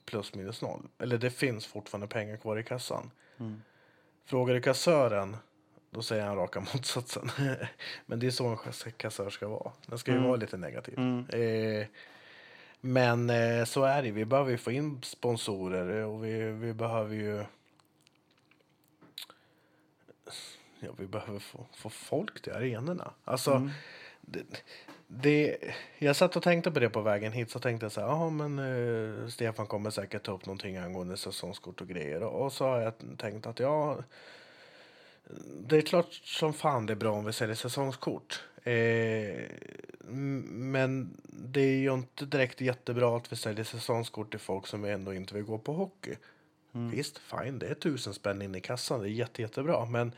plus 0.05 0.34
minus 0.34 0.61
noll. 0.61 0.88
Eller 0.99 1.17
det 1.17 1.30
finns 1.30 1.65
fortfarande 1.65 2.07
pengar 2.07 2.38
kvar 2.38 2.57
i 2.59 2.63
kassan. 2.63 3.11
Frågar 4.26 4.53
du 4.53 4.61
kassören, 4.61 5.38
då 5.91 6.01
säger 6.01 6.26
han 6.26 6.36
raka 6.36 6.59
motsatsen. 6.73 7.30
Men 8.05 8.19
det 8.19 8.28
är 8.28 8.32
så 8.32 8.47
en 8.47 8.57
kassör 8.97 9.30
ska 9.30 9.47
vara. 9.47 9.71
Den 9.86 9.97
ska 9.97 10.11
ju 10.11 10.17
vara 10.19 10.36
lite 10.36 10.57
negativ. 10.57 10.99
Eh, 11.30 11.88
men 12.82 13.30
eh, 13.30 13.65
så 13.65 13.84
är 13.84 14.03
det. 14.03 14.11
Vi 14.11 14.26
behöver 14.26 14.51
ju 14.51 14.57
få 14.57 14.71
in 14.71 15.01
sponsorer 15.03 16.05
och 16.05 16.26
vi, 16.26 16.51
vi 16.51 16.73
behöver 16.73 17.15
ju... 17.15 17.43
Ja, 20.86 20.92
vi 20.98 21.08
behöver 21.08 21.40
få, 21.40 21.66
få 21.74 21.90
folk 21.90 22.42
till 22.42 22.54
arenorna. 22.54 23.14
Alltså, 23.24 23.70
det, 24.22 24.44
det, 25.08 25.58
jag 25.98 26.16
satt 26.16 26.36
och 26.36 26.44
tänkte 26.44 26.72
på 26.72 26.80
det 26.80 26.90
på 26.90 27.02
vägen 27.02 27.32
hit. 27.32 27.52
Så 27.52 27.60
tänkte 27.60 27.86
jag 27.86 27.92
så 27.92 28.02
här, 28.02 28.08
"Jaha, 28.08 28.30
men 28.30 28.60
eh, 28.60 29.28
Stefan 29.28 29.68
kommer 29.68 29.90
säkert 29.90 30.24
ta 30.24 30.32
upp 30.32 30.46
någonting 30.46 30.78
angående 30.78 31.18
säsongskort 31.18 31.82
och 31.82 31.88
grejer. 31.88 32.24
Och, 32.24 32.46
och 32.46 32.54
så 32.54 32.66
har 32.66 32.82
jag 32.82 32.94
tänkt 33.18 33.46
att 33.48 33.60
ja, 33.60 33.98
det 35.60 35.78
är 35.78 35.82
klart 35.82 36.14
som 36.14 36.54
fan 36.54 36.86
det 36.86 36.94
är 36.94 36.98
bra 36.98 37.12
om 37.12 37.26
vi 37.26 37.34
säljer 37.34 37.56
säsongskort. 37.56 38.44
Eh, 38.64 39.42
men 40.08 41.18
det 41.28 41.62
är 41.62 41.78
ju 41.78 41.94
inte 41.94 42.26
direkt 42.26 42.62
jättebra 42.62 43.18
att 43.18 43.32
vi 43.32 43.36
säljer 43.36 43.64
säsongskort 43.64 44.32
till 44.32 44.40
folk 44.40 44.68
som 44.68 44.86
ändå 44.86 45.14
inte 45.14 45.34
vill 45.34 45.44
gå 45.44 45.58
på 45.58 45.74
hockey. 45.74 46.16
Visst, 46.92 47.18
fine, 47.18 47.60
det 47.60 47.68
är 47.68 47.74
tusen 47.74 48.14
spänn 48.14 48.42
in 48.42 48.56
i 48.56 48.62
kassan, 48.62 49.02
det 49.02 49.10
är 49.10 49.12
jätte, 49.12 49.42
jättebra. 49.42 49.86
Men 49.86 50.12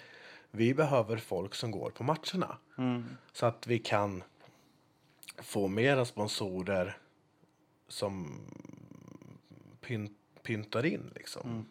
vi 0.58 0.74
behöver 0.74 1.18
folk 1.18 1.56
som 1.56 1.72
går 1.72 1.90
på 1.90 2.04
matcherna. 2.04 2.58
Så 3.32 3.46
att 3.46 3.68
vi 3.68 3.80
kan 3.80 4.24
få 5.38 5.68
mera 5.68 6.06
sponsorer 6.06 6.98
som 7.88 8.42
pyn, 9.82 10.16
pyntar 10.44 10.86
in 10.86 11.12
liksom. 11.16 11.66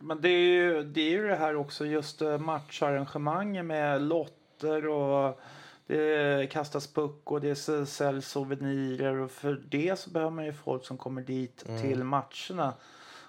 Men 0.00 0.20
det 0.20 0.28
är, 0.28 0.40
ju, 0.40 0.82
det 0.82 1.00
är 1.00 1.10
ju 1.10 1.28
det 1.28 1.36
här 1.36 1.56
också 1.56 1.86
just 1.86 2.22
eh, 2.22 2.38
matcharrangemangen 2.38 3.66
med 3.66 4.02
lotter 4.02 4.86
och 4.88 5.40
det 5.86 6.50
kastas 6.50 6.86
puck 6.86 7.30
och 7.30 7.40
det 7.40 7.56
säljs 7.86 8.28
souvenirer 8.28 9.16
och 9.16 9.30
för 9.30 9.62
det 9.68 9.98
så 9.98 10.10
behöver 10.10 10.30
man 10.30 10.44
ju 10.44 10.52
folk 10.52 10.84
som 10.84 10.98
kommer 10.98 11.22
dit 11.22 11.64
till 11.80 12.04
matcherna. 12.04 12.74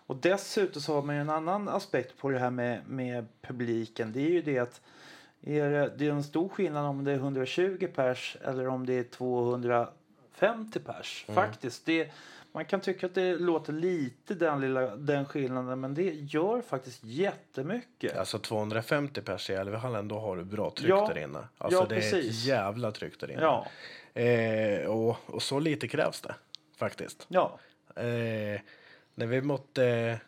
Och 0.08 0.16
dessutom 0.16 0.82
så 0.82 0.94
har 0.94 1.02
man 1.02 1.16
ju 1.16 1.22
en 1.22 1.30
annan 1.30 1.70
aspekt 1.70 2.18
på 2.18 2.30
det 2.30 2.40
här 2.40 2.50
med, 2.50 2.82
med 2.88 3.26
publiken. 3.42 4.12
Det 4.14 4.20
är 4.20 4.30
ju 4.30 4.42
det 4.42 4.60
att 4.60 4.82
är 5.42 5.70
det, 5.70 5.94
det 5.98 6.08
är 6.08 6.12
en 6.12 6.24
stor 6.24 6.50
skillnad 6.50 6.86
om 6.86 7.04
det 7.04 7.12
är 7.12 7.16
120 7.16 7.88
pers 7.96 8.38
eller 8.44 8.68
om 8.68 8.86
det 8.86 8.94
är 8.94 9.04
250 9.04 10.80
pers. 10.80 11.26
Faktiskt. 11.30 11.86
Det, 11.86 12.12
man 12.52 12.66
kan 12.66 12.82
tycka 12.82 13.06
att 13.06 13.16
det 13.16 13.36
låter 13.36 13.74
lite 13.74 14.34
den, 14.34 14.62
lilla, 14.62 14.96
den 14.96 15.26
skillnaden 15.26 15.80
men 15.80 15.94
det 15.94 16.14
gör 16.14 16.62
faktiskt 16.62 17.04
jättemycket. 17.04 18.18
Alltså 18.18 18.40
250 18.40 19.22
pers 19.22 19.50
i 19.50 19.54
Älvhallen, 19.54 20.08
då 20.08 20.20
har 20.20 20.38
du 20.38 20.44
bra 20.44 20.72
tryck 20.72 20.90
Ja, 20.90 21.08
där 21.14 21.24
inne. 21.24 21.48
Alltså 21.58 21.80
ja, 21.80 21.86
det 21.90 21.96
är 21.96 22.00
precis. 22.00 22.40
ett 22.40 22.46
jävla 22.46 22.92
tryck 22.92 23.20
där 23.20 23.32
inne. 23.32 23.42
Ja, 23.42 23.68
Eh, 24.16 24.86
och, 24.86 25.18
och 25.26 25.42
så 25.42 25.60
lite 25.60 25.88
krävs 25.88 26.22
det 26.22 26.36
faktiskt. 26.78 27.26
ja. 27.30 27.60
Eh, 27.96 28.62
när 29.16 29.26
vi 29.26 29.42
mötte 29.42 30.20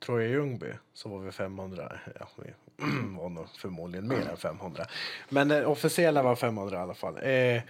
Troja 0.00 0.28
Ljungby 0.28 0.72
så 0.92 1.08
var 1.08 1.18
vi 1.18 1.32
500. 1.32 1.92
Ja, 2.20 2.28
vi 2.36 2.52
var 3.18 3.28
nog 3.28 3.48
förmodligen 3.48 4.08
mer 4.08 4.28
än 4.28 4.36
500. 4.36 4.86
Men 5.28 5.48
det 5.48 5.66
officiella 5.66 6.22
var 6.22 6.36
500 6.36 6.76
i 6.76 6.80
alla 6.80 6.94
fall. 6.94 7.18
Eh, 7.22 7.62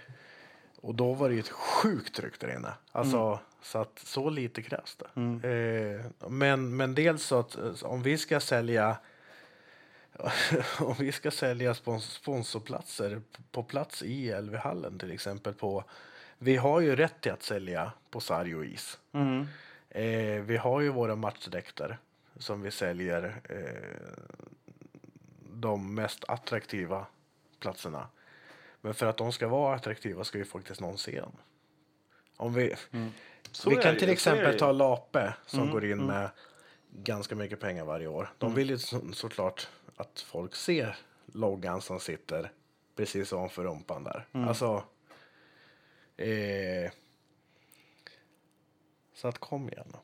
och 0.81 0.95
då 0.95 1.13
var 1.13 1.29
det 1.29 1.35
ju 1.35 1.39
ett 1.39 1.49
sjukt 1.49 2.15
tryck 2.15 2.39
där 2.39 2.55
inne. 2.55 2.73
Alltså, 2.91 3.39
så 3.61 3.77
att 3.77 3.99
så 3.99 4.29
lite 4.29 4.61
krävs 4.61 4.95
det. 4.95 5.21
Eh, 5.49 6.29
men, 6.29 6.75
men 6.77 6.95
dels 6.95 7.23
så 7.23 7.39
att 7.39 7.57
eh, 7.57 7.83
om 7.83 8.03
vi 8.03 8.17
ska 8.17 8.39
sälja 8.39 8.97
om 10.79 10.95
vi 10.99 11.11
ska 11.11 11.31
sälja 11.31 11.73
spons 11.73 12.05
sponsorplatser 12.05 13.21
på 13.51 13.63
plats 13.63 14.03
i 14.03 14.41
LV-hallen 14.41 14.99
till 14.99 15.11
exempel 15.11 15.53
på 15.53 15.83
vi 16.37 16.57
har 16.57 16.79
ju 16.79 16.95
rätt 16.95 17.21
till 17.21 17.31
att 17.31 17.43
sälja 17.43 17.91
på 18.11 18.19
sarg 18.19 18.55
och 18.55 18.65
is. 18.65 18.99
Mm. 19.13 19.47
Eh, 19.93 20.41
vi 20.41 20.57
har 20.57 20.81
ju 20.81 20.89
våra 20.89 21.15
matchdräkter 21.15 21.97
som 22.37 22.61
vi 22.61 22.71
säljer 22.71 23.41
eh, 23.49 24.23
de 25.53 25.95
mest 25.95 26.23
attraktiva 26.27 27.05
platserna. 27.59 28.07
Men 28.81 28.93
för 28.93 29.05
att 29.05 29.17
de 29.17 29.31
ska 29.31 29.47
vara 29.47 29.75
attraktiva 29.75 30.23
ska 30.23 30.37
ju 30.37 30.45
faktiskt 30.45 30.81
någon 30.81 30.97
se 30.97 31.21
dem. 31.21 31.31
Om 32.37 32.53
vi, 32.53 32.75
Så 33.51 33.69
vi 33.69 33.75
kan 33.75 33.97
till 33.97 34.09
exempel 34.09 34.59
ta 34.59 34.71
Lape 34.71 35.33
som 35.45 35.59
Mm, 35.59 35.71
går 35.73 35.85
in 35.85 36.05
med 36.05 36.29
ganska 36.89 37.35
mycket 37.35 37.59
pengar 37.59 37.85
varje 37.85 38.07
år. 38.07 38.29
De 38.37 38.45
Mm. 38.45 38.55
vill 38.55 38.69
ju 38.69 38.77
så, 38.77 39.01
såklart 39.13 39.67
att 39.95 40.21
folk 40.27 40.55
ser 40.55 40.97
loggan 41.25 41.81
som 41.81 41.99
sitter 41.99 42.51
precis 42.95 43.33
ovanför 43.33 43.63
rumpan 43.63 44.03
där. 44.03 44.27
Mm. 44.33 44.47
Alltså... 44.47 44.83
Eh, 46.17 46.91
så 49.21 49.27
att 49.27 49.37
kom 49.37 49.69
igen. 49.69 49.95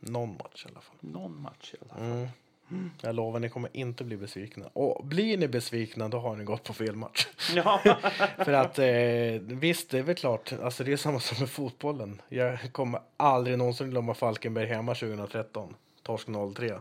Någon 0.00 0.36
match 0.36 0.66
i 0.66 0.68
alla 0.68 0.80
fall. 0.80 0.96
Någon 1.00 1.42
match 1.42 1.74
i 1.74 1.76
alla 1.80 1.94
fall. 1.94 2.28
Mm. 2.70 2.90
Jag 3.00 3.14
lovar, 3.14 3.40
ni 3.40 3.48
kommer 3.48 3.70
inte 3.72 4.04
bli 4.04 4.16
besvikna. 4.16 4.66
Och 4.72 5.06
blir 5.06 5.38
ni 5.38 5.48
besvikna, 5.48 6.08
då 6.08 6.18
har 6.18 6.36
ni 6.36 6.44
gått 6.44 6.64
på 6.64 6.72
fel 6.72 6.96
match. 6.96 7.26
Ja. 7.54 7.80
För 8.36 8.52
att 8.52 8.78
eh, 8.78 9.56
visst, 9.58 9.90
det 9.90 9.98
är 9.98 10.02
väl 10.02 10.14
klart, 10.14 10.52
alltså 10.52 10.84
det 10.84 10.92
är 10.92 10.96
samma 10.96 11.20
som 11.20 11.40
med 11.40 11.50
fotbollen. 11.50 12.22
Jag 12.28 12.72
kommer 12.72 13.00
aldrig 13.16 13.58
någonsin 13.58 13.90
glömma 13.90 14.14
Falkenberg 14.14 14.66
hemma 14.66 14.94
2013, 14.94 15.74
torsk 16.02 16.28
03. 16.56 16.80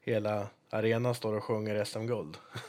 Hela 0.00 0.46
arenan 0.74 1.14
står 1.14 1.36
och 1.36 1.44
sjunger 1.44 1.84
SM-guld. 1.84 2.36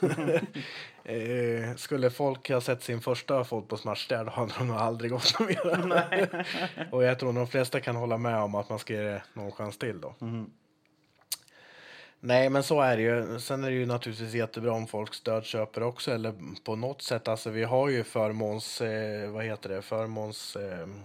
eh, 1.04 1.76
skulle 1.76 2.10
folk 2.10 2.50
ha 2.50 2.60
sett 2.60 2.82
sin 2.82 3.00
första 3.00 3.44
fotbollsmatch 3.44 4.08
där, 4.08 4.24
då 4.24 4.30
hade 4.30 4.52
de 4.58 4.68
nog 4.68 4.76
aldrig 4.76 5.10
gått 5.10 5.40
mer. 5.40 6.46
och 6.90 7.04
jag 7.04 7.18
tror 7.18 7.32
de 7.32 7.46
flesta 7.46 7.80
kan 7.80 7.96
hålla 7.96 8.18
med 8.18 8.36
om 8.36 8.54
att 8.54 8.68
man 8.68 8.78
ska 8.78 8.94
ge 8.94 9.00
det 9.00 9.22
någon 9.34 9.52
chans 9.52 9.78
till 9.78 10.00
då. 10.00 10.14
Nej, 12.26 12.50
men 12.50 12.62
så 12.62 12.80
är 12.80 12.96
det 12.96 13.02
ju. 13.02 13.40
Sen 13.40 13.64
är 13.64 13.70
det 13.70 13.76
ju 13.76 13.86
naturligtvis 13.86 14.34
jättebra 14.34 14.72
om 14.72 14.86
folk 14.86 15.14
stödköper 15.14 15.82
också, 15.82 16.10
eller 16.10 16.34
på 16.64 16.76
något 16.76 17.02
sätt. 17.02 17.28
Alltså, 17.28 17.50
vi 17.50 17.64
har 17.64 17.88
ju 17.88 18.04
förmåns... 18.04 18.80
Eh, 18.80 19.30
vad 19.30 19.44
heter 19.44 19.68
det? 19.68 19.82
Förmåns... 19.82 20.56
Eh, 20.56 20.78
mm, 20.78 21.02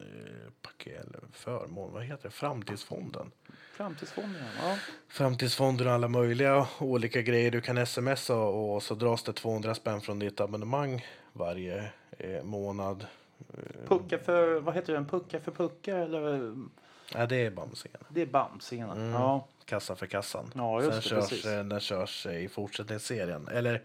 eh, 0.00 0.52
paket, 0.62 1.00
eller 1.00 1.20
förmån... 1.32 1.92
Vad 1.92 2.04
heter 2.04 2.22
det? 2.22 2.30
Framtidsfonden. 2.30 3.30
Framtidsfonden, 3.72 4.42
ja. 4.62 4.76
Framtidsfonder 5.08 5.86
och 5.86 5.92
alla 5.92 6.08
möjliga 6.08 6.66
olika 6.78 7.22
grejer. 7.22 7.50
Du 7.50 7.60
kan 7.60 7.86
smsa 7.86 8.36
och 8.36 8.82
så 8.82 8.94
dras 8.94 9.22
det 9.22 9.32
200 9.32 9.74
spänn 9.74 10.00
från 10.00 10.18
ditt 10.18 10.40
abonnemang 10.40 11.06
varje 11.32 11.90
eh, 12.10 12.42
månad. 12.42 13.06
Pucka 13.86 14.18
för, 14.18 14.60
vad 14.60 14.74
heter 14.74 14.92
den? 14.92 15.06
Pucka 15.06 15.40
för 15.40 15.52
puckar 15.52 15.98
eller? 15.98 16.54
Ja, 17.14 17.26
det 17.26 17.36
är 17.36 17.50
Bamsingen. 17.50 18.00
Det 18.08 18.22
är 18.22 18.26
Bamsingarna. 18.26 18.92
Mm. 18.92 19.12
Ja. 19.12 19.46
Kassa 19.68 19.96
för 19.96 20.06
kassan. 20.06 20.52
Ja, 20.54 20.82
just 20.82 20.92
Sen 20.92 20.96
det, 20.96 21.02
körs, 21.02 21.28
precis. 21.28 21.46
eh, 21.46 21.64
den 21.64 21.80
körs 21.80 22.26
i 22.26 22.48
fortsättningsserien. 22.48 23.48
Eller 23.48 23.84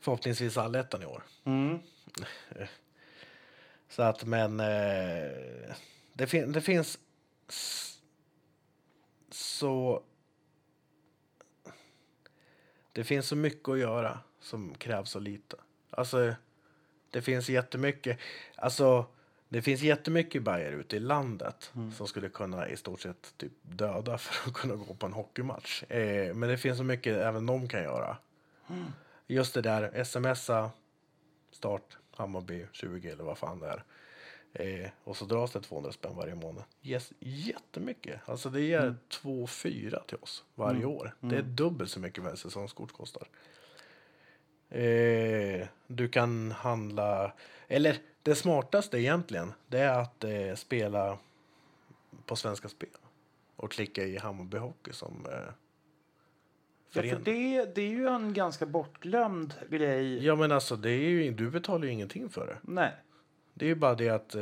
förhoppningsvis 0.00 0.56
allettan 0.56 1.02
i 1.02 1.06
år. 1.06 1.22
Mm. 1.44 1.78
Så 3.88 4.02
att, 4.02 4.24
men 4.24 4.60
eh, 4.60 5.74
det, 6.12 6.26
fin 6.26 6.52
det 6.52 6.60
finns 6.60 6.98
så... 9.30 10.02
Det 12.92 13.04
finns 13.04 13.28
så 13.28 13.36
mycket 13.36 13.68
att 13.68 13.78
göra 13.78 14.18
som 14.40 14.74
krävs 14.74 15.10
så 15.10 15.18
lite. 15.18 15.56
Alltså, 15.90 16.34
det 17.10 17.22
finns 17.22 17.48
jättemycket. 17.48 18.18
Alltså, 18.56 19.06
det 19.52 19.62
finns 19.62 19.82
jättemycket 19.82 20.42
bajer 20.42 20.72
ute 20.72 20.96
i 20.96 21.00
landet 21.00 21.72
som 21.96 22.06
skulle 22.06 22.28
kunna 22.28 22.68
i 22.68 22.76
stort 22.76 23.00
sett 23.00 23.34
typ 23.36 23.52
döda 23.62 24.18
för 24.18 24.50
att 24.50 24.56
kunna 24.56 24.74
gå 24.74 24.94
på 24.94 25.06
en 25.06 25.12
hockeymatch. 25.12 25.82
Eh, 25.82 26.34
men 26.34 26.48
det 26.48 26.58
finns 26.58 26.78
så 26.78 26.84
mycket 26.84 27.16
även 27.16 27.46
de 27.46 27.68
kan 27.68 27.82
göra. 27.82 28.16
Just 29.26 29.54
det 29.54 29.60
där, 29.60 30.04
smsa, 30.04 30.70
start, 31.50 31.98
Hammarby 32.10 32.66
20 32.72 33.08
eller 33.08 33.24
vad 33.24 33.38
fan 33.38 33.60
det 33.60 33.66
är. 33.66 33.84
Eh, 34.52 34.90
och 35.04 35.16
så 35.16 35.24
dras 35.24 35.52
det 35.52 35.60
200 35.60 35.92
spänn 35.92 36.16
varje 36.16 36.34
månad. 36.34 36.64
Yes, 36.82 37.12
jättemycket. 37.18 38.20
Alltså 38.24 38.50
det 38.50 38.60
ger 38.60 38.94
2-4 39.22 40.04
till 40.06 40.18
oss 40.20 40.44
varje 40.54 40.84
år. 40.84 41.14
Det 41.20 41.36
är 41.36 41.42
dubbelt 41.42 41.90
så 41.90 42.00
mycket 42.00 42.24
vad 42.24 42.38
säsongskort 42.38 42.92
kostar. 42.92 43.28
Eh, 44.68 45.66
du 45.86 46.08
kan 46.08 46.50
handla, 46.50 47.32
eller 47.68 47.96
det 48.22 48.34
smartaste 48.34 48.98
egentligen, 48.98 49.52
det 49.68 49.78
är 49.78 49.98
att 49.98 50.24
eh, 50.24 50.54
spela 50.56 51.18
på 52.26 52.36
Svenska 52.36 52.68
Spel. 52.68 52.88
Och 53.56 53.70
klicka 53.72 54.04
i 54.04 54.18
Hammarby 54.18 54.58
Hockey 54.58 54.92
som 54.92 55.26
eh, 55.26 55.32
Ja, 56.92 57.02
för 57.02 57.08
förening. 57.08 57.24
det, 57.24 57.74
det 57.74 57.82
är 57.82 57.90
ju 57.90 58.06
en 58.08 58.34
ganska 58.34 58.66
bortglömd 58.66 59.54
grej. 59.70 60.24
Ja 60.26 60.36
men 60.36 60.52
alltså 60.52 60.76
det 60.76 60.90
är 60.90 60.98
ju, 61.08 61.30
du 61.30 61.50
betalar 61.50 61.84
ju 61.86 61.92
ingenting 61.92 62.28
för 62.28 62.46
det. 62.46 62.56
Nej. 62.62 62.92
Det 63.54 63.64
är 63.64 63.68
ju 63.68 63.74
bara 63.74 63.94
det 63.94 64.08
att 64.08 64.34
eh, 64.34 64.40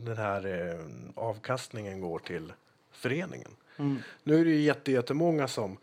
den 0.00 0.16
här 0.16 0.46
eh, 0.46 0.86
avkastningen 1.14 2.00
går 2.00 2.18
till 2.18 2.52
föreningen. 2.92 3.50
Mm. 3.76 3.98
Nu 4.22 4.40
är 4.40 4.44
det 4.44 4.50
ju 4.50 4.60
jätte, 4.60 4.92
jättemånga 4.92 5.48
som, 5.48 5.78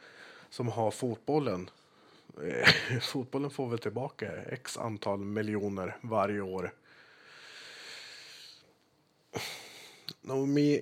som 0.49 0.67
har 0.67 0.91
fotbollen. 0.91 1.69
Fotbollen 3.01 3.49
får 3.49 3.69
väl 3.69 3.79
tillbaka 3.79 4.31
x 4.49 4.77
antal 4.77 5.19
miljoner 5.19 5.97
varje 6.01 6.41
år. 6.41 6.73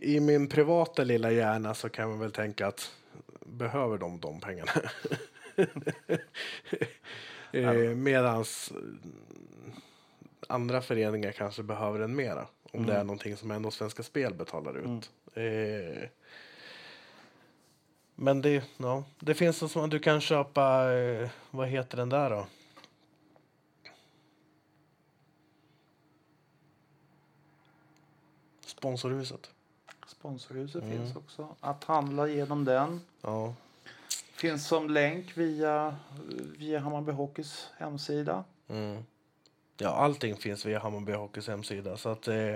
I 0.01 0.19
min 0.19 0.47
privata 0.47 1.03
lilla 1.03 1.31
hjärna 1.31 1.73
så 1.73 1.89
kan 1.89 2.09
man 2.09 2.19
väl 2.19 2.31
tänka 2.31 2.67
att 2.67 2.91
behöver 3.39 3.97
de 3.97 4.19
de 4.19 4.39
pengarna? 4.39 4.71
eh, 7.51 7.95
medans 7.95 8.73
andra 10.47 10.81
föreningar 10.81 11.31
kanske 11.31 11.63
behöver 11.63 11.99
den 11.99 12.15
mera. 12.15 12.47
Om 12.71 12.85
det 12.85 12.93
är 12.93 13.03
någonting 13.03 13.37
som 13.37 13.51
ändå 13.51 13.71
Svenska 13.71 14.03
Spel 14.03 14.33
betalar 14.33 14.77
ut. 14.77 15.11
Eh, 15.33 16.09
men 18.21 18.41
det, 18.41 18.63
ja, 18.77 19.03
det 19.19 19.33
finns 19.33 19.57
så 19.57 19.67
som 19.69 19.89
du 19.89 19.99
kan 19.99 20.21
köpa, 20.21 20.93
eh, 20.93 21.29
vad 21.51 21.67
heter 21.67 21.97
den 21.97 22.09
där 22.09 22.29
då? 22.29 22.45
Sponsorhuset. 28.65 29.49
Sponsorhuset 30.07 30.83
Mm. 30.83 30.97
finns 30.97 31.15
också. 31.15 31.55
Att 31.59 31.83
handla 31.83 32.27
genom 32.27 32.65
den. 32.65 33.01
Ja. 33.21 33.53
Finns 34.33 34.67
som 34.67 34.89
länk 34.89 35.37
via, 35.37 35.95
via 36.57 36.79
Hammarby 36.79 37.11
Hockeys 37.11 37.69
hemsida. 37.77 38.43
Mm. 38.67 39.03
Ja, 39.77 39.89
allting 39.89 40.35
finns 40.37 40.65
via 40.65 40.79
Hammarby 40.79 41.13
Hockeys 41.13 41.47
hemsida. 41.47 41.97
Så 41.97 42.09
att 42.09 42.27
eh, 42.27 42.55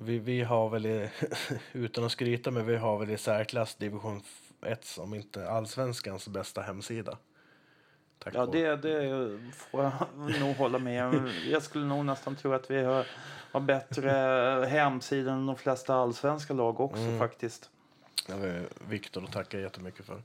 vi, 0.00 0.18
vi 0.18 0.42
har 0.42 0.68
väl, 0.68 0.86
i, 0.86 1.10
utan 1.72 2.04
att 2.04 2.12
skryta, 2.12 2.50
men 2.50 2.66
vi 2.66 2.76
har 2.76 2.98
väl 2.98 3.10
i 3.10 3.18
särklass 3.18 3.74
division 3.74 4.22
1 4.66 4.84
som 4.84 5.14
inte 5.14 5.50
allsvenskans 5.50 6.28
bästa 6.28 6.62
hemsida. 6.62 7.18
Tack 8.18 8.34
Ja, 8.34 8.46
det, 8.46 8.76
det 8.76 9.38
får 9.52 9.84
jag 9.84 9.92
nog 10.40 10.56
hålla 10.56 10.78
med 10.78 11.04
om. 11.04 11.30
Jag 11.50 11.62
skulle 11.62 11.84
nog 11.86 12.04
nästan 12.04 12.36
tro 12.36 12.52
att 12.52 12.70
vi 12.70 12.82
har, 12.82 13.06
har 13.52 13.60
bättre 13.60 14.10
hemsida 14.70 15.32
än 15.32 15.46
de 15.46 15.56
flesta 15.56 15.94
allsvenska 15.94 16.54
lag 16.54 16.80
också 16.80 17.02
Mm. 17.02 17.18
faktiskt. 17.18 17.70
Ja, 18.28 18.36
vi- 18.36 18.66
Viktor 18.88 19.24
att 19.24 19.32
tacka 19.32 19.58
jättemycket 19.60 20.06
för. 20.06 20.22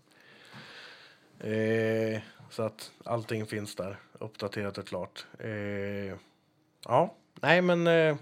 Eh, 1.39 2.21
så 2.49 2.63
att 2.63 2.91
allting 3.05 3.45
finns 3.45 3.75
där, 3.75 3.97
uppdaterat 4.19 4.77
och 4.77 4.87
klart. 4.87 5.25
Eh, 5.39 6.15
ja, 6.85 7.13
nej 7.41 7.61
men 7.61 7.87
eh, 7.87 8.15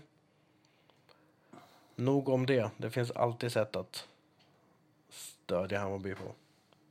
nog 1.96 2.30
om 2.30 2.46
det. 2.46 2.70
Det 2.78 2.90
finns 2.90 3.12
alltid 3.12 3.52
sätt 3.52 3.76
att 3.76 4.08
stödja 5.10 5.80
Hammarby 5.80 6.16
på. 6.16 6.32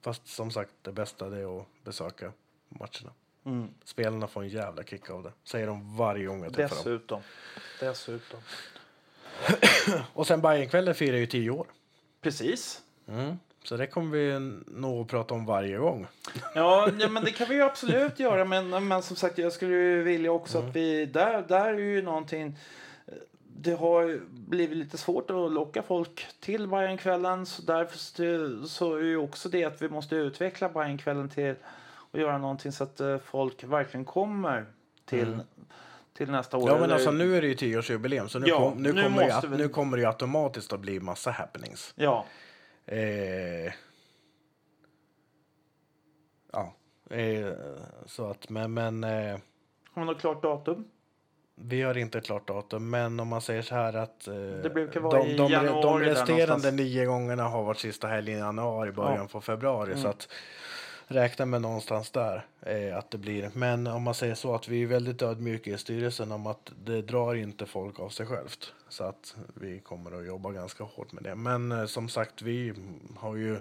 Fast 0.02 0.26
som 0.26 0.50
sagt, 0.50 0.70
det 0.82 0.92
bästa 0.92 1.26
är 1.26 1.60
att 1.60 1.66
besöka 1.84 2.32
matcherna. 2.68 3.12
Mm. 3.44 3.68
Spelarna 3.84 4.26
får 4.26 4.42
en 4.42 4.48
jävla 4.48 4.84
kick 4.84 5.10
av 5.10 5.22
det. 5.22 5.32
Säger 5.44 5.66
de 5.66 5.96
varje 5.96 6.26
gång 6.26 6.42
jag 6.42 6.54
träffar 6.54 6.76
dem. 6.76 6.84
Dessutom. 6.84 7.20
Dessutom. 7.80 8.40
Och 10.12 10.26
sen 10.26 10.40
Bajenkvällen 10.40 10.94
firar 10.94 11.16
ju 11.16 11.26
tio 11.26 11.50
år. 11.50 11.66
Precis. 12.20 12.82
Mm. 13.08 13.38
Så 13.64 13.76
det 13.76 13.86
kommer 13.86 14.16
vi 14.16 14.38
nog 14.66 15.00
att 15.00 15.08
prata 15.08 15.34
om 15.34 15.46
varje 15.46 15.76
gång. 15.76 16.06
Ja, 16.54 16.90
ja, 16.98 17.08
men 17.08 17.24
det 17.24 17.30
kan 17.30 17.48
vi 17.48 17.54
ju 17.54 17.62
absolut 17.62 18.20
göra. 18.20 18.44
Men, 18.44 18.88
men 18.88 19.02
som 19.02 19.16
sagt, 19.16 19.38
jag 19.38 19.52
skulle 19.52 19.74
ju 19.74 20.02
vilja 20.02 20.32
också 20.32 20.58
Mm. 20.58 20.70
att 20.70 20.76
vi... 20.76 21.06
Där, 21.06 21.42
där 21.48 21.74
är 21.74 21.78
ju 21.78 22.02
någonting... 22.02 22.56
Det 23.62 23.72
har 23.74 24.02
ju 24.02 24.20
blivit 24.30 24.76
lite 24.76 24.98
svårt 24.98 25.30
att 25.30 25.52
locka 25.52 25.82
folk 25.82 26.26
till 26.40 26.68
Bajenkvällen. 26.68 27.46
Så 27.46 27.62
därför 27.62 27.98
så- 28.66 28.94
är 28.96 29.02
ju 29.02 29.16
också 29.16 29.48
det 29.48 29.64
att 29.64 29.82
vi 29.82 29.88
måste 29.88 30.16
utveckla 30.16 30.68
Bajenkvällen 30.68 31.28
till 31.28 31.54
att 32.12 32.20
göra 32.20 32.38
någonting 32.38 32.72
så 32.72 32.84
att 32.84 33.00
eh, 33.00 33.18
folk 33.18 33.64
verkligen 33.64 34.04
kommer 34.04 34.66
till, 35.04 35.38
till 36.12 36.30
nästa 36.30 36.56
år. 36.56 36.60
Mm. 36.62 36.72
Ja 36.72 36.74
men 36.74 36.84
Eller- 36.84 36.94
alltså 36.94 37.10
nu 37.10 37.36
är 37.36 37.40
det 37.40 37.48
ju 37.48 37.54
tioårsjubileum 37.54 38.28
så 38.28 38.38
nu, 38.38 38.46
Ja, 38.46 38.58
kom, 38.58 38.82
nu, 38.82 38.92
nu 38.92 39.02
kommer 39.02 39.28
att- 39.30 39.44
vi- 39.44 39.56
nu 39.56 39.68
kommer 39.68 39.96
det 39.96 40.00
ju 40.00 40.06
automatiskt 40.08 40.72
att 40.72 40.80
bli 40.80 41.00
massa 41.00 41.30
happenings. 41.30 41.92
Ja, 41.96 42.26
Eh, 42.86 43.72
ja, 46.52 46.74
eh, 47.10 47.52
så 48.06 48.30
att 48.30 48.48
men, 48.48 48.74
men 48.74 49.04
eh, 49.04 49.10
har 49.10 49.40
man 49.94 50.06
något 50.06 50.20
klart 50.20 50.42
datum? 50.42 50.84
Vi 51.62 51.82
har 51.82 51.98
inte 51.98 52.18
ett 52.18 52.24
klart 52.24 52.48
datum. 52.48 52.90
Men 52.90 53.20
om 53.20 53.28
man 53.28 53.40
säger 53.40 53.62
så 53.62 53.74
här 53.74 53.96
att 53.96 54.28
eh, 54.28 54.34
Det 54.34 54.70
brukar 54.74 55.00
vara 55.00 55.18
de, 55.22 55.28
i 55.28 55.36
de, 55.36 55.42
de, 55.42 55.52
januari 55.52 56.04
där 56.04 56.10
resterande 56.14 56.70
nio 56.70 57.04
gångerna 57.06 57.42
har 57.44 57.62
varit 57.64 57.78
sista 57.78 58.06
helgen 58.08 58.36
i 58.36 58.40
januari, 58.40 58.92
början 58.92 59.16
Ja. 59.20 59.28
på 59.32 59.40
februari. 59.40 59.92
Så 59.94 59.98
Mm. 59.98 60.10
att 60.10 60.28
räkna 61.06 61.46
med 61.46 61.62
någonstans 61.62 62.10
där 62.10 62.46
eh, 62.60 62.98
att 62.98 63.10
det 63.10 63.18
blir. 63.18 63.50
Men 63.54 63.86
om 63.86 64.02
man 64.02 64.14
säger 64.14 64.34
så 64.34 64.54
att 64.54 64.68
vi 64.68 64.82
är 64.82 64.86
väldigt 64.86 65.22
ödmjuka 65.22 65.70
i 65.70 65.78
styrelsen 65.78 66.32
om 66.32 66.46
att 66.46 66.72
det 66.84 67.02
drar 67.02 67.34
inte 67.34 67.66
folk 67.66 68.00
av 68.00 68.08
sig 68.08 68.26
självt. 68.26 68.72
Så 68.88 69.04
att 69.04 69.36
vi 69.54 69.78
kommer 69.80 70.18
att 70.20 70.26
jobba 70.26 70.50
ganska 70.50 70.84
hårt 70.84 71.12
med 71.12 71.22
det. 71.22 71.34
Men 71.34 71.72
eh, 71.72 71.86
som 71.86 72.08
sagt, 72.08 72.42
vi 72.42 72.74
har 73.18 73.36
ju 73.36 73.60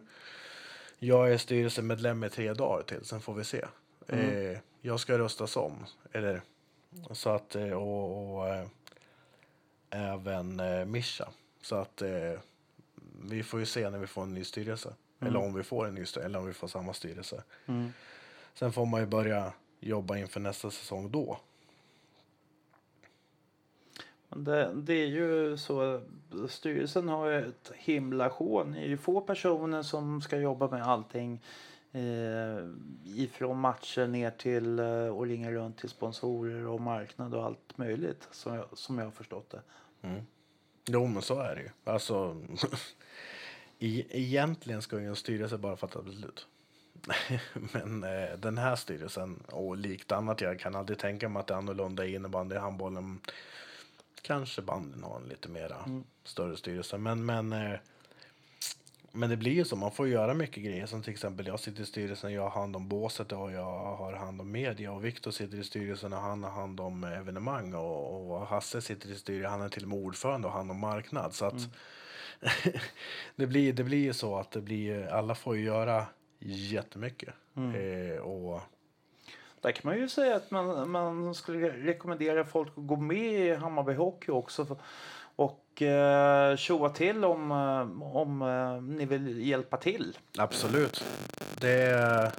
Jag 0.99 1.31
är 1.33 1.37
styrelsemedlem 1.37 2.23
i 2.23 2.29
tre 2.29 2.53
dagar 2.53 2.83
till, 2.83 3.05
sen 3.05 3.21
får 3.21 3.33
vi 3.33 3.43
se. 3.43 3.65
Eh, 4.07 4.57
jag 4.81 4.99
ska 4.99 5.17
röstas 5.17 5.57
om. 5.57 5.85
Eller, 6.11 6.41
så 7.11 7.29
att, 7.29 7.55
eh, 7.55 7.71
och, 7.71 8.35
och 8.35 8.47
eh, 8.47 8.67
även 9.89 10.59
eh, 10.59 10.85
Mischa. 10.85 11.29
Så 11.61 11.75
att 11.75 12.01
vi 13.21 13.43
får 13.43 13.59
ju 13.59 13.65
se 13.65 13.89
när 13.89 13.99
vi 13.99 14.07
får 14.07 14.23
en 14.23 14.33
ny 14.33 14.43
styrelse. 14.43 14.93
Eller 15.19 15.39
om 15.39 15.53
vi 15.53 15.63
får 15.63 15.87
en 15.87 15.95
ny 15.95 16.05
styrelse, 16.05 16.25
eller 16.25 16.39
om 16.39 16.45
vi 16.45 16.53
får 16.53 16.67
samma 16.67 16.93
styrelse. 16.93 17.43
Mm. 17.65 17.93
Sen 18.53 18.71
får 18.71 18.85
man 18.85 18.99
ju 18.99 19.05
börja 19.05 19.53
jobba 19.79 20.17
inför 20.17 20.39
nästa 20.39 20.71
säsong 20.71 21.11
då. 21.11 21.39
Det, 24.29 24.71
det 24.73 24.93
är 24.93 25.07
ju 25.07 25.57
så, 25.57 26.01
styrelsen 26.49 27.09
har 27.09 27.31
ett 27.31 27.71
himla 27.75 28.29
sjå. 28.29 28.63
Ni 28.63 28.77
är 28.83 28.87
ju 28.87 28.97
få 28.97 29.21
personer 29.21 29.83
som 29.83 30.21
ska 30.21 30.37
jobba 30.37 30.67
med 30.67 30.83
allting. 30.83 31.41
Eh, 31.91 32.69
ifrån 33.05 33.59
matcher 33.59 34.07
ner 34.07 34.31
till 34.31 34.79
eh, 34.79 35.07
och 35.07 35.25
ringa 35.25 35.51
runt 35.51 35.77
till 35.77 35.89
sponsorer 35.89 36.67
och 36.67 36.81
marknad 36.81 37.33
och 37.33 37.45
allt 37.45 37.77
möjligt 37.77 38.27
som 38.31 38.55
jag, 38.55 38.65
som 38.73 38.97
jag 38.97 39.05
har 39.05 39.11
förstått 39.11 39.49
det. 39.49 39.61
Jo, 40.85 41.07
men 41.07 41.21
så 41.21 41.39
är 41.39 41.55
det 41.55 41.61
ju. 41.61 41.69
Alltså, 41.83 42.41
i, 43.79 44.05
egentligen 44.09 44.81
ska 44.81 44.99
ju 44.99 45.07
en 45.07 45.15
styrelse 45.15 45.57
bara 45.57 45.77
fatta 45.77 46.01
beslut. 46.01 46.47
men 47.53 48.03
eh, 48.03 48.37
den 48.37 48.57
här 48.57 48.75
styrelsen 48.75 49.43
och 49.47 49.77
likt 49.77 50.11
annat, 50.11 50.41
jag 50.41 50.59
kan 50.59 50.75
aldrig 50.75 50.99
tänka 50.99 51.29
mig 51.29 51.39
att 51.39 51.47
det 51.47 51.53
är 51.53 51.57
annorlunda 51.57 52.05
i 52.05 52.15
innebandy, 52.15 52.55
handbollen. 52.55 53.19
Kanske 54.21 54.61
bandyn 54.61 55.03
har 55.03 55.17
en 55.17 55.27
lite 55.27 55.49
mera 55.49 56.01
större 56.23 56.57
styrelse, 56.57 56.97
men, 56.97 57.25
men 57.25 57.53
eh, 57.53 57.79
men 59.11 59.29
det 59.29 59.37
blir 59.37 59.51
ju 59.51 59.65
så, 59.65 59.75
man 59.75 59.91
får 59.91 60.07
göra 60.07 60.33
mycket 60.33 60.63
grejer. 60.63 60.85
Som 60.85 61.01
till 61.03 61.11
exempel 61.13 61.47
jag 61.47 61.59
sitter 61.59 61.81
i 61.81 61.85
styrelsen, 61.85 62.33
jag 62.33 62.41
har 62.41 62.49
hand 62.61 62.75
om 62.75 62.87
båset 62.87 63.31
och 63.31 63.51
jag 63.51 63.95
har 63.95 64.13
hand 64.13 64.41
om 64.41 64.51
media. 64.51 64.91
Och 64.91 65.05
Viktor 65.05 65.31
sitter 65.31 65.57
i 65.57 65.63
styrelsen 65.63 66.13
och 66.13 66.19
han 66.19 66.43
har 66.43 66.51
hand 66.51 66.79
om 66.79 67.03
evenemang. 67.03 67.73
Och, 67.73 68.31
och 68.31 68.47
Hasse 68.47 68.81
sitter 68.81 69.09
i 69.11 69.15
styrelsen, 69.15 69.51
han 69.51 69.61
är 69.61 69.69
till 69.69 69.83
och 69.83 69.89
med 69.89 69.97
ordförande 69.99 70.47
och 70.47 70.53
hand 70.53 70.71
om 70.71 70.79
marknad. 70.79 71.33
Så 71.33 71.45
att 71.45 71.53
det, 73.35 73.47
blir, 73.47 73.73
det 73.73 73.83
blir 73.83 74.03
ju 74.03 74.13
så 74.13 74.37
att 74.37 74.51
det 74.51 74.61
blir, 74.61 75.07
alla 75.07 75.35
får 75.35 75.55
ju 75.57 75.63
göra 75.63 76.05
jättemycket. 76.39 77.33
Eh, 77.75 78.19
och 78.21 78.61
Där 79.61 79.71
kan 79.71 79.81
man 79.91 79.97
ju 79.99 80.09
säga 80.09 80.35
att 80.35 80.51
man, 80.51 80.89
man 80.89 81.35
skulle 81.35 81.69
rekommendera 81.69 82.45
folk 82.45 82.67
att 82.77 82.87
gå 82.87 82.95
med 82.95 83.45
i 83.47 83.55
Hammarby 83.55 83.93
Hockey 83.93 84.31
också. 84.31 84.65
för- 84.65 84.77
Och 85.79 85.83
eh, 85.83 86.55
tjoa 86.55 86.89
till 86.89 87.25
om, 87.25 87.51
eh, 87.51 88.15
om 88.15 88.41
eh, 88.41 88.81
ni 88.81 89.05
vill 89.05 89.47
hjälpa 89.47 89.77
till. 89.77 90.17
absolut, 90.37 91.03
det... 91.61 92.31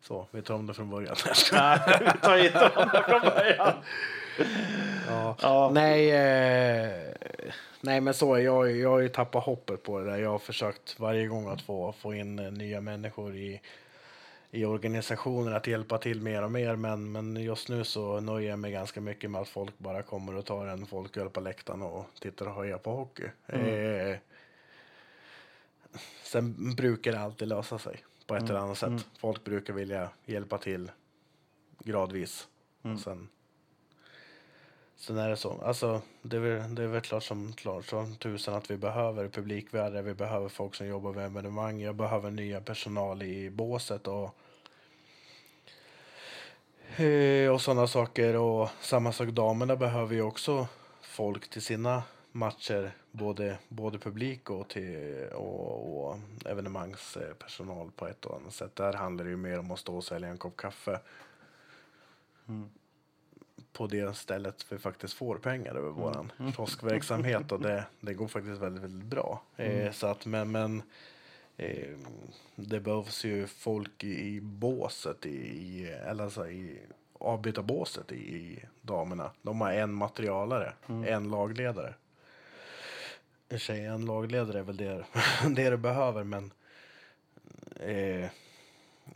Så, 0.00 0.26
vi 0.30 0.42
tar 0.42 0.54
om 0.54 0.66
det 0.66 0.74
från 0.74 0.90
början. 0.90 1.16
Nej, 1.52 1.78
vi 2.00 2.20
tar 2.20 2.36
inte 2.36 2.72
om 2.76 2.88
det 2.92 3.04
från 3.08 3.20
början. 3.20 3.74
Ja. 5.08 5.36
Ja. 5.42 5.70
Nej, 5.74 6.10
eh, 6.10 7.14
nej, 7.80 8.00
men 8.00 8.14
så 8.14 8.34
är 8.34 8.40
jag. 8.40 8.76
Jag 8.76 8.90
har 8.90 8.98
ju 8.98 9.08
tappat 9.08 9.44
hoppet 9.44 9.82
på 9.82 9.98
det 9.98 10.10
där. 10.10 10.18
Jag 10.18 10.30
har 10.30 10.38
försökt 10.38 11.00
varje 11.00 11.26
gång 11.26 11.48
att 11.48 11.62
få, 11.62 11.92
få 11.92 12.14
in 12.14 12.36
nya 12.36 12.80
människor 12.80 13.36
i, 13.36 13.60
i 14.50 14.64
organisationen 14.64 15.54
att 15.54 15.66
hjälpa 15.66 15.98
till 15.98 16.20
mer 16.20 16.42
och 16.42 16.50
mer. 16.50 16.76
Men, 16.76 17.12
men 17.12 17.36
just 17.36 17.68
nu 17.68 17.84
så 17.84 18.20
nöjer 18.20 18.50
jag 18.50 18.58
mig 18.58 18.72
ganska 18.72 19.00
mycket 19.00 19.30
med 19.30 19.40
att 19.40 19.48
folk 19.48 19.78
bara 19.78 20.02
kommer 20.02 20.34
och 20.36 20.44
tar 20.46 20.66
en 20.66 20.86
folköl 20.86 21.30
på 21.30 21.40
läktaren 21.40 21.82
och 21.82 22.06
tittar 22.20 22.46
och 22.48 22.64
hejar 22.64 22.78
på 22.78 22.90
hockey. 22.90 23.24
Eh, 23.46 24.16
sen 26.22 26.74
brukar 26.74 27.12
det 27.12 27.20
alltid 27.20 27.48
lösa 27.48 27.78
sig 27.78 28.04
på 28.26 28.36
ett 28.36 28.42
eller 28.50 28.60
annat 28.60 28.78
sätt. 28.78 29.06
Folk 29.18 29.44
brukar 29.44 29.74
vilja 29.74 30.10
hjälpa 30.24 30.58
till 30.58 30.90
gradvis. 31.78 32.48
Och 32.94 33.00
sen 33.00 33.28
Sen 35.00 35.18
är 35.18 35.28
det 35.28 35.36
så. 35.36 35.60
Alltså, 35.62 36.02
det, 36.22 36.36
är 36.36 36.40
väl, 36.40 36.74
det 36.74 36.82
är 36.82 36.86
väl 36.86 37.00
klart 37.00 37.22
som, 37.22 37.52
klart 37.52 37.84
som 37.84 38.16
tusen 38.16 38.54
att 38.54 38.70
vi 38.70 38.76
behöver 38.76 39.28
publikvärdar, 39.28 40.02
vi 40.02 40.14
behöver 40.14 40.48
folk 40.48 40.74
som 40.74 40.86
jobbar 40.86 41.12
med 41.12 41.24
evenemang, 41.24 41.80
jag 41.80 41.94
behöver 41.94 42.30
nya 42.30 42.60
personal 42.60 43.22
i 43.22 43.50
båset 43.50 44.06
och 44.08 44.34
eh, 47.00 47.50
och 47.52 47.60
sådana 47.60 47.86
saker. 47.86 48.36
Och 48.36 48.68
samma 48.80 49.12
sak, 49.12 49.28
damerna 49.28 49.76
behöver 49.76 50.14
ju 50.14 50.22
också 50.22 50.66
folk 51.02 51.50
till 51.50 51.62
sina 51.62 52.02
matcher, 52.32 52.92
både, 53.10 53.58
både 53.68 53.98
publik 53.98 54.50
och, 54.50 54.68
till, 54.68 55.26
och, 55.34 56.08
och 56.08 56.18
evenemangspersonal 56.44 57.90
på 57.96 58.06
ett 58.06 58.24
och 58.24 58.36
annat 58.36 58.54
sätt. 58.54 58.76
Där 58.76 58.92
handlar 58.92 59.24
det 59.24 59.30
ju 59.30 59.36
mer 59.36 59.58
om 59.58 59.70
att 59.70 59.78
stå 59.78 59.96
och 59.96 60.04
sälja 60.04 60.28
en 60.28 60.38
kopp 60.38 60.56
kaffe 60.56 61.00
mm 62.48 62.70
på 63.72 63.86
det 63.86 64.16
stället 64.16 64.66
vi 64.68 64.78
faktiskt 64.78 65.14
får 65.14 65.36
pengar 65.36 65.74
över 65.74 65.90
våran 65.90 66.32
kioskverksamhet 66.56 67.52
och 67.52 67.60
det, 67.60 67.84
det 68.00 68.14
går 68.14 68.28
faktiskt 68.28 68.60
väldigt, 68.60 68.82
väldigt 68.82 69.08
bra. 69.08 69.42
Eh, 69.56 69.92
så 69.92 70.06
att, 70.06 70.26
men 70.26 70.50
men 70.50 70.82
eh, 71.56 71.96
det 72.54 72.80
behövs 72.80 73.24
ju 73.24 73.46
folk 73.46 74.04
i, 74.04 74.36
i 74.36 74.40
båset, 74.40 75.26
i, 75.26 75.36
i, 75.36 75.86
eller 75.88 76.24
alltså 76.24 76.48
i 76.48 76.78
avbytarbåset 77.18 78.12
i, 78.12 78.16
i 78.16 78.64
damerna. 78.82 79.30
De 79.42 79.60
har 79.60 79.72
en 79.72 79.94
materialare, 79.94 80.72
en 80.86 81.30
lagledare. 81.30 81.94
I 83.50 83.56
och 83.56 83.70
en 83.70 84.06
lagledare 84.06 84.58
är 84.58 84.62
väl 84.62 84.76
det, 84.76 85.04
det 85.50 85.70
du 85.70 85.76
behöver, 85.76 86.24
men 86.24 86.52
eh, 87.80 88.30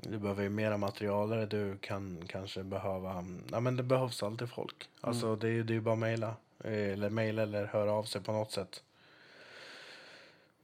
du 0.01 0.19
behöver 0.19 0.43
ju 0.43 0.49
mera 0.49 0.77
materialare. 0.77 1.47
Du 1.47 1.77
kan 1.81 2.25
kanske 2.27 2.63
behöva... 2.63 3.25
Ja, 3.51 3.61
men 3.61 3.77
det 3.77 3.83
behövs 3.83 4.23
alltid 4.23 4.49
folk. 4.51 4.89
Alltså, 5.01 5.37
det 5.37 5.47
är 5.47 5.53
ju 5.53 5.63
det 5.63 5.73
är 5.73 5.75
ju 5.75 5.81
bara 5.81 5.97
mejla. 5.97 6.37
Eh, 6.65 6.93
Eller 6.93 7.11
mejla 7.11 7.43
eller 7.43 7.67
höra 7.67 7.93
av 7.93 8.05
sig 8.05 8.23
på 8.23 8.33
något 8.33 8.53
sätt. 8.53 8.83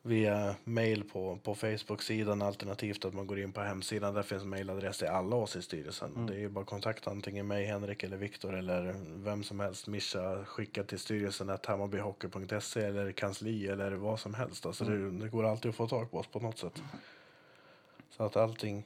Via 0.02 0.54
mail 0.64 1.04
på, 1.04 1.38
på 1.42 1.54
Facebook-sidan 1.54 2.42
alternativt 2.42 3.04
att 3.04 3.14
man 3.14 3.26
går 3.26 3.38
in 3.40 3.52
på 3.52 3.60
hemsidan. 3.60 4.14
Där 4.14 4.22
finns 4.22 4.44
mejladress 4.44 4.98
till 4.98 5.08
alla 5.08 5.36
oss 5.36 5.56
i 5.56 5.62
styrelsen. 5.62 6.26
Det 6.26 6.34
är 6.34 6.38
ju 6.38 6.48
bara 6.48 6.60
att 6.60 6.66
kontakta 6.66 7.10
antingen 7.10 7.46
mig, 7.46 7.64
Henrik 7.66 8.02
eller 8.02 8.16
Viktor 8.16 8.54
eller 8.56 8.94
vem 9.24 9.42
som 9.44 9.60
helst. 9.60 9.86
Mischa 9.86 10.44
skicka 10.44 10.84
till 10.84 10.98
styrelsen 10.98 11.50
att 11.50 11.66
hammarbyhockey.se 11.66 12.80
eller 12.80 13.12
kansli 13.12 13.68
eller 13.68 13.90
vad 13.90 14.20
som 14.20 14.34
helst. 14.34 14.66
Alltså 14.66 14.84
det, 14.84 15.10
det 15.10 15.28
går 15.28 15.44
alltid 15.46 15.68
att 15.68 15.76
få 15.76 15.88
tag 15.88 16.10
på 16.10 16.18
oss 16.18 16.26
på 16.26 16.40
något 16.40 16.58
sätt. 16.58 16.82
Så 18.10 18.24
att 18.24 18.36
allting... 18.36 18.84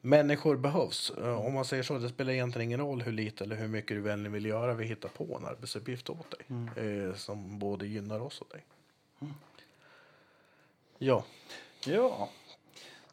Människor 0.00 0.56
behövs. 0.56 1.10
Eh, 1.18 1.46
Om 1.46 1.54
man 1.54 1.64
säger 1.64 1.82
så, 1.82 1.98
det 1.98 2.08
spelar 2.08 2.32
egentligen 2.32 2.68
ingen 2.68 2.80
roll 2.80 3.02
hur 3.02 3.12
lite 3.12 3.44
eller 3.44 3.56
hur 3.56 3.68
mycket 3.68 3.96
du 3.96 4.00
väl 4.00 4.28
vill 4.28 4.46
göra. 4.46 4.74
Vi 4.74 4.84
hittar 4.84 5.08
på 5.08 5.36
en 5.40 5.46
arbetsuppgift 5.46 6.10
åt 6.10 6.26
dig. 6.30 6.46
Eh, 7.08 7.14
som 7.14 7.58
både 7.58 7.86
gynnar 7.86 8.20
oss 8.22 8.40
och 8.40 8.48
dig. 8.52 8.64
Ja, 10.98 11.24
Ja. 11.86 12.28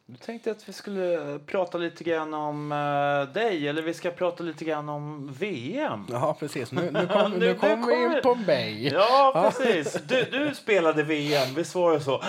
Nu 0.10 0.18
tänkte 0.18 0.50
jag 0.50 0.58
att 0.58 0.70
vi 0.70 0.74
skulle 0.74 1.40
prata 1.46 1.78
lite 1.78 2.04
grann 2.04 2.34
om 2.34 2.72
eh, 2.72 3.34
dig, 3.34 3.68
eller 3.68 3.82
vi 3.82 3.94
ska 3.94 4.12
prata 4.12 4.44
lite 4.44 4.66
grann 4.66 4.90
om 4.90 5.34
VM. 5.34 6.06
ja 6.10 6.38
precis. 6.40 6.72
Nu, 6.72 6.92
nu 6.92 7.08
kommer 7.14 7.30
Nu- 7.30 7.38
nu 7.40 7.54
kom 7.56 7.86
vi 7.88 7.94
in 8.04 8.20
på 8.24 8.36
mig. 8.36 8.88
Ja, 8.94 9.32
precis. 9.52 9.94
Du, 10.08 10.24
du 10.24 10.56
spelade 10.56 11.04
VM, 11.04 11.56
visst 11.56 11.76
var 11.76 11.94
det 11.94 12.00
så? 12.00 12.24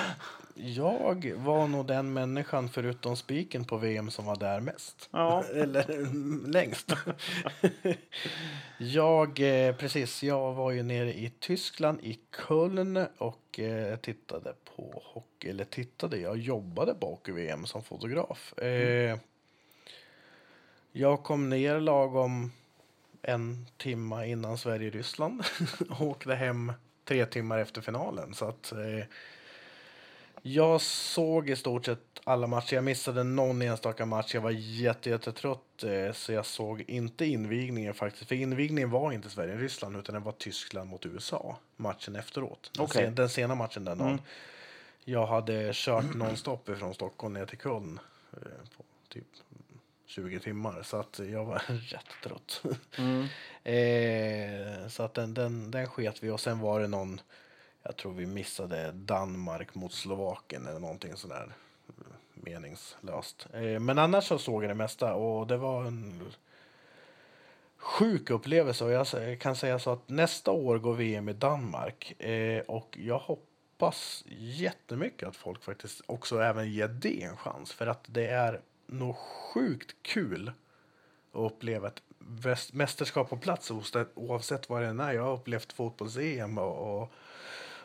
Jag 0.61 1.33
var 1.37 1.69
nog 1.69 1.87
den 1.87 2.13
människan 2.13 2.69
förutom 2.69 3.17
spiken 3.17 3.65
på 3.65 3.77
VM 3.77 4.11
som 4.11 4.25
var 4.25 4.37
där 4.37 4.61
mest. 4.61 5.09
Ja. 5.13 5.45
Eller 5.55 5.91
mm, 5.91 6.45
längst. 6.51 6.93
jag, 8.79 9.41
eh, 9.41 9.77
precis, 9.77 10.23
jag 10.23 10.55
var 10.55 10.71
ju 10.71 10.83
nere 10.83 11.13
i 11.13 11.33
Tyskland, 11.39 12.01
i 12.03 12.19
Köln 12.49 13.07
och 13.19 13.61
eh, 13.61 13.97
tittade 13.97 14.55
på 14.77 15.03
hockey. 15.05 15.49
Eller 15.49 15.65
tittade, 15.65 16.19
jag 16.19 16.39
jobbade 16.39 16.95
på 16.95 17.07
hockey-VM 17.07 17.67
som 17.67 17.83
fotograf. 17.83 18.59
Eh, 18.59 19.19
jag 20.93 21.23
kom 21.23 21.51
ner 21.51 21.81
lagom 21.81 22.53
en 23.23 23.67
timma 23.77 24.27
innan 24.27 24.59
Sverige-Ryssland 24.59 25.45
och 25.91 26.01
åkte 26.01 26.35
hem 26.35 26.73
tre 27.05 27.27
timmar 27.27 27.59
efter 27.59 27.81
finalen. 27.81 28.35
Så 28.35 28.45
att 28.45 28.73
eh, 28.73 29.05
jag 30.43 30.81
såg 30.81 31.51
i 31.51 31.57
stort 31.57 31.85
sett 31.87 31.99
alla 32.25 32.47
matcher. 32.47 32.75
Jag 32.75 32.85
missade 32.85 33.25
någon 33.25 33.63
enstaka 33.63 34.07
match. 34.07 34.35
Jag 34.35 34.41
var 34.41 34.51
jätte, 34.51 35.11
jättetrött 35.11 35.85
eh, 35.85 36.13
så 36.13 36.33
jag 36.33 36.47
såg 36.47 36.81
inte 36.81 37.27
invigningen 37.27 37.95
faktiskt. 37.95 38.29
För 38.29 38.35
invigningen 38.35 38.91
var 38.91 39.13
inte 39.13 39.31
Sverige-Ryssland 39.31 39.97
utan 39.97 40.15
det 40.15 40.21
var 40.21 40.33
Tyskland 40.33 40.91
mot 40.91 41.07
USA. 41.07 41.57
Matchen 41.77 42.17
efteråt. 42.17 42.71
Den, 42.75 42.85
Okej. 42.85 43.05
sen, 43.05 43.15
den 43.15 43.29
sena 43.29 43.55
matchen 43.55 43.85
den 43.85 43.99
dagen. 43.99 44.21
Jag 45.05 45.27
hade 45.27 45.71
kört 45.75 46.15
nonstop 46.15 46.71
från 46.79 46.95
Stockholm 46.95 47.35
ner 47.35 47.47
till 47.47 47.59
Köln. 47.59 48.01
Eh, 48.33 48.39
på 48.77 48.85
typ 49.09 49.27
20 50.07 50.41
timmar 50.41 50.83
så 50.83 50.97
att 50.97 51.21
jag 51.31 51.45
var 51.45 51.63
rätt 51.67 52.07
trött. 52.23 52.63
Mm. 52.99 53.23
eh, 53.65 54.89
så 54.89 55.03
att 55.03 55.15
den, 55.15 55.35
den, 55.35 55.71
den 55.71 55.87
sket 55.87 56.23
vi 56.23 56.31
och 56.31 56.41
sen 56.41 56.59
var 56.59 56.81
det 56.81 56.87
någon, 56.87 57.21
jag 57.89 57.97
tror 57.97 58.13
vi 58.13 58.27
missade 58.27 58.93
Danmark 58.93 59.75
mot 59.75 59.93
Slovakien 59.93 60.67
eller 60.67 60.81
någonting 60.81 61.17
sådär 61.17 61.43
mm, 61.43 62.13
meningslöst. 62.35 63.47
Eh, 63.53 63.81
men 63.81 63.99
annars 63.99 64.25
så 64.25 64.39
såg 64.39 64.65
jag 64.65 64.71
det 64.71 64.75
mesta 64.75 65.15
och 65.15 65.47
det 65.47 65.57
var 65.57 65.85
en 65.85 66.23
sjuk 67.77 68.31
upplevelse 68.31 68.85
och 68.85 68.91
jag 68.91 69.41
kan 69.41 69.57
säga 69.57 69.79
så 69.79 69.91
att 69.91 70.09
nästa 70.09 70.51
år 70.51 70.79
går 70.79 70.95
VM 70.95 71.29
i 71.29 71.33
Danmark 71.33 72.21
eh, 72.21 72.61
och 72.61 72.99
jag 73.01 73.19
hoppas 73.19 74.25
jättemycket 74.39 75.29
att 75.29 75.37
folk 75.37 75.63
faktiskt 75.63 76.03
också 76.07 76.41
även 76.41 76.73
ger 76.73 76.89
det 76.89 77.23
en 77.23 77.37
chans 77.37 77.73
för 77.73 77.87
att 77.87 78.05
det 78.07 78.27
är 78.27 78.61
nog 78.87 79.17
sjukt 79.17 79.97
kul 80.03 80.53
att 81.33 81.53
uppleva 81.53 81.89
ett 81.89 82.03
mästerskap 82.73 83.31
på 83.31 83.37
plats 83.37 83.71
oavsett 84.15 84.69
vad 84.69 84.83
det 84.83 84.89
är. 84.89 85.13
Jag 85.13 85.23
har 85.23 85.35
upplevt 85.35 85.73
fotbolls-EM 85.73 86.59
och, 86.59 87.03
och 87.03 87.13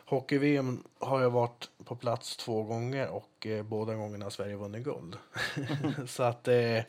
Hockey-VM 0.06 0.84
har 0.98 1.22
jag 1.22 1.30
varit 1.30 1.68
på 1.84 1.96
plats 1.96 2.36
två 2.36 2.62
gånger 2.62 3.08
och 3.08 3.46
eh, 3.46 3.62
båda 3.62 3.94
gångerna 3.94 4.24
har 4.24 4.30
Sverige 4.30 4.56
vunnit 4.56 4.84
guld. 4.84 5.16
så 6.06 6.22
att... 6.22 6.48
Eh, 6.48 6.80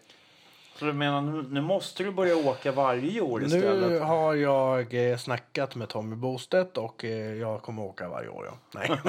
så 0.76 0.86
du 0.86 0.93
menar 0.93 1.22
nu, 1.22 1.45
nu, 1.49 1.61
måste 1.61 2.03
du 2.03 2.11
börja 2.11 2.36
åka 2.36 2.72
varje 2.72 3.22
år 3.22 3.43
istället? 3.43 3.89
Nu 3.89 3.99
har 3.99 4.36
jag 4.36 5.11
eh, 5.11 5.18
snackat 5.18 5.76
med 5.76 5.89
Tommy 5.89 6.16
Bostedt 6.16 6.78
och 6.78 7.05
eh, 7.05 7.34
jag 7.34 7.61
kommer 7.61 7.84
åka 7.84 8.09
varje 8.09 8.30
år. 8.30 8.45
Ja. 8.45 8.57
Nej. 8.74 8.99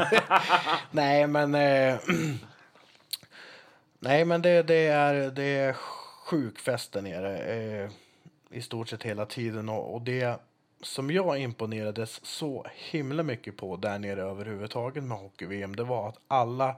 Nej, 0.91 1.27
men... 1.27 1.55
Eh, 1.55 1.99
nej, 3.99 4.25
men 4.25 4.43
det, 4.43 4.63
det, 4.63 4.87
är, 4.87 5.31
det 5.31 5.43
är 5.43 5.73
sjukfest 6.27 6.93
där 6.93 7.03
nere 7.03 7.39
eh, 7.39 7.91
i 8.51 8.63
stort 8.63 8.89
sett 8.89 9.03
hela 9.03 9.27
tiden 9.27 9.69
och, 9.69 9.95
och 9.95 10.03
det 10.03 10.41
som 10.81 11.11
jag 11.11 11.39
imponerades 11.39 12.25
så 12.25 12.67
himla 12.75 13.23
mycket 13.23 13.57
på 13.57 13.77
där 13.77 13.99
nere 13.99 14.23
överhuvudtaget 14.23 15.05
med 15.05 15.19
hockey-VM, 15.19 15.77
det 15.77 15.85
var 15.85 16.09
att 16.09 16.19
alla 16.29 16.77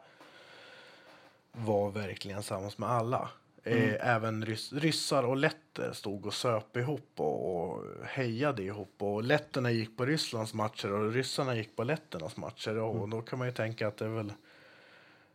var 1.52 1.90
verkligen 1.90 2.38
tillsammans 2.38 2.78
med 2.78 2.88
alla. 2.88 3.30
Eh, 3.64 3.82
mm. 3.82 3.96
även 4.00 4.44
rys 4.44 4.72
ryssar 4.72 5.22
och 5.22 5.36
letter 5.36 5.92
stod 5.92 6.26
och 6.26 6.34
söp 6.34 6.76
ihop 6.76 7.10
och, 7.16 7.64
och 7.64 7.84
hejade 8.04 8.62
ihop. 8.62 8.94
Och 8.98 9.22
letterna 9.22 9.70
gick 9.70 9.96
på 9.96 10.06
Rysslands 10.06 10.54
matcher 10.54 10.92
och 10.92 11.12
ryssarna 11.12 11.56
gick 11.56 11.76
på 11.76 11.84
letternas 11.84 12.36
matcher. 12.36 12.78
Och 12.78 12.96
mm. 12.96 13.10
då 13.10 13.22
kan 13.22 13.38
man 13.38 13.48
ju 13.48 13.54
tänka 13.54 13.88
att 13.88 13.96
det 13.96 14.04
är 14.04 14.08
väl 14.08 14.32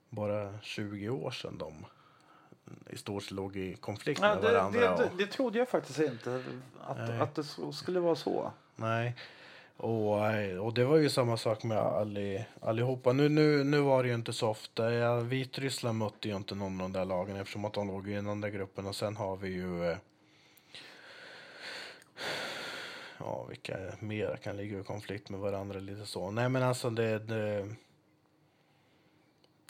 bara 0.10 0.60
20 0.62 1.10
år 1.10 1.32
sedan 1.32 1.58
de 1.58 1.86
i 2.90 2.98
stort 2.98 3.24
sett 3.24 3.32
låg 3.32 3.56
i 3.56 3.76
konflikt 3.76 4.22
med 4.22 4.38
det, 4.38 4.52
varandra. 4.52 4.98
Det, 4.98 5.04
det, 5.04 5.10
det, 5.18 5.32
trodde 5.32 5.60
jag 5.60 5.70
faktiskt 5.70 6.00
inte, 6.00 6.44
att, 6.82 7.10
att 7.10 7.36
det 7.36 7.44
skulle 7.74 8.00
vara 8.00 8.16
så. 8.16 8.52
Nej. 8.76 9.16
Och, 9.78 10.20
och 10.60 10.74
det 10.74 10.86
var 10.86 10.98
ju 10.98 11.10
samma 11.10 11.38
sak 11.38 11.64
med 11.64 11.78
alli, 11.78 12.46
allihopa. 12.62 13.14
Nu, 13.14 13.30
nu, 13.30 13.64
nu 13.64 13.80
var 13.80 14.04
det 14.04 14.10
ju 14.10 14.16
inte 14.16 14.34
så 14.34 14.50
ofta. 14.50 14.94
Ja, 14.94 15.20
Vitryssland 15.20 15.98
mötte 15.98 16.28
ju 16.28 16.36
inte 16.36 16.56
någon 16.56 16.82
av 16.82 16.90
de 16.92 17.00
där 17.00 17.06
lagen 17.06 17.36
eftersom 17.36 17.66
att 17.66 17.74
de 17.74 17.88
låg 17.88 18.10
i 18.10 18.14
den 18.14 18.30
andra 18.30 18.50
gruppen. 18.50 18.88
Och 18.88 18.96
sen 18.96 19.18
har 19.18 19.36
vi 19.36 19.50
ju... 19.50 19.92
Eh, 19.92 19.98
ja, 23.18 23.44
vilka 23.44 23.78
mer 24.00 24.38
kan 24.44 24.58
ligga 24.58 24.80
i 24.80 24.84
konflikt 24.84 25.30
med 25.30 25.40
varandra 25.40 25.80
lite 25.80 26.06
så. 26.06 26.32
Nej, 26.32 26.50
men 26.50 26.64
alltså 26.64 26.90
det... 26.90 27.20
det 27.20 27.76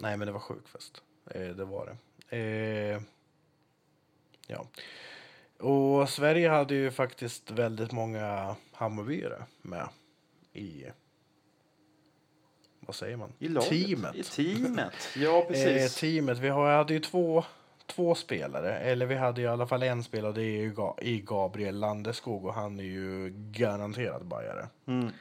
nej, 0.01 0.17
men 0.17 0.27
det 0.27 0.31
var 0.31 0.39
sjukfest. 0.39 1.01
Eh, 1.31 1.47
det 1.47 1.65
var 1.65 1.85
det. 1.85 1.97
Eh, 2.33 3.01
ja. 4.47 4.65
Och 5.59 6.09
Sverige 6.09 6.49
hade 6.49 6.75
ju 6.75 6.91
faktiskt 6.91 7.51
väldigt 7.51 7.91
många 7.91 8.55
Hammarbyare 8.71 9.43
med 9.61 9.89
i 10.53 10.85
vad 12.85 12.95
säger 12.95 13.17
man? 13.17 13.33
I 13.39 13.47
laget. 13.47 13.69
Teamet. 13.69 14.15
I 14.15 14.23
teamet, 14.23 14.93
ja 15.15 15.45
precis. 15.47 15.95
Eh, 15.95 15.99
teamet. 15.99 16.39
Vi 16.39 16.49
hade 16.49 16.93
ju 16.93 16.99
två, 16.99 17.43
två 17.85 18.15
spelare, 18.15 18.77
eller 18.77 19.05
vi 19.05 19.15
hade 19.15 19.41
i 19.41 19.47
alla 19.47 19.67
fall 19.67 19.83
en 19.83 20.03
spelare, 20.03 20.33
det 20.33 20.43
är 20.43 20.61
ju 20.61 20.75
i 21.01 21.21
Gabriel 21.21 21.79
Landeskog 21.79 22.45
och 22.45 22.53
han 22.53 22.79
är 22.79 22.83
ju 22.83 23.33
garanterad 23.35 24.25
bajare. 24.25 24.67
Mm. 24.85 25.11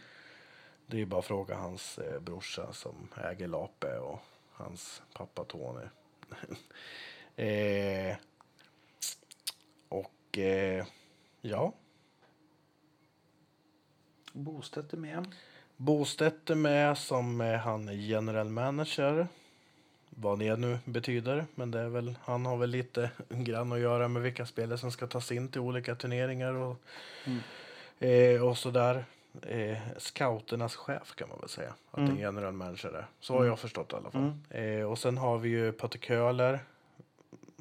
Det 0.86 1.00
är 1.00 1.06
bara 1.06 1.18
att 1.18 1.26
fråga 1.26 1.54
hans 1.54 1.98
eh, 1.98 2.20
brorsa 2.20 2.72
som 2.72 3.08
äger 3.24 3.48
Lape 3.48 3.98
och 3.98 4.18
hans 4.52 5.02
pappa 5.14 5.44
Tony. 5.44 5.84
eh, 7.37 8.16
och 9.89 10.39
eh, 10.39 10.87
ja. 11.41 11.72
Bostedt 14.33 14.93
är 14.93 14.97
med. 14.97 15.26
Bostedt 15.76 16.51
är 16.51 16.55
med 16.55 16.99
som 16.99 17.41
eh, 17.41 17.59
han 17.59 17.89
är 17.89 17.93
general 17.93 18.49
manager. 18.49 19.28
Vad 20.11 20.39
det 20.39 20.57
nu 20.57 20.78
betyder. 20.85 21.47
Men 21.55 21.70
det 21.70 21.80
är 21.80 21.89
väl, 21.89 22.18
han 22.22 22.47
har 22.47 22.57
väl 22.57 22.70
lite 22.70 23.11
grann 23.28 23.72
att 23.72 23.80
göra 23.80 24.09
med 24.09 24.22
vilka 24.22 24.47
spelare 24.47 24.78
som 24.78 24.93
ska 24.93 25.07
tas 25.07 25.33
in 25.33 25.49
till 25.49 25.61
olika 25.61 25.95
turneringar 25.95 26.55
och, 26.55 26.83
mm. 27.24 27.41
eh, 27.99 28.49
och 28.49 28.59
sådär. 28.59 29.05
Eh, 29.43 29.78
scouternas 29.99 30.76
chef 30.76 31.14
kan 31.14 31.28
man 31.28 31.39
väl 31.41 31.49
säga. 31.49 31.74
Att 31.91 31.99
mm. 31.99 32.11
en 32.11 32.18
general 32.18 32.53
manager 32.53 32.89
är. 32.89 33.07
Så 33.20 33.33
har 33.33 33.41
mm. 33.41 33.49
jag 33.49 33.59
förstått 33.59 33.93
i 33.93 33.97
alla 33.97 34.11
fall. 34.11 34.33
Mm. 34.51 34.80
Eh, 34.80 34.91
och 34.91 34.99
sen 34.99 35.18
har 35.18 35.39
vi 35.39 35.49
ju 35.49 35.72
Patrik 35.72 36.05
Köhler 36.05 36.61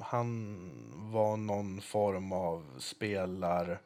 han 0.02 0.70
var 1.12 1.36
någon 1.36 1.80
form 1.80 2.32
av 2.32 2.64
spelar... 2.78 3.80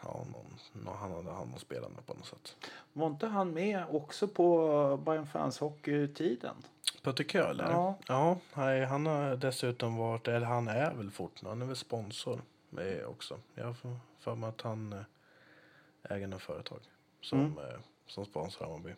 Ja, 0.00 0.24
någon, 0.32 0.96
han 0.96 1.12
hade 1.12 1.30
hand 1.30 1.52
om 1.54 1.58
spelarna 1.58 2.02
på 2.06 2.14
något 2.14 2.26
sätt. 2.26 2.56
Var 2.92 3.06
inte 3.06 3.26
han 3.26 3.52
med 3.52 3.84
också 3.90 4.28
på 4.28 4.96
Bayern 5.04 5.26
Fans 5.26 5.58
Hockey-tiden? 5.58 6.54
Peter 7.02 7.24
Köhler? 7.24 7.70
Ja. 7.70 7.98
ja 8.08 8.36
nej, 8.54 8.84
han 8.84 9.06
har 9.06 9.36
dessutom 9.36 9.96
varit, 9.96 10.28
eller 10.28 10.46
han 10.46 10.68
är 10.68 10.94
väl 10.94 11.10
fortfarande, 11.10 11.50
han 11.50 11.62
är 11.62 11.66
väl 11.66 11.76
sponsor 11.76 12.40
med 12.70 13.06
också. 13.06 13.38
Jag 13.54 13.76
för 14.22 14.34
mig 14.34 14.48
att 14.48 14.60
han 14.60 14.92
eh, 14.92 16.16
äger 16.16 16.26
något 16.26 16.42
företag 16.42 16.80
som, 17.20 17.40
mm. 17.40 17.58
Eh, 17.58 17.80
som 18.06 18.24
sponsrar 18.24 18.68
Hammarby. 18.68 18.94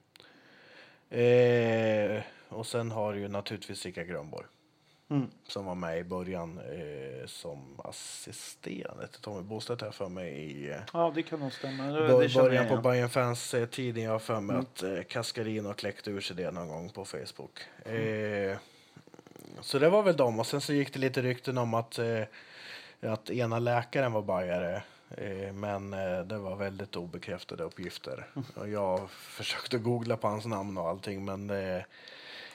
Eh, 1.10 2.22
och 2.48 2.66
sen 2.66 2.90
har 2.90 3.12
du 3.12 3.20
ju 3.20 3.28
naturligtvis 3.28 3.86
Rickard 3.86 4.06
Grönborg. 4.06 4.46
Mm. 5.10 5.30
Som 5.48 5.64
var 5.64 5.74
med 5.74 5.98
i 5.98 6.04
början 6.04 6.58
eh, 6.58 7.26
som 7.26 7.80
assisterande 7.84 9.06
till 9.06 9.20
Tommy 9.20 9.42
Bostedt 9.42 9.82
här 9.82 9.90
för 9.90 10.08
mig 10.08 10.32
i 10.32 10.70
eh, 10.70 10.76
Ja, 10.92 11.12
det 11.14 11.22
kan 11.22 11.40
nog 11.40 11.52
stämma. 11.52 11.84
Det, 11.84 12.06
det 12.06 12.34
början 12.34 12.68
på 12.68 12.76
Bayern 12.76 13.08
Fans 13.08 13.54
eh, 13.54 13.66
tiden. 13.66 14.02
Jag 14.02 14.12
har 14.12 14.18
för 14.18 14.40
mig 14.40 14.54
mm. 14.54 14.66
att 14.66 14.82
eh, 14.82 15.02
Cascarino 15.02 15.74
kläckte 15.74 16.10
ur 16.10 16.20
sig 16.20 16.36
det 16.36 16.50
någon 16.50 16.68
gång 16.68 16.90
på 16.90 17.04
Facebook. 17.04 17.60
Mm. 17.84 18.50
Eh, 18.50 18.56
så 19.60 19.78
det 19.78 19.88
var 19.88 20.02
väl 20.02 20.16
dem. 20.16 20.40
Och 20.40 20.46
sen 20.46 20.60
så 20.60 20.72
gick 20.72 20.92
det 20.92 20.98
lite 20.98 21.22
rykten 21.22 21.58
om 21.58 21.74
att, 21.74 21.98
att 23.04 23.30
ena 23.30 23.58
läkaren 23.58 24.12
var 24.12 24.22
bajare. 24.22 24.82
Eh, 25.10 25.52
men 25.52 25.92
eh, 25.92 26.20
det 26.20 26.38
var 26.38 26.56
väldigt 26.56 26.96
obekräftade 26.96 27.62
uppgifter. 27.62 28.26
Mm. 28.56 28.72
Jag 28.72 29.10
försökte 29.10 29.78
googla 29.78 30.16
på 30.16 30.28
hans 30.28 30.46
namn 30.46 30.78
och 30.78 30.88
allting 30.88 31.24
men 31.24 31.46
det 31.46 31.56
är 31.56 31.86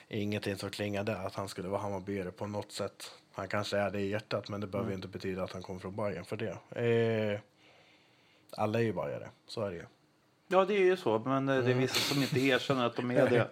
ingenting 0.08 0.56
som 0.56 0.70
klingade 0.70 1.16
att 1.16 1.34
han 1.34 1.48
skulle 1.48 1.68
vara 1.68 1.80
Hammarbyare 1.80 2.30
på 2.30 2.46
något 2.46 2.72
sätt. 2.72 3.10
Han 3.32 3.48
kanske 3.48 3.78
är 3.78 3.90
det 3.90 4.00
i 4.00 4.10
hjärtat 4.10 4.48
men 4.48 4.60
det 4.60 4.66
behöver 4.66 4.90
mm. 4.90 4.98
inte 4.98 5.08
betyda 5.08 5.42
att 5.42 5.52
han 5.52 5.62
kommer 5.62 5.80
från 5.80 5.96
Bayern 5.96 6.24
för 6.24 6.36
det. 6.36 6.80
Eh, 7.32 7.40
alla 8.56 8.78
är 8.78 8.82
ju 8.82 8.92
Bajare, 8.92 9.28
så 9.46 9.62
är 9.62 9.70
det 9.70 9.76
ju. 9.76 9.84
Ja, 10.48 10.64
det 10.64 10.74
är 10.74 10.84
ju 10.84 10.96
så, 10.96 11.18
men 11.18 11.46
det 11.46 11.52
är 11.52 11.62
mm. 11.62 11.78
vissa 11.78 12.14
som 12.14 12.22
inte 12.22 12.40
erkänner 12.40 12.86
att 12.86 12.96
de 12.96 13.10
är 13.10 13.28
det. 13.30 13.48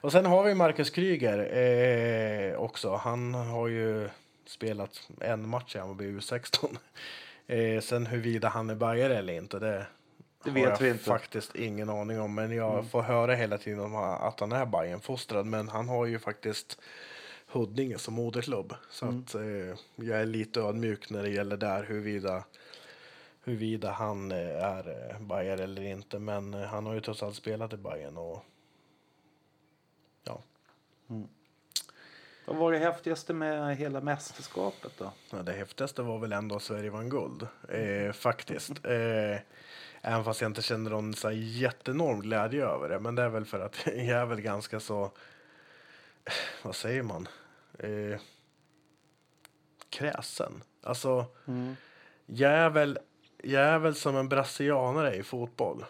och 0.00 0.12
sen 0.12 0.26
har 0.26 0.44
vi 0.44 0.54
Marcus 0.54 0.90
Kryger 0.90 1.38
eh, 1.56 2.60
också. 2.60 2.94
Han 2.94 3.34
har 3.34 3.68
ju 3.68 4.08
spelat 4.44 5.10
en 5.20 5.48
match 5.48 5.76
i 5.76 5.78
Hammarby 5.78 6.18
U16. 6.18 6.76
Eh, 7.46 7.80
sen 7.80 8.06
huruvida 8.06 8.48
han 8.48 8.70
är 8.70 8.74
bajare 8.74 9.18
eller 9.18 9.32
inte, 9.32 9.58
det, 9.58 9.86
det 10.44 10.50
har 10.50 10.54
vet 10.54 10.80
jag 10.80 10.90
inte. 10.90 11.04
faktiskt 11.04 11.54
ingen 11.54 11.90
aning 11.90 12.20
om. 12.20 12.34
Men 12.34 12.52
jag 12.52 12.72
mm. 12.72 12.88
får 12.88 13.02
höra 13.02 13.34
hela 13.34 13.58
tiden 13.58 13.80
om 13.80 13.94
att 13.96 14.40
han 14.40 14.52
är 14.52 14.66
Bajenfostrad. 14.66 15.46
Men 15.46 15.68
han 15.68 15.88
har 15.88 16.06
ju 16.06 16.18
faktiskt 16.18 16.80
Huddinge 17.46 17.98
som 17.98 18.14
moderklubb. 18.14 18.74
Så 18.90 19.06
mm. 19.06 19.20
att 19.20 19.34
eh, 19.34 19.78
jag 20.06 20.20
är 20.20 20.26
lite 20.26 20.60
ödmjuk 20.60 21.10
när 21.10 21.22
det 21.22 21.30
gäller 21.30 21.56
där 21.56 21.84
huruvida, 21.84 22.44
huruvida 23.44 23.90
han 23.90 24.32
eh, 24.32 24.64
är 24.64 25.10
eh, 25.10 25.20
bajare 25.20 25.64
eller 25.64 25.82
inte. 25.82 26.18
Men 26.18 26.54
eh, 26.54 26.60
han 26.60 26.86
har 26.86 26.94
ju 26.94 27.00
trots 27.00 27.22
allt 27.22 27.36
spelat 27.36 27.72
i 27.72 27.76
Bajen 27.76 28.16
och 28.16 28.44
ja. 30.24 30.42
Mm. 31.10 31.28
Vad 32.44 32.56
var 32.56 32.72
det 32.72 32.78
häftigaste 32.78 33.32
med 33.34 33.76
hela 33.76 34.00
mästerskapet 34.00 34.92
då? 34.98 35.12
Ja, 35.30 35.42
det 35.42 35.52
häftigaste 35.52 36.02
var 36.02 36.18
väl 36.18 36.32
ändå 36.32 36.56
att 36.56 36.62
Sverige 36.62 36.90
vann 36.90 37.08
guld, 37.08 37.46
eh, 37.68 38.12
faktiskt. 38.12 38.70
Eh, 38.84 39.40
även 40.02 40.24
fast 40.24 40.40
jag 40.40 40.50
inte 40.50 40.62
känner 40.62 40.90
någon 40.90 41.14
så 41.14 41.30
jättenorm 41.32 42.20
glädje 42.20 42.66
över 42.66 42.88
det. 42.88 43.00
Men 43.00 43.14
det 43.14 43.22
är 43.22 43.28
väl 43.28 43.44
för 43.44 43.60
att 43.60 43.76
jag 43.86 43.96
är 44.06 44.26
väl 44.26 44.40
ganska 44.40 44.80
så, 44.80 45.10
vad 46.62 46.74
säger 46.76 47.02
man? 47.02 47.28
Eh, 47.78 48.20
kräsen. 49.90 50.62
Alltså, 50.82 51.26
Mm. 51.48 51.76
jag 52.26 52.52
är 52.52 52.70
väl, 52.70 52.98
jag 53.42 53.62
är 53.62 53.78
väl 53.78 53.94
som 53.94 54.16
en 54.16 54.28
brasilianare 54.28 55.14
i 55.14 55.22
fotboll. 55.22 55.84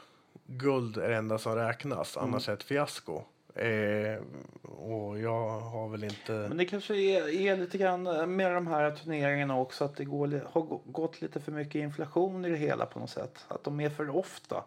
Guld 0.46 0.96
är 0.96 1.09
det 1.09 1.16
enda 1.16 1.38
som 1.38 1.55
räknas, 1.55 2.16
Mm. 2.16 2.28
annars 2.28 2.48
är 2.48 2.53
det 2.53 2.57
ett 2.59 2.62
fiasko. 2.62 3.24
Eh, 3.55 4.22
och 4.62 5.20
jag 5.20 5.61
har 5.61 5.88
väl 5.88 6.05
inte... 6.05 6.32
Men 6.32 6.57
det 6.57 6.64
kanske 6.64 6.96
är, 6.96 7.28
är 7.28 7.57
lite 7.57 7.78
grann 7.78 8.03
med 8.36 8.55
de 8.55 8.66
här 8.66 8.90
turneringarna 8.90 9.59
också 9.59 9.84
att 9.84 9.96
det 9.96 10.05
går, 10.05 10.48
har 10.53 10.61
gå- 10.62 10.82
gått 10.84 11.22
lite 11.22 11.40
för 11.40 11.53
mycket 11.53 11.74
inflation 11.74 12.44
i 12.44 12.50
det 12.50 12.57
hela 12.57 12.86
på 12.86 12.98
något 12.98 13.11
sätt. 13.11 13.44
Att 13.48 13.64
de 13.64 13.80
är 13.80 13.90
för 13.90 14.16
ofta. 14.16 14.64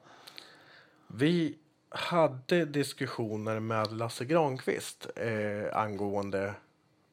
Vi 1.07 1.57
hade 1.89 2.65
diskussioner 2.65 3.59
med 3.59 3.91
Lasse 3.91 4.25
Granqvist 4.25 5.07
eh, 5.15 5.77
angående 5.77 6.53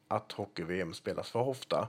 att 0.07 0.31
hockey-VM 0.31 0.93
spelas 0.93 1.31
för 1.31 1.39
ofta. 1.39 1.87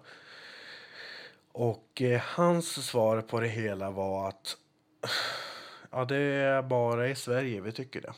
Och 1.52 2.02
eh, 2.02 2.20
hans 2.20 2.86
svar 2.86 3.20
på 3.20 3.40
det 3.40 3.48
hela 3.48 3.90
var 3.90 4.28
att 4.28 4.56
ja, 5.90 6.04
det 6.04 6.16
är 6.16 6.62
bara 6.62 7.08
i 7.08 7.14
Sverige 7.14 7.60
vi 7.60 7.72
tycker 7.72 8.00
det. 8.00 8.12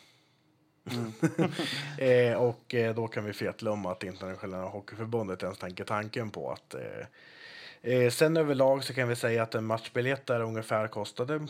eh, 1.98 2.34
och 2.34 2.74
eh, 2.74 2.94
då 2.94 3.08
kan 3.08 3.24
vi 3.24 3.32
fetla 3.32 3.72
att 3.72 4.04
internationella 4.04 4.68
hockeyförbundet 4.68 5.42
ens 5.42 5.58
tänker 5.58 5.84
tanken 5.84 6.30
på 6.30 6.52
att 6.52 6.74
eh, 6.74 7.92
eh, 7.92 8.10
sen 8.10 8.36
överlag 8.36 8.84
så 8.84 8.94
kan 8.94 9.08
vi 9.08 9.16
säga 9.16 9.42
att 9.42 9.54
en 9.54 9.64
matchbiljett 9.64 10.26
där 10.26 10.40
ungefär 10.40 10.88
kostade 10.88 11.40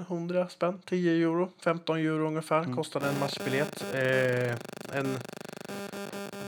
100 0.00 0.48
spänn, 0.48 0.80
10 0.84 1.12
euro, 1.12 1.50
15 1.58 1.96
euro 1.96 2.26
ungefär 2.26 2.74
kostade 2.74 3.08
en 3.08 3.18
matchbiljett. 3.20 3.82
Eh, 3.94 4.50
en... 4.98 5.18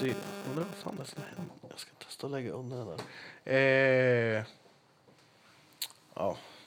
Det, 0.00 0.14
undrar 0.48 0.64
vad 0.64 0.74
fan 0.82 0.96
det 0.96 1.02
är 1.02 1.06
som 1.06 1.22
händer. 1.36 1.54
Jag 1.68 1.78
ska 1.78 1.90
testa 2.04 2.26
att 2.26 2.32
lägga 2.32 2.52
undan 2.52 2.78
den 2.78 2.88
där. 2.88 4.44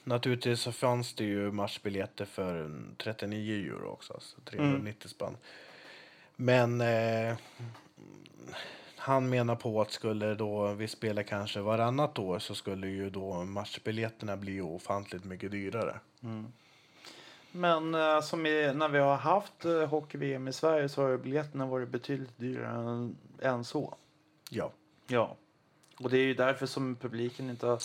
Naturligtvis 0.04 0.62
så 0.62 0.72
fanns 0.72 1.14
det 1.14 1.24
ju 1.24 1.52
matchbiljetter 1.52 2.26
för 2.26 2.56
en 2.56 2.96
39 2.98 3.66
euro 3.66 3.90
också, 3.90 4.14
alltså 4.14 4.42
390 4.46 5.08
spänn. 5.08 5.38
Men 6.36 6.82
eh, 6.82 7.36
han 8.96 9.30
menar 9.30 9.56
på 9.56 9.82
att 9.82 9.92
skulle 9.92 10.36
då 10.36 10.74
vi 10.74 10.88
spela 10.88 11.24
kanske 11.24 11.60
varannat 11.60 12.20
år 12.20 12.40
så 12.40 12.56
skulle 12.56 12.88
ju 12.88 13.10
då 13.10 13.44
matchbiljetterna 13.44 14.38
bli 14.38 14.62
ofantligt 14.62 15.24
mycket 15.24 15.52
dyrare. 15.52 16.00
Men 17.52 17.96
eh, 17.96 18.22
som 18.22 18.46
i, 18.46 18.74
när 18.74 18.90
vi 18.90 19.00
har 19.00 19.16
haft 19.16 19.66
eh, 19.66 19.86
hockey-VM 19.86 20.48
i 20.48 20.54
Sverige 20.54 20.90
så 20.90 21.02
har 21.02 21.18
biljetterna 21.18 21.66
varit 21.66 21.90
betydligt 21.90 22.38
dyrare 22.38 22.90
än, 22.90 23.18
än 23.42 23.64
så. 23.64 23.96
Ja. 24.50 24.72
Ja. 25.08 25.36
Och 26.04 26.10
det 26.10 26.18
är 26.18 26.26
ju 26.26 26.34
därför 26.34 26.66
som 26.66 26.96
publiken 26.96 27.50
inte 27.50 27.66
har, 27.68 27.80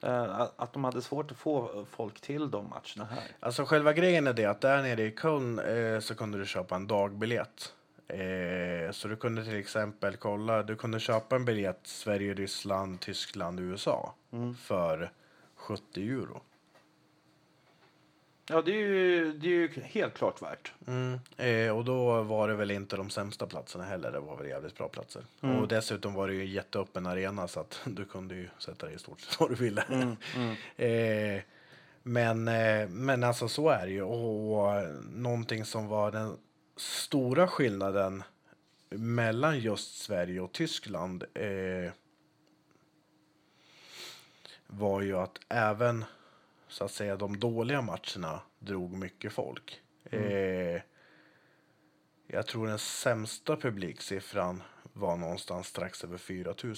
eh, 0.00 0.40
att- 0.56 0.72
de 0.72 0.84
hade 0.84 1.02
svårt 1.02 1.30
att 1.30 1.36
få 1.36 1.84
folk 1.90 2.20
till 2.20 2.50
de 2.50 2.64
matcherna 2.68 3.10
här. 3.10 3.22
Alltså 3.40 3.64
själva 3.64 3.92
grejen 3.92 4.26
är 4.26 4.32
det 4.32 4.44
att 4.46 4.60
där 4.60 4.82
nere 4.82 5.02
i 5.02 5.10
Köln 5.22 5.58
eh, 5.58 6.00
så 6.00 6.14
kunde 6.14 6.38
du 6.38 6.46
köpa 6.46 6.76
en 6.76 6.86
dagbiljett. 6.86 7.72
Eh, 8.08 8.90
så 8.92 9.08
du 9.08 9.16
kunde 9.16 9.44
till 9.44 9.56
exempel 9.56 10.16
kolla, 10.16 10.62
du 10.62 10.76
kunde 10.76 11.00
köpa 11.00 11.36
en 11.36 11.44
biljett 11.44 11.80
Sverige, 11.82 12.34
Ryssland, 12.34 13.00
Tyskland, 13.00 13.60
USA 13.60 14.14
för 14.60 15.12
70 15.56 16.08
euro. 16.08 16.40
Ja, 18.52 18.62
det 18.62 18.72
är 18.72 18.76
ju, 18.76 19.32
det 19.32 19.46
är 19.46 19.50
ju 19.50 19.70
helt 19.82 20.14
klart 20.14 20.42
värt. 20.42 20.72
Mm. 20.86 21.20
Eh, 21.36 21.76
och 21.76 21.84
då 21.84 22.22
var 22.22 22.48
det 22.48 22.54
väl 22.54 22.70
inte 22.70 22.96
de 22.96 23.10
sämsta 23.10 23.46
platserna 23.46 23.84
heller, 23.84 24.12
det 24.12 24.20
var 24.20 24.36
väl 24.36 24.48
jävligt 24.48 24.78
bra 24.78 24.88
platser. 24.88 25.22
Och 25.40 25.68
dessutom 25.68 26.14
var 26.14 26.28
det 26.28 26.34
ju 26.34 26.40
en 26.40 26.50
jätteöppen 26.50 27.06
arena 27.06 27.48
så 27.48 27.60
att 27.60 27.80
du 27.84 28.04
kunde 28.04 28.34
ju 28.34 28.48
sätta 28.58 28.86
dig 28.86 28.94
i 28.94 28.98
stort 28.98 29.20
sett 29.20 29.40
vad 29.40 29.50
du 29.50 29.54
ville. 29.54 29.84
eh, 30.76 31.42
men, 32.02 32.48
eh, 32.48 32.88
men 32.88 33.24
alltså 33.24 33.48
så 33.48 33.68
är 33.68 33.86
det 33.86 33.92
ju. 33.92 34.02
Och, 34.02 34.62
och 34.62 34.84
någonting 35.12 35.64
som 35.64 35.88
var 35.88 36.10
den 36.10 36.36
stora 36.76 37.48
skillnaden 37.48 38.22
mellan 38.90 39.58
just 39.58 39.98
Sverige 39.98 40.40
och 40.40 40.52
Tyskland 40.52 41.24
eh, 41.34 41.92
var 44.66 45.00
ju 45.00 45.16
att 45.16 45.40
även 45.48 46.04
så 46.72 46.84
att 46.84 46.90
säga 46.90 47.16
de 47.16 47.38
dåliga 47.38 47.82
matcherna 47.82 48.40
drog 48.58 48.92
mycket 48.92 49.32
folk. 49.32 49.80
Eh, 50.04 50.80
jag 52.26 52.46
tror 52.46 52.66
den 52.66 52.78
sämsta 52.78 53.56
publiksiffran 53.56 54.62
var 54.92 55.16
någonstans 55.16 55.66
strax 55.66 56.04
över 56.04 56.18
4 56.18 56.54
000. 56.62 56.74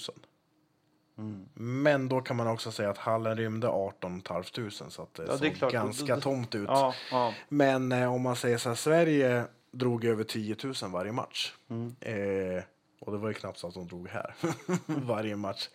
Men 1.53 2.09
då 2.09 2.21
kan 2.21 2.35
man 2.35 2.47
också 2.47 2.71
säga 2.71 2.89
att 2.89 2.97
hallen 2.97 3.37
rymde 3.37 3.67
18 3.67 4.21
500 4.21 4.71
så 4.89 5.01
att 5.01 5.13
det, 5.13 5.25
Ja, 5.27 5.37
det 5.37 5.55
såg 5.57 5.71
ganska 5.71 6.17
tomt 6.17 6.55
ut. 6.55 6.67
Ja, 6.67 6.93
ja. 7.11 7.33
Men 7.49 7.91
eh, 7.91 8.13
om 8.13 8.21
man 8.21 8.35
säger 8.35 8.57
så 8.57 8.69
här, 8.69 8.75
Sverige 8.75 9.43
drog 9.71 10.05
över 10.05 10.23
10 10.23 10.55
000 10.63 10.73
varje 10.91 11.11
match. 11.11 11.53
Mm. 11.69 11.95
Eh, 11.99 12.63
och 12.99 13.11
det 13.11 13.17
var 13.17 13.27
ju 13.27 13.33
knappt 13.33 13.59
så 13.59 13.67
att 13.67 13.73
de 13.73 13.87
drog 13.87 14.07
här 14.07 14.35
varje 14.85 15.35
match. 15.35 15.69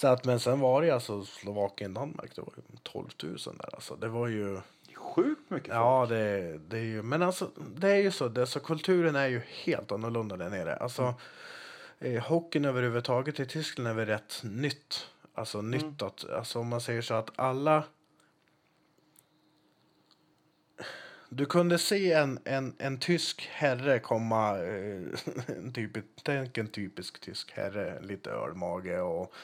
Så 0.00 0.08
att, 0.08 0.24
men 0.24 0.40
sen 0.40 0.60
var 0.60 0.82
det 0.82 0.90
alltså 0.90 1.24
Slovakien-Danmark, 1.24 2.36
det 2.36 2.42
var 2.42 2.52
ju 2.56 2.78
12 2.82 3.08
000 3.22 3.36
där. 3.36 3.74
Alltså, 3.74 3.96
det 3.96 4.08
var 4.08 4.28
ju... 4.28 4.54
Det 4.86 4.92
är 4.92 4.96
sjukt 4.96 5.50
mycket 5.50 5.66
folk. 5.68 5.76
Ja, 5.76 6.06
det, 6.08 6.58
det 6.58 6.78
är 6.78 6.84
ju... 6.84 7.02
Men 7.02 7.22
alltså, 7.22 7.50
det 7.76 7.90
är 7.90 7.96
ju 7.96 8.10
så. 8.10 8.28
Det, 8.28 8.46
så 8.46 8.60
kulturen 8.60 9.16
är 9.16 9.26
ju 9.26 9.40
helt 9.64 9.92
annorlunda 9.92 10.36
där 10.36 10.50
nere. 10.50 10.76
Alltså, 10.76 11.14
eh, 11.98 12.22
hockeyn 12.22 12.64
överhuvudtaget 12.64 13.40
i 13.40 13.46
Tyskland 13.46 13.88
är 13.88 13.94
väl 13.94 14.06
rätt 14.06 14.40
nytt. 14.42 15.06
Alltså 15.34 15.62
nytt 15.62 16.02
att... 16.02 16.30
Alltså 16.30 16.58
om 16.58 16.68
man 16.68 16.80
säger 16.80 17.02
så 17.02 17.14
att 17.14 17.30
alla... 17.36 17.84
Du 21.28 21.46
kunde 21.46 21.78
se 21.78 22.12
en, 22.12 22.38
en, 22.44 22.74
en 22.78 22.98
tysk 22.98 23.48
herre 23.52 23.98
komma, 23.98 24.58
eh, 24.58 25.02
en 25.46 25.72
typisk, 25.72 26.06
tänk 26.22 26.58
en 26.58 26.68
typisk 26.68 27.20
tysk 27.20 27.52
herre, 27.52 28.02
lite 28.02 28.30
ölmage 28.30 29.00
och 29.00 29.34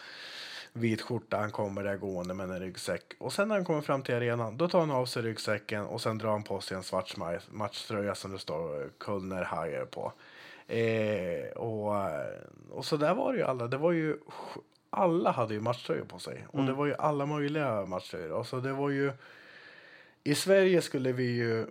vit 0.77 1.03
skjorta. 1.03 1.37
Han 1.37 1.51
kommer 1.51 1.85
där 1.85 1.97
gående 1.97 2.35
med 2.35 2.51
en 2.51 2.61
ryggsäck. 2.61 3.03
Och 3.19 3.33
sen 3.33 3.49
när 3.49 3.55
han 3.55 3.65
kommer 3.65 3.81
fram 3.81 4.03
till 4.03 4.15
arenan, 4.15 4.57
då 4.57 4.69
tar 4.69 4.81
han 4.81 4.91
av 4.91 5.07
sig 5.07 5.23
ryggsäcken 5.23 5.85
och 5.85 6.01
sen 6.01 6.19
drar 6.19 6.31
han 6.31 6.43
på 6.43 6.61
sig 6.61 6.77
en 6.77 6.83
svart 6.83 7.17
matchtröja 7.51 8.15
som 8.15 8.33
det 8.33 8.39
står 8.39 8.91
Kullner 8.99 9.45
Hajer 9.45 9.85
på. 9.85 10.13
Eh, 10.67 11.57
och, 11.57 11.95
och 12.71 12.85
så 12.85 12.97
där 12.97 13.15
var 13.15 13.33
det 13.33 13.39
ju 13.39 13.45
alla. 13.45 13.67
Det 13.67 13.77
var 13.77 13.93
ju, 13.93 14.17
alla 14.91 15.31
hade 15.31 15.55
ju 15.55 15.61
matchtröjor 15.61 16.05
på 16.05 16.19
sig. 16.19 16.47
Och 16.49 16.65
det 16.65 16.73
var 16.73 16.87
ju 16.87 16.95
alla 16.95 17.27
möjliga 17.27 17.87
matchtröjor. 17.87 18.31
Och 18.31 18.47
så 18.47 18.61
det 18.61 18.73
var 18.73 18.91
ju, 18.91 19.13
i 20.25 20.35
Sverige 20.35 20.83
skulle 20.83 21.13
vi 21.13 21.37
ju 21.37 21.67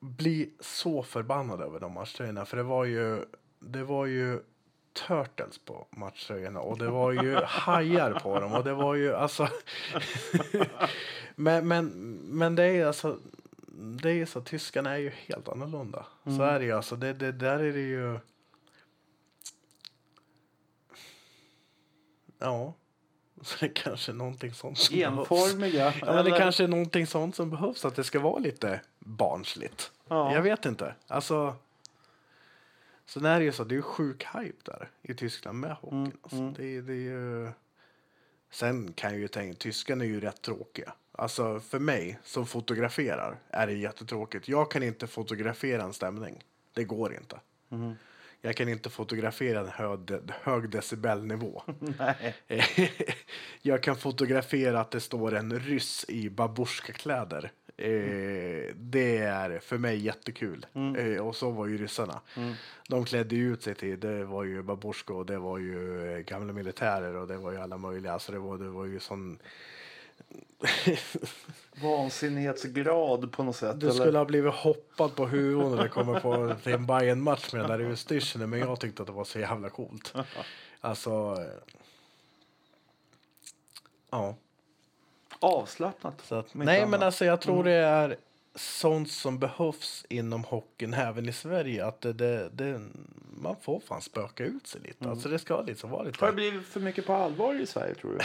bli 0.00 0.50
så 0.60 1.02
förbannade 1.02 1.64
över 1.64 1.80
de 1.80 1.92
matchtröjorna. 1.92 2.44
För 2.44 2.56
det 2.56 2.62
var 2.62 2.84
ju, 2.84 3.24
det 3.60 3.82
var 3.82 4.06
ju 4.06 4.40
turtles 5.06 5.58
på 5.58 5.86
matchtröjorna 5.90 6.60
och 6.60 6.78
det 6.78 6.90
var 6.90 7.12
ju 7.12 7.34
hajar 7.34 8.12
på 8.12 8.40
dem 8.40 8.52
och 8.52 8.64
det 8.64 8.74
var 8.74 8.94
ju 8.94 9.14
alltså. 9.14 9.48
men, 11.34 11.68
men, 11.68 11.88
men 12.22 12.54
det 12.54 12.64
är 12.64 12.86
alltså. 12.86 13.18
Det 14.02 14.10
är 14.10 14.26
så, 14.26 14.40
tyskarna 14.40 14.94
är 14.94 14.98
ju 14.98 15.10
helt 15.10 15.48
annorlunda. 15.48 16.06
Så 16.24 16.42
är 16.42 16.58
det 16.58 16.64
ju 16.64 16.72
alltså. 16.72 16.96
Det, 16.96 17.12
det, 17.12 17.32
där 17.32 17.58
är 17.58 17.72
det 17.72 17.80
ju. 17.80 18.18
Ja. 22.38 22.74
Så 23.42 23.56
det 23.60 23.66
är 23.66 23.74
kanske 23.74 24.12
någonting 24.12 24.54
sånt 24.54 24.78
som 24.78 24.96
behövs. 24.96 25.18
Enformiga. 25.18 25.94
Ja, 26.00 26.12
men 26.12 26.24
det 26.24 26.30
kanske 26.30 26.64
är 26.64 26.68
någonting 26.68 27.06
sånt 27.06 27.36
som 27.36 27.50
behövs, 27.50 27.84
att 27.84 27.96
det 27.96 28.04
ska 28.04 28.20
vara 28.20 28.38
lite 28.38 28.80
barnsligt. 28.98 29.92
Ja. 30.08 30.34
Jag 30.34 30.42
vet 30.42 30.66
inte. 30.66 30.94
Alltså, 31.06 31.54
sen 33.08 33.24
är 33.24 33.38
det 33.38 33.44
ju 33.44 33.52
så, 33.52 33.64
det 33.64 33.74
är 33.74 33.76
ju 33.76 33.82
sjuk 33.82 34.26
hype 34.34 34.62
där 34.64 34.90
i 35.02 35.14
Tyskland 35.14 35.58
med 35.58 35.72
hockeyn. 35.72 36.04
Mm, 36.04 36.18
Alltså, 36.22 36.50
det, 36.50 36.80
det 36.80 36.92
är 36.92 36.96
ju... 36.96 37.50
Sen 38.50 38.92
kan 38.92 39.10
jag 39.10 39.20
ju 39.20 39.28
tänka, 39.28 39.58
tyskarna 39.58 40.04
är 40.04 40.08
ju 40.08 40.20
rätt 40.20 40.42
tråkiga. 40.42 40.92
Alltså 41.12 41.60
för 41.60 41.78
mig 41.78 42.18
som 42.24 42.46
fotograferar 42.46 43.38
är 43.50 43.66
det 43.66 43.72
jättetråkigt. 43.72 44.48
Jag 44.48 44.70
kan 44.70 44.82
inte 44.82 45.06
fotografera 45.06 45.82
en 45.82 45.92
stämning. 45.92 46.44
Det 46.72 46.84
går 46.84 47.14
inte. 47.14 47.40
Mm. 47.70 47.94
Jag 48.40 48.56
kan 48.56 48.68
inte 48.68 48.90
fotografera 48.90 49.60
en 49.60 49.68
hög, 49.68 50.10
hög 50.28 50.70
decibelnivå. 50.70 51.62
Nej. 51.98 52.36
jag 53.62 53.82
kan 53.82 53.96
fotografera 53.96 54.80
att 54.80 54.90
det 54.90 55.00
står 55.00 55.34
en 55.34 55.60
ryss 55.60 56.04
i 56.08 56.30
babusjka-kläder. 56.30 57.52
Eh, 57.78 58.74
det 58.74 59.18
är 59.18 59.58
för 59.58 59.78
mig 59.78 59.96
jättekul. 60.04 60.66
Eh, 60.98 61.26
och 61.26 61.36
så 61.36 61.50
var 61.50 61.66
ju 61.66 61.78
ryssarna. 61.78 62.20
De 62.88 63.04
klädde 63.04 63.36
ut 63.36 63.62
sig 63.62 63.74
till, 63.74 64.00
det 64.00 64.24
var 64.24 64.44
ju 64.44 64.62
babusjka 64.62 65.14
och 65.14 65.26
det 65.26 65.38
var 65.38 65.58
ju 65.58 66.12
eh, 66.12 66.18
gamla 66.18 66.52
militärer 66.52 67.16
och 67.16 67.28
det 67.28 67.36
var 67.36 67.52
ju 67.52 67.58
alla 67.58 67.76
möjliga. 67.76 68.12
Alltså 68.12 68.32
det 68.32 68.38
var, 68.38 68.58
det 68.58 68.68
var 68.68 68.84
ju 68.84 69.00
sån... 69.00 69.38
Vansinnighetsgrad 71.82 73.32
på 73.32 73.42
något 73.42 73.56
sätt. 73.56 73.80
Du 73.80 73.86
eller? 73.86 74.00
skulle 74.00 74.18
ha 74.18 74.24
blivit 74.24 74.54
hoppad 74.54 75.14
på 75.14 75.26
huvudet 75.26 75.70
när 75.70 75.82
det 75.82 75.88
kommer 75.88 76.20
på 76.20 76.54
till 76.62 76.72
en 76.72 76.86
Bayern 76.86 77.20
match 77.20 77.52
med 77.52 77.62
den 77.62 77.70
där 77.70 77.78
utstyrseln. 77.78 78.50
Men 78.50 78.60
jag 78.60 78.80
tyckte 78.80 79.02
att 79.02 79.06
det 79.06 79.12
var 79.12 79.24
så 79.24 79.38
jävla 79.38 79.70
coolt. 79.70 80.14
Alltså, 80.80 81.10
eh, 81.10 81.74
Ja. 84.10 84.36
Avslappnat. 85.40 86.22
Så 86.24 86.34
att, 86.34 86.54
nej, 86.54 86.78
annat. 86.78 86.90
men 86.90 87.02
alltså 87.02 87.24
jag 87.24 87.40
tror 87.40 87.54
Mm. 87.54 87.66
det 87.66 87.72
är 87.72 88.16
sånt 88.54 89.10
som 89.10 89.38
behövs 89.38 90.06
inom 90.08 90.44
hockeyn 90.44 90.94
även 90.94 91.28
i 91.28 91.32
Sverige. 91.32 91.86
Att 91.86 92.00
det, 92.00 92.12
det, 92.12 92.48
det, 92.52 92.80
man 93.42 93.56
får 93.62 93.80
fan 93.80 94.02
spöka 94.02 94.44
ut 94.44 94.66
sig 94.66 94.80
lite. 94.80 94.96
Mm. 95.04 95.10
Alltså 95.12 95.28
det 95.28 95.38
ska 95.38 95.60
liksom 95.62 95.90
vara 95.90 96.02
lite... 96.02 96.20
Har 96.20 96.26
det 96.26 96.32
blivit 96.36 96.66
för 96.66 96.80
mycket 96.80 97.06
på 97.06 97.12
allvar 97.12 97.54
i 97.60 97.66
Sverige 97.66 97.94
tror 97.94 98.10
du? 98.12 98.18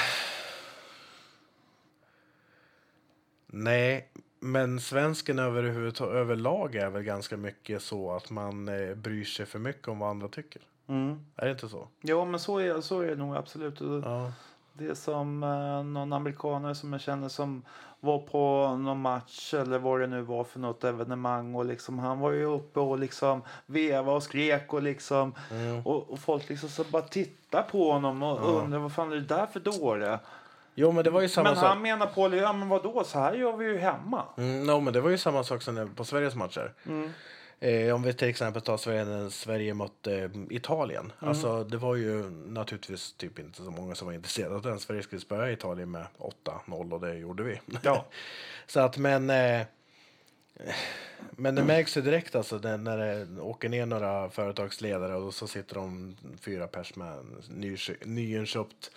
Nej, 3.48 4.10
men 4.40 4.80
svensken 4.80 5.40
överhuvudtaget 5.40 6.16
överlag 6.16 6.76
är 6.76 6.90
väl 6.90 7.04
ganska 7.04 7.38
mycket 7.38 7.82
så 7.82 8.12
att 8.12 8.30
man 8.30 8.68
eh, 8.68 8.96
bryr 8.96 9.24
sig 9.26 9.46
för 9.46 9.60
mycket 9.60 9.88
om 9.88 10.00
vad 10.00 10.10
andra 10.10 10.28
tycker. 10.28 10.62
Mm. 10.88 11.26
Är 11.36 11.46
det 11.46 11.52
inte 11.52 11.70
så? 11.70 11.88
Ja, 12.02 12.26
men 12.26 12.40
så 12.40 12.58
är, 12.60 12.82
så 12.82 13.02
är 13.02 13.08
det 13.08 13.16
nog 13.16 13.36
absolut. 13.36 13.82
Ja. 13.82 14.34
Det 14.74 14.96
som 14.96 15.44
eh, 15.44 15.84
någon 15.84 16.14
amerikanare 16.14 16.76
som 16.76 16.94
jag 16.94 17.02
känner 17.02 17.30
som 17.30 17.62
var 18.00 18.20
på 18.20 18.68
någon 18.78 19.02
match 19.02 19.54
eller 19.54 19.80
vad 19.80 20.00
det 20.00 20.08
nu 20.08 20.22
var 20.22 20.44
för 20.44 20.60
något 20.60 20.84
evenemang 20.84 21.56
och 21.56 21.66
liksom 21.66 22.00
han 22.00 22.20
var 22.20 22.32
ju 22.32 22.46
uppe 22.46 22.80
och 22.80 23.00
liksom 23.00 23.42
veva 23.66 24.12
och 24.14 24.24
skrek 24.24 24.74
och 24.74 24.84
liksom 24.84 25.34
Mm. 25.52 25.82
och, 25.86 26.10
och 26.10 26.20
folk 26.20 26.50
liksom 26.50 26.70
så 26.70 26.84
bara 26.84 27.02
tittar 27.02 27.62
på 27.64 27.92
honom 27.92 28.24
och 28.24 28.40
Ja. 28.42 28.44
undrar 28.46 28.80
vad 28.80 28.94
fan 28.94 29.12
är 29.12 29.16
det 29.16 29.22
där 29.22 29.46
för 29.46 29.60
dåre? 29.60 30.20
Jo, 30.76 30.92
men 30.92 31.04
det 31.04 31.10
var 31.10 31.22
ju 31.22 31.30
samma 31.30 31.50
Men 31.50 31.56
sak. 31.56 31.66
han 31.66 31.82
menar 31.82 32.06
på, 32.06 32.36
ja 32.36 32.54
men 32.54 32.70
vadå, 32.70 33.04
så 33.04 33.20
här 33.20 33.34
gör 33.34 33.58
vi 33.58 33.66
ju 33.66 33.78
hemma. 33.78 34.24
Mm, 34.38 34.64
no, 34.68 34.80
men 34.80 34.94
det 34.94 35.02
var 35.02 35.10
ju 35.10 35.18
samma 35.18 35.44
sak 35.44 35.62
som 35.62 35.90
på 35.96 36.04
Sveriges 36.04 36.36
matcher. 36.36 36.74
Mm. 36.86 37.10
Eh, 37.64 37.96
om 37.96 38.04
vi 38.04 38.14
till 38.14 38.28
exempel 38.28 38.62
tar 38.62 38.78
Sverige 38.78 39.06
när 39.06 39.30
Sverige 39.30 39.74
mötte 39.74 40.16
eh, 40.18 40.30
Italien. 40.50 41.14
Mm. 41.22 41.30
Alltså, 41.30 41.64
det 41.64 41.78
var 41.78 41.96
ju 41.96 42.30
naturligtvis 42.30 43.14
typ 43.14 43.40
inte 43.40 43.64
så 43.64 43.72
många 43.72 43.96
som 43.96 44.08
var 44.08 44.14
intresserade 44.14 44.56
av 44.56 44.62
den. 44.62 44.80
Sverige 44.80 45.04
skulle 45.04 45.22
spöa 45.22 45.52
Italien 45.52 45.92
med 45.92 46.06
8-0 46.68 46.94
och 46.94 47.02
det 47.02 47.16
gjorde 47.16 47.44
vi. 47.44 47.60
Ja. 47.82 48.06
så 48.68 48.80
att, 48.80 48.98
men... 48.98 49.30
Eh, 49.30 49.62
men 51.32 51.56
det 51.56 51.64
märks 51.64 51.98
ju 51.98 52.02
direkt 52.02 52.36
alltså 52.36 52.58
när, 52.58 52.98
det 52.98 53.42
åker 53.42 53.70
ner 53.70 53.86
några 53.86 54.30
företagsledare 54.30 55.16
och 55.16 55.34
så 55.34 55.48
sitter 55.48 55.76
de 55.76 56.16
fyra 56.42 56.68
pers 56.68 56.96
med 56.96 57.26
ny, 57.50 57.78
nyinköpt 58.06 58.92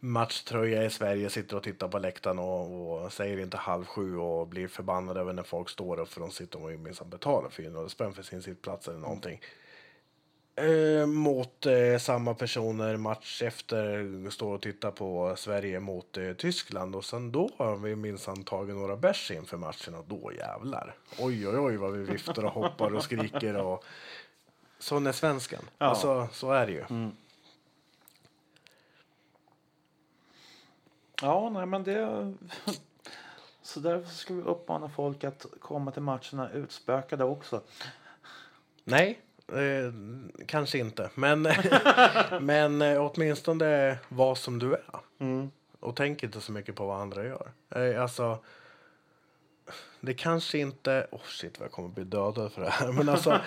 matchtröja 0.00 0.84
i 0.84 0.90
Sverige, 0.90 1.30
sitter 1.30 1.56
och 1.56 1.62
tittar 1.62 1.88
på 1.88 1.98
läktaren 1.98 2.38
och, 2.38 3.02
och 3.04 3.12
säger 3.12 3.40
inte 3.40 3.56
halv 3.56 3.84
sju 3.84 4.16
och 4.16 4.46
blir 4.46 4.68
förbannade 4.68 5.20
över 5.20 5.32
när 5.32 5.42
folk 5.42 5.70
står 5.70 6.00
upp 6.00 6.08
för 6.08 6.20
de 6.20 6.30
sitter 6.30 6.64
och 6.64 6.70
minsann 6.70 7.10
betalar 7.10 7.50
400 7.50 7.88
spänn 7.88 8.12
för 8.12 8.22
sin 8.22 8.42
sittplats 8.42 8.88
eller 8.88 8.98
någonting. 8.98 9.40
Eh, 10.60 11.06
mot 11.06 11.66
eh, 11.66 11.98
samma 11.98 12.34
personer 12.34 12.96
match 12.96 13.42
efter 13.42 14.30
står 14.30 14.54
och 14.54 14.62
tittar 14.62 14.90
på 14.90 15.34
Sverige 15.36 15.80
mot 15.80 16.16
eh, 16.16 16.32
Tyskland 16.32 16.96
och 16.96 17.04
sen 17.04 17.32
då 17.32 17.50
har 17.56 17.76
vi 17.76 17.96
minsann 17.96 18.44
tagit 18.44 18.76
några 18.76 18.96
bärs 18.96 19.30
inför 19.30 19.56
matchen 19.56 19.94
och 19.94 20.04
då 20.08 20.32
jävlar. 20.32 20.94
Oj 21.18 21.48
oj 21.48 21.58
oj 21.58 21.76
vad 21.76 21.92
vi 21.92 22.04
viftar 22.04 22.44
och 22.44 22.52
hoppar 22.52 22.94
och 22.94 23.02
skriker 23.02 23.56
och 23.56 23.84
sån 24.78 25.06
är 25.06 25.12
svensken. 25.12 25.62
Ja. 25.78 25.86
Alltså 25.86 26.28
så 26.32 26.52
är 26.52 26.66
det 26.66 26.72
ju. 26.72 26.84
Mm. 26.90 27.10
Ja, 31.22 31.50
nej 31.50 31.66
men 31.66 31.84
det... 31.84 32.34
Så 33.62 33.80
därför 33.80 34.08
ska 34.08 34.34
vi 34.34 34.42
uppmana 34.42 34.88
folk 34.88 35.24
att 35.24 35.46
komma 35.60 35.90
till 35.90 36.02
matcherna 36.02 36.50
utspökade 36.54 37.24
också. 37.24 37.60
Nej, 38.84 39.20
eh, 39.48 39.92
kanske 40.46 40.78
inte. 40.78 41.10
Men, 41.14 41.42
men 42.40 42.82
eh, 42.82 43.06
åtminstone 43.06 43.98
var 44.08 44.34
som 44.34 44.58
du 44.58 44.74
är. 44.74 45.00
Mm. 45.18 45.50
Och 45.80 45.96
tänk 45.96 46.22
inte 46.22 46.40
så 46.40 46.52
mycket 46.52 46.74
på 46.74 46.86
vad 46.86 47.00
andra 47.00 47.24
gör. 47.24 47.52
Eh, 47.70 48.02
alltså, 48.02 48.38
det 50.00 50.14
kanske 50.14 50.58
inte... 50.58 51.06
Oh 51.10 51.20
shit, 51.24 51.58
vad 51.58 51.64
jag 51.66 51.72
kommer 51.72 51.88
bli 51.88 52.04
dödad 52.04 52.52
för 52.52 52.62
det 52.62 52.70
här. 52.70 52.92
Men 52.92 53.08
alltså, 53.08 53.40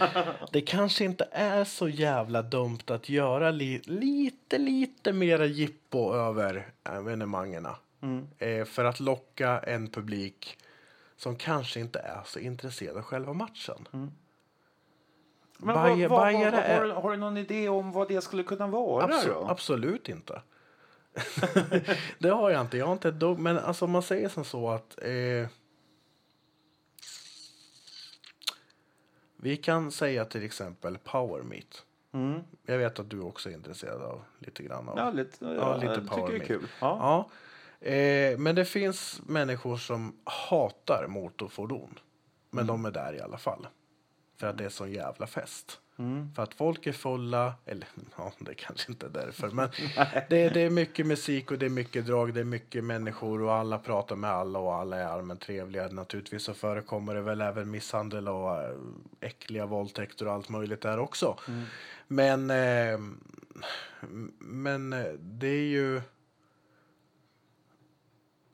det 0.52 0.62
kanske 0.62 1.06
inte 1.06 1.28
är 1.32 1.64
så 1.64 1.90
jävla 1.90 2.42
dumt 2.42 2.80
att 2.88 3.10
göra 3.10 3.52
li, 3.52 3.82
lite, 3.86 4.58
lite 4.58 5.14
mera 5.14 5.46
jippo 5.46 6.14
över 6.14 6.68
evenemangen. 6.84 7.68
Mm. 8.02 8.28
Eh, 8.38 8.66
för 8.66 8.86
att 8.86 9.00
locka 9.00 9.60
en 9.60 9.88
publik 9.88 10.58
som 11.18 11.36
kanske 11.36 11.80
inte 11.80 12.00
är 12.00 12.22
så 12.26 12.40
intresserad 12.40 12.98
av 12.98 13.04
själva 13.04 13.34
matchen. 13.34 13.88
Men 15.58 15.76
Bajer- 15.76 16.08
vad, 16.08 16.20
vad, 16.34 16.34
vad, 16.34 16.44
är- 16.54 16.78
har, 16.78 16.86
du- 16.86 16.92
har 16.92 17.12
du 17.12 17.18
någon 17.18 17.38
idé 17.38 17.70
om 17.70 17.92
vad 17.92 18.08
det 18.08 18.22
skulle 18.22 18.44
kunna 18.44 18.68
vara 18.68 19.08
Abso- 19.08 19.28
då? 19.28 19.48
absolut 19.50 20.10
inte. 20.10 20.42
det 22.20 22.30
har 22.30 22.50
jag 22.50 22.62
inte. 22.62 22.78
Jag 22.78 22.86
har 22.86 22.94
inte 22.94 23.10
ett 23.10 23.20
dugg. 23.20 23.40
Men 23.40 23.60
alltså 23.60 23.88
man 23.88 24.02
säger 24.02 24.30
som 24.30 24.44
så 24.46 24.70
att 24.70 24.98
eh, 25.02 25.48
vi 29.44 29.58
kan 29.58 29.92
säga 29.92 30.26
till 30.26 30.44
exempel 30.44 30.98
power 30.98 31.42
meet. 31.44 31.86
Mm. 32.14 32.40
Jag 32.66 32.78
vet 32.78 33.00
att 33.00 33.10
du 33.10 33.20
också 33.20 33.50
är 33.50 33.54
intresserad 33.54 34.02
av 34.02 34.22
lite 34.40 34.64
grann 34.64 34.90
av. 34.90 34.98
Ja, 34.98 35.12
lite, 35.12 35.46
Ja, 35.46 35.54
ja, 35.54 35.78
lite 35.78 36.02
power 36.10 36.28
det 36.30 36.36
är 36.36 36.38
meet. 36.38 36.48
kul. 36.48 36.68
Ja. 36.80 37.30
Eh, 37.80 38.38
men 38.38 38.56
det 38.56 38.66
finns 38.66 39.22
människor 39.26 39.78
som 39.78 40.16
hatar 40.24 41.06
motorfordon. 41.08 42.00
Men 42.50 42.68
de 42.68 42.86
är 42.86 42.92
där 42.92 43.14
i 43.14 43.22
alla 43.22 43.38
fall. 43.38 43.68
För 44.40 44.48
att 44.48 44.58
det 44.58 44.66
är 44.66 44.70
sån 44.70 44.92
jävla 44.92 45.28
fest. 45.28 45.80
Mm. 46.00 46.34
För 46.36 46.44
att 46.44 46.54
folk 46.54 46.88
är 46.88 46.92
fulla, 46.92 47.54
eller 47.66 47.88
ja, 48.18 48.32
det 48.40 48.54
kanske 48.54 48.92
inte 48.92 49.06
är 49.06 49.10
därför, 49.10 49.50
men 49.50 49.70
det, 50.30 50.50
det 50.50 50.62
är 50.62 50.70
mycket 50.70 51.08
musik 51.08 51.52
och 51.52 51.60
det 51.60 51.66
är 51.66 51.70
mycket 51.70 52.06
drag, 52.06 52.34
det 52.34 52.40
är 52.40 52.44
mycket 52.44 52.84
människor 52.84 53.42
och 53.42 53.54
alla 53.54 53.80
pratar 53.80 54.16
med 54.16 54.30
alla 54.30 54.60
och 54.60 54.76
alla 54.76 54.98
är 54.98 55.06
allmänt 55.06 55.42
trevliga. 55.42 55.88
Naturligtvis 55.88 56.44
så 56.44 56.54
förekommer 56.54 57.16
det 57.16 57.22
väl 57.22 57.42
även 57.42 57.72
misshandel 57.72 58.28
och 58.28 58.62
äh, 58.62 58.76
äckliga 59.20 59.66
våldtäkter 59.66 60.28
och 60.28 60.34
allt 60.34 60.50
möjligt 60.50 60.82
där 60.82 61.00
också. 61.00 61.38
Men, 62.08 62.50
eh, 62.50 63.00
men 64.40 64.94
eh, 64.94 65.12
det 65.20 65.48
är 65.48 65.68
ju 65.68 66.02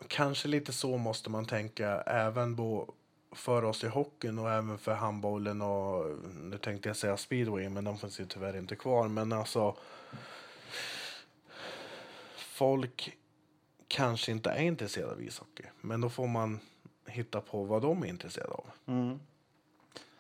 kanske 0.08 0.48
lite 0.48 0.74
så 0.74 0.98
måste 0.98 1.30
man 1.30 1.46
tänka 1.46 2.02
även 2.02 2.56
på 2.56 2.94
för 3.32 3.64
oss 3.64 3.84
i 3.84 3.88
hockeyn 3.88 4.40
och 4.40 4.52
även 4.52 4.78
för 4.78 4.94
handbollen 4.94 5.62
och 5.62 6.06
nu 6.34 6.58
tänkte 6.58 6.90
jag 6.90 6.96
säga 6.96 7.18
speedway 7.18 7.70
men 7.70 7.84
de 7.84 7.98
finns 7.98 8.20
ju 8.20 8.26
tyvärr 8.26 8.58
inte 8.58 8.76
kvar 8.76 9.08
men 9.08 9.34
alltså 9.34 9.76
folk 12.36 13.18
kanske 13.88 14.32
inte 14.32 14.50
är 14.50 14.62
intresserade 14.62 15.12
av 15.12 15.22
ishockey 15.22 15.64
men 15.82 16.02
då 16.02 16.10
får 16.10 16.28
man 16.28 16.60
hitta 17.06 17.42
på 17.42 17.64
vad 17.64 17.82
de 17.82 18.04
är 18.04 18.08
intresserade 18.08 18.54
av. 18.54 18.66
Mm. 18.86 19.20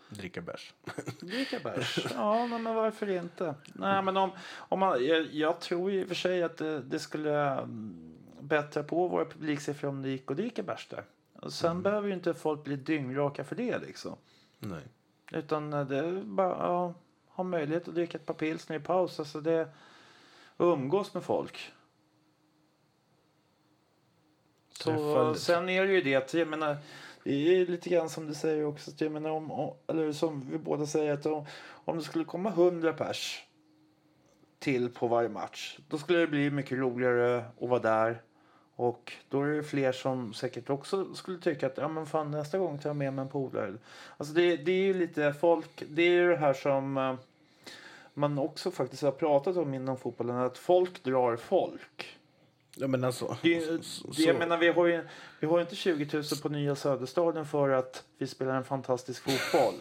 Dricka 0.09 0.41
bärs. 0.41 0.73
Dricka 1.19 1.59
bärs. 1.59 1.99
Ja, 2.13 2.47
men 2.47 2.63
varför 2.63 3.09
inte? 3.09 3.55
Nej, 3.73 4.01
men 4.01 4.17
om, 4.17 4.31
om 4.55 4.79
man, 4.79 5.05
jag, 5.05 5.33
jag 5.33 5.59
tror 5.59 5.91
i 5.91 6.03
och 6.03 6.07
för 6.07 6.15
sig 6.15 6.43
att 6.43 6.57
det, 6.57 6.81
det 6.81 6.99
skulle 6.99 7.49
mm, 7.49 8.15
bättra 8.39 8.83
på 8.83 9.07
våra 9.07 9.25
publiksiffror 9.25 9.89
om 9.89 10.01
det 10.01 10.09
gick 10.09 10.31
att 10.31 10.37
dricka 10.37 10.63
bärs 10.63 10.87
där. 10.89 11.03
Och 11.41 11.53
sen 11.53 11.81
behöver 11.83 12.07
ju 12.07 12.13
inte 12.13 12.33
folk 12.33 12.63
bli 12.63 12.75
dyngraka 12.75 13.43
för 13.43 13.55
det 13.55 13.79
liksom. 13.79 14.15
Nej. 14.59 14.83
Utan 15.31 15.73
eh, 15.73 15.85
det 15.87 15.97
är 15.97 16.21
bara 16.23 16.49
ja, 16.49 16.93
ha 17.27 17.43
möjlighet 17.43 17.87
att 17.87 17.95
dricka 17.95 18.17
ett 18.17 18.25
par 18.25 18.33
pilsner 18.33 18.75
i 18.77 18.79
paus. 18.79 19.19
Alltså 19.19 19.41
det, 19.41 19.69
umgås 20.57 21.13
med 21.13 21.23
folk. 21.23 21.71
Så, 24.71 25.35
sen 25.35 25.69
är 25.69 25.85
det 25.87 25.93
ju 25.93 26.01
det 26.01 26.15
att 26.15 26.33
jag 26.33 26.47
menar, 26.47 26.77
det 27.23 27.31
är 27.61 27.65
lite 27.65 27.89
grann 27.89 28.09
som 28.09 28.27
du 28.27 28.33
säger 28.33 28.65
också. 28.65 28.91
att 28.91 29.01
Jag 29.01 29.11
menar 29.11 29.29
om- 29.29 29.73
eller 29.87 30.11
som 30.11 30.49
vi 30.49 30.57
båda 30.57 30.85
säger 30.85 31.13
att 31.13 31.25
om, 31.25 31.45
om 31.85 31.97
det 31.97 32.03
skulle 32.03 32.25
komma 32.25 32.49
hundra 32.49 32.93
pers 32.93 33.43
till 34.59 34.89
på 34.89 35.07
varje 35.07 35.29
match. 35.29 35.79
Då 35.87 35.97
skulle 35.97 36.19
det 36.19 36.27
bli 36.27 36.51
mycket 36.51 36.77
roligare 36.77 37.37
att 37.61 37.69
vara 37.69 37.79
där. 37.79 38.21
Och 38.79 39.13
då 39.29 39.41
är 39.41 39.47
det 39.47 39.63
fler 39.63 39.91
som 39.91 40.33
säkert 40.33 40.69
också 40.69 41.13
skulle 41.15 41.37
tycka 41.39 41.67
att 41.67 41.77
ja, 41.77 41.87
men 41.87 42.05
fan, 42.05 42.31
nästa 42.31 42.57
gång 42.57 42.79
tar 42.79 42.89
jag 42.89 42.95
med 42.95 43.13
mig 43.13 43.23
en 43.23 43.29
polare. 43.29 43.73
Alltså 44.17 44.33
det, 44.33 44.57
det 44.57 44.71
är 44.71 44.83
ju 44.83 44.93
lite 44.93 45.33
folk, 45.33 45.83
det 45.89 46.01
är 46.01 46.09
ju 46.11 46.29
det 46.29 46.37
här 46.37 46.53
som 46.53 46.97
eh, 46.97 47.15
man 48.13 48.39
också 48.39 48.71
faktiskt 48.71 49.01
har 49.03 49.11
pratat 49.11 49.57
om 49.57 49.73
inom 49.73 49.97
fotbollen. 49.97 50.35
Att 50.37 50.57
folk 50.57 51.03
drar 51.03 51.35
folk. 51.37 52.17
Ja, 52.75 52.87
men 52.87 53.03
alltså, 53.03 53.37
Det, 53.43 53.83
så- 53.85 54.07
det, 54.07 54.21
jag 54.23 54.35
menar, 54.39 54.57
vi 54.57 54.67
har 54.69 54.85
ju 54.85 55.07
vi 55.39 55.47
har 55.47 55.61
inte 55.61 55.75
20 55.75 56.09
000 56.13 56.23
på 56.41 56.49
nya 56.49 56.75
Söderstadion 56.75 57.45
för 57.45 57.69
att 57.69 58.03
vi 58.17 58.27
spelar 58.27 58.55
en 58.55 58.63
fantastisk 58.63 59.23
fotboll. 59.23 59.73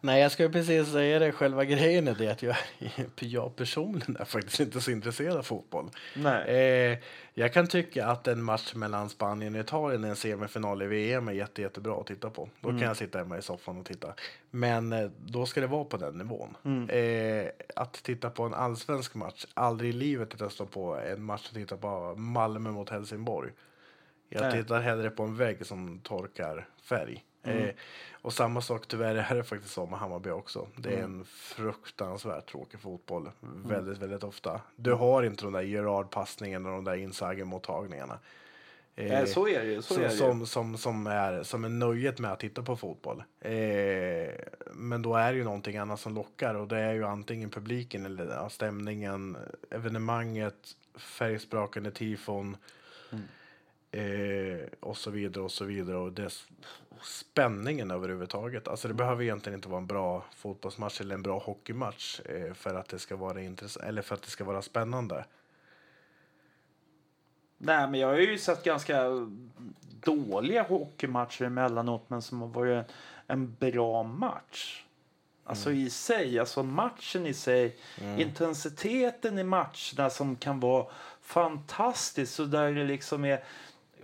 Nej, 0.00 0.22
jag 0.22 0.32
skulle 0.32 0.48
precis 0.48 0.92
säga 0.92 1.18
det. 1.18 1.32
Själva 1.32 1.64
grejen 1.64 2.08
är 2.08 2.14
det 2.14 2.28
att 2.28 2.42
jag, 2.42 2.56
jag 3.20 3.56
personligen 3.56 4.16
är 4.16 4.24
faktiskt 4.24 4.60
inte 4.60 4.80
så 4.80 4.90
intresserad 4.90 5.36
av 5.36 5.42
fotboll. 5.42 5.90
Nej. 6.16 6.56
Eh, 6.92 6.98
jag 7.34 7.52
kan 7.52 7.66
tycka 7.66 8.06
att 8.06 8.28
en 8.28 8.42
match 8.42 8.74
mellan 8.74 9.08
Spanien 9.08 9.54
och 9.54 9.60
Italien 9.60 10.04
i 10.04 10.08
en 10.08 10.16
semifinal 10.16 10.82
i 10.82 10.86
VM 10.86 11.28
är 11.28 11.32
jätte, 11.32 11.62
jättebra 11.62 12.00
att 12.00 12.06
titta 12.06 12.30
på. 12.30 12.48
Då 12.60 12.68
kan 12.68 12.80
jag 12.80 12.96
sitta 12.96 13.18
hemma 13.18 13.38
i 13.38 13.42
soffan 13.42 13.78
och 13.78 13.86
titta. 13.86 14.14
Men 14.50 14.92
eh, 14.92 15.10
då 15.18 15.46
ska 15.46 15.60
det 15.60 15.66
vara 15.66 15.84
på 15.84 15.96
den 15.96 16.18
nivån. 16.18 16.56
Eh, 16.90 17.46
att 17.76 17.92
titta 17.92 18.30
på 18.30 18.42
en 18.42 18.54
allsvensk 18.54 19.14
match, 19.14 19.46
aldrig 19.54 19.90
i 19.90 19.92
livet 19.92 20.34
att 20.34 20.40
jag 20.40 20.52
står 20.52 20.66
på 20.66 20.96
en 20.96 21.22
match 21.22 21.48
och 21.48 21.54
tittar 21.54 21.76
på 21.76 22.14
Malmö 22.16 22.70
mot 22.70 22.90
Helsingborg. 22.90 23.52
Jag 24.28 24.42
Nej. 24.42 24.52
tittar 24.52 24.80
hellre 24.80 25.10
på 25.10 25.22
en 25.22 25.36
vägg 25.36 25.66
som 25.66 25.98
torkar 25.98 26.68
färg. 26.82 27.24
Eh, 27.46 27.74
och 28.12 28.32
samma 28.32 28.60
sak 28.60 28.86
tyvärr 28.88 29.14
är 29.14 29.34
det 29.34 29.44
faktiskt 29.44 29.74
så 29.74 29.86
med 29.86 29.98
Hammarby 29.98 30.30
också. 30.30 30.66
Det 30.76 30.94
är 30.94 31.02
en 31.02 31.24
fruktansvärt 31.24 32.50
tråkig 32.50 32.80
fotboll. 32.80 33.30
Väldigt, 33.40 33.98
väldigt 33.98 34.24
ofta. 34.24 34.60
Du 34.76 34.92
har 34.92 35.22
inte 35.22 35.44
de 35.44 35.52
där 35.52 35.62
Gerard-passningarna 35.62 36.68
och 36.68 36.74
de 36.74 36.84
där 36.84 36.96
Inzaghi-mottagningarna. 36.96 38.18
Eh, 38.96 39.08
Nej, 39.08 39.26
så 39.26 39.48
är 39.48 39.64
det 39.64 39.72
ju. 39.72 39.82
Så 39.82 39.94
som, 39.94 40.02
är 40.02 40.08
det 40.08 40.14
som, 40.14 40.46
som, 40.46 40.78
som, 40.78 41.06
är, 41.06 41.42
som 41.42 41.64
är 41.64 41.68
nöjet 41.68 42.18
med 42.18 42.32
att 42.32 42.40
titta 42.40 42.62
på 42.62 42.76
fotboll. 42.76 43.22
Eh, 43.40 44.34
men 44.72 45.02
då 45.02 45.14
är 45.14 45.32
det 45.32 45.38
ju 45.38 45.44
någonting 45.44 45.76
annat 45.76 46.00
som 46.00 46.14
lockar 46.14 46.54
och 46.54 46.68
det 46.68 46.78
är 46.78 46.92
ju 46.92 47.04
antingen 47.04 47.50
publiken 47.50 48.06
eller 48.06 48.48
stämningen, 48.48 49.36
evenemanget, 49.70 50.76
färgsprakande 50.98 51.90
tifon 51.90 52.56
eh, 53.90 54.68
och 54.80 54.96
så 54.96 55.10
vidare 55.10 55.44
och 55.44 55.52
så 55.52 55.64
vidare. 55.64 55.96
Och 55.96 56.12
det, 56.12 56.30
spänningen 57.02 57.90
överhuvudtaget. 57.90 58.68
Alltså 58.68 58.88
det 58.88 58.94
behöver 58.94 59.22
egentligen 59.22 59.58
inte 59.58 59.68
vara 59.68 59.80
en 59.80 59.86
bra 59.86 60.24
fotbollsmatch 60.36 61.00
eller 61.00 61.14
en 61.14 61.22
bra 61.22 61.38
hockeymatch 61.38 62.20
eh, 62.20 62.54
för 62.54 62.74
att 62.74 62.88
det 62.88 62.98
ska 62.98 63.16
vara 63.16 63.42
intressant 63.42 63.86
eller 63.86 64.02
för 64.02 64.14
att 64.14 64.22
det 64.22 64.30
ska 64.30 64.44
vara 64.44 64.62
spännande. 64.62 65.24
Nej, 67.58 67.88
men 67.88 68.00
jag 68.00 68.08
har 68.08 68.16
ju 68.16 68.38
sett 68.38 68.64
ganska 68.64 69.28
dåliga 70.04 70.62
hockeymatcher 70.62 71.44
emellanåt, 71.44 72.10
men 72.10 72.22
som 72.22 72.40
har 72.40 72.48
varit 72.48 72.86
en 73.26 73.54
bra 73.54 74.02
match. 74.02 74.82
Alltså 75.44 75.72
i 75.72 75.90
sig, 75.90 76.38
alltså 76.38 76.62
matchen 76.62 77.26
i 77.26 77.34
sig, 77.34 77.76
intensiteten 78.18 79.38
i 79.38 79.44
matcherna 79.44 80.10
som 80.10 80.36
kan 80.36 80.60
vara 80.60 80.86
fantastisk. 81.20 82.32
Så 82.32 82.44
där 82.44 82.72
det 82.72 82.84
liksom 82.84 83.24
är, 83.24 83.44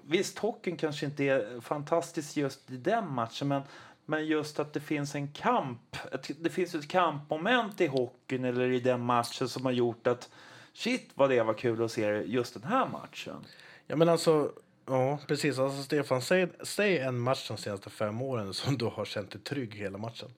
visst, 0.06 0.38
hockeyn 0.38 0.76
kanske 0.76 1.06
inte 1.06 1.24
är 1.24 1.60
fantastisk 1.60 2.36
just 2.36 2.70
i 2.70 2.76
den 2.76 3.12
matchen, 3.12 3.48
men, 3.48 3.62
men 4.06 4.26
just 4.26 4.60
att 4.60 4.72
det 4.72 4.80
finns 4.80 5.14
en 5.14 5.32
kamp. 5.32 5.96
Det 6.40 6.50
finns 6.50 6.74
ett 6.74 6.88
kampmoment 6.88 7.80
i 7.80 7.86
hockeyn 7.86 8.44
eller 8.44 8.70
i 8.70 8.80
den 8.80 9.00
matchen 9.00 9.48
som 9.48 9.64
har 9.64 9.72
gjort 9.72 10.06
att 10.06 10.30
shit 10.72 11.10
vad 11.14 11.30
det 11.30 11.42
var 11.42 11.54
kul 11.54 11.84
att 11.84 11.92
se 11.92 12.06
just 12.26 12.54
den 12.54 12.64
här 12.64 12.88
matchen. 12.88 13.46
Ja 13.86 13.96
men 13.96 14.08
alltså, 14.08 14.52
ja 14.86 15.18
precis. 15.26 15.58
Alltså 15.58 15.82
Stefan, 15.82 16.22
säg, 16.22 16.48
säg 16.62 16.98
en 16.98 17.18
match 17.18 17.48
de 17.48 17.56
senaste 17.56 17.90
fem 17.90 18.22
åren 18.22 18.54
som 18.54 18.78
du 18.78 18.84
har 18.84 19.04
känt 19.04 19.30
dig 19.30 19.40
trygg 19.40 19.74
hela 19.74 19.98
matchen. 19.98 20.28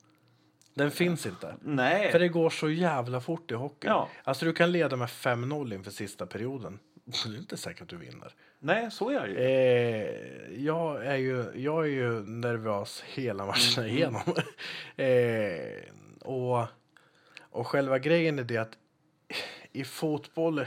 Den 0.74 0.90
finns 0.90 1.26
inte. 1.26 1.56
Nej. 1.60 2.12
För 2.12 2.18
det 2.18 2.28
går 2.28 2.50
så 2.50 2.70
jävla 2.70 3.20
fort 3.20 3.50
i 3.50 3.54
hockey. 3.54 3.86
Ja. 3.86 4.08
Alltså 4.24 4.44
du 4.44 4.52
kan 4.52 4.72
leda 4.72 4.96
med 4.96 5.08
5-0 5.08 5.74
inför 5.74 5.90
sista 5.90 6.26
perioden. 6.26 6.78
Det 7.04 7.28
är 7.28 7.38
inte 7.38 7.56
säkert 7.56 7.82
att 7.82 7.88
du 7.88 7.96
vinner. 7.96 8.34
Nej, 8.64 8.90
så 8.90 9.10
är 9.10 9.20
det 9.20 9.28
ju. 9.28 9.38
Eh, 9.38 10.64
jag, 10.64 11.06
är 11.06 11.16
ju, 11.16 11.44
jag 11.54 11.84
är 11.84 11.88
ju 11.90 12.10
nervös 12.26 13.02
hela 13.06 13.46
matchen 13.46 13.86
igenom. 13.86 14.22
eh, 14.96 15.84
och, 16.20 16.66
och 17.50 17.66
själva 17.66 17.98
grejen 17.98 18.38
är 18.38 18.44
det 18.44 18.56
att 18.58 18.78
i 19.72 19.84
fotboll... 19.84 20.66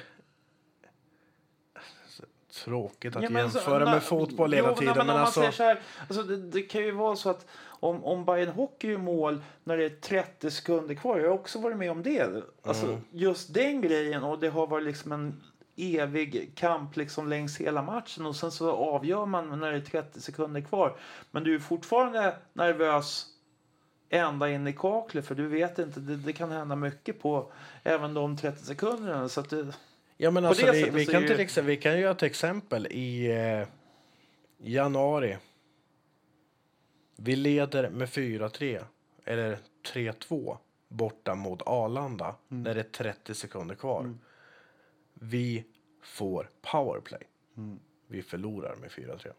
Tråkigt 2.64 3.16
att 3.16 3.24
Ja, 3.24 3.30
men 3.30 3.52
så- 3.52 3.58
jämföra 3.58 3.86
na- 3.86 3.92
med 3.92 4.04
fotboll 4.04 4.54
hela 4.54 4.70
jo, 4.70 4.76
tiden. 4.76 4.94
nej, 4.98 5.06
Men, 5.06 5.16
alltså, 5.16 5.42
här, 5.64 5.80
alltså 6.08 6.24
det, 6.24 6.38
det 6.38 6.62
kan 6.62 6.82
ju 6.82 6.92
vara 6.92 7.16
så 7.16 7.30
att 7.30 7.46
om, 7.62 8.04
om 8.04 8.26
Bayern 8.26 8.50
Hockey 8.50 8.88
gör 8.92 8.98
mål 8.98 9.44
när 9.64 9.78
det 9.78 9.86
är 9.86 9.90
30 9.90 10.52
sekunder 10.52 10.96
kvar, 10.96 11.18
jag 11.20 11.28
har 11.30 11.34
också 11.34 11.60
varit 11.60 11.78
med 11.78 11.92
om 11.92 12.04
det. 12.04 12.44
Alltså 12.64 12.86
Mm. 12.86 13.02
just 13.12 13.54
den 13.54 13.82
grejen 13.82 14.24
och 14.24 14.40
det 14.40 14.50
har 14.50 14.68
varit 14.68 14.86
liksom 14.86 15.12
en 15.12 15.42
evig 15.78 16.52
kamp 16.56 16.96
liksom 16.96 17.28
längs 17.30 17.58
hela 17.58 17.82
matchen 17.82 18.26
och 18.26 18.36
sen 18.36 18.52
så 18.52 18.72
avgör 18.72 19.26
man 19.26 19.60
när 19.60 19.72
det 19.72 19.78
är 19.78 19.82
30 19.82 20.22
sekunder 20.22 20.62
kvar. 20.62 20.98
Men 21.32 21.44
du 21.44 21.56
är 21.56 21.60
fortfarande 21.60 22.38
nervös 22.54 23.26
ända 24.10 24.50
in 24.50 24.68
i 24.68 24.74
kaklet 24.74 25.26
för 25.28 25.36
du 25.36 25.48
vet 25.48 25.80
inte, 25.80 26.00
det, 26.00 26.16
det 26.16 26.34
kan 26.34 26.52
hända 26.52 26.76
mycket 26.76 27.22
på 27.22 27.52
även 27.84 28.14
de 28.14 28.38
30 28.38 28.64
sekunderna. 28.66 29.30
Så 29.30 29.42
det, 29.42 29.74
Ja, 30.18 30.32
men 30.32 30.46
alltså, 30.46 30.72
vi, 30.72 30.80
sättet 30.82 30.94
vi, 30.96 31.06
kan 31.06 31.24
är 31.24 31.28
till 31.28 31.38
ju- 31.38 31.44
exempel, 31.44 31.68
vi 31.70 31.78
kan 31.78 32.00
göra 32.00 32.12
ett 32.12 32.24
exempel 32.24 32.88
i 32.88 33.32
eh, 33.32 33.68
januari. 34.58 35.38
Vi 37.16 37.36
leder 37.36 37.90
med 37.90 38.08
4-3, 38.10 38.84
eller 39.26 39.58
3-2, 39.94 40.58
borta 40.88 41.36
mot 41.36 41.62
Arlanda 41.66 42.36
Mm. 42.52 42.64
när 42.64 42.74
det 42.76 42.80
är 42.82 42.84
30 42.84 43.34
sekunder 43.36 43.76
kvar. 43.76 44.14
Vi 45.20 45.66
får 46.02 46.50
powerplay. 46.62 47.22
Mm. 47.58 47.80
Vi 48.08 48.22
förlorar 48.22 48.76
med 48.76 48.90
4-3. 48.90 49.32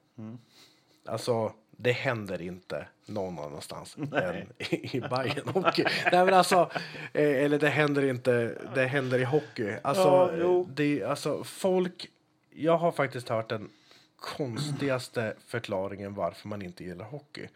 Alltså, 1.04 1.52
det 1.70 1.92
händer 1.92 2.42
inte 2.42 2.88
någon 3.06 3.38
annanstans 3.38 3.96
än 4.12 4.52
i, 4.58 4.96
i 4.96 5.00
Bayern 5.00 5.48
Hockey. 5.48 5.84
Nej, 6.12 6.24
men 6.24 6.34
alltså, 6.34 6.70
eh, 7.12 7.44
eller 7.44 7.58
det 7.58 7.68
händer 7.68 8.04
inte, 8.04 8.58
det 8.74 8.86
händer 8.86 9.18
i 9.18 9.24
hockey. 9.24 9.76
Alltså, 9.82 10.36
Ja, 10.38 10.66
det, 10.68 11.02
alltså, 11.04 11.44
folk, 11.44 12.10
jag 12.50 12.78
har 12.78 12.92
faktiskt 12.92 13.28
hört 13.28 13.48
den 13.48 13.70
konstigaste 14.16 15.34
förklaringen 15.46 16.14
varför 16.14 16.48
man 16.48 16.62
inte 16.62 16.84
gillar 16.84 17.04
hockey. 17.04 17.48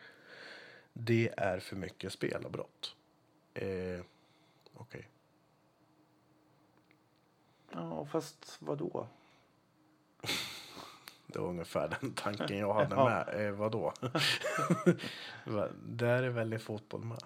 Det 0.92 1.30
är 1.36 1.58
för 1.58 1.76
mycket 1.76 2.12
spelavbrott. 2.12 2.96
Eh, 3.54 4.00
Okej. 4.74 5.08
Ja, 7.72 8.06
fast 8.12 8.56
vad 8.58 8.78
då? 8.78 9.06
Det 11.26 11.38
var 11.38 11.48
ungefär 11.48 11.96
den 12.00 12.12
tanken 12.14 12.58
jag 12.58 12.74
hade 12.74 12.94
Ja. 12.96 13.04
med. 13.04 13.46
Eh, 13.46 13.52
vadå? 13.52 13.92
Va- 15.44 15.68
Där 15.86 16.22
är 16.22 16.28
väl 16.30 16.54
i 16.54 16.58
fotboll 16.58 17.04
med. 17.04 17.18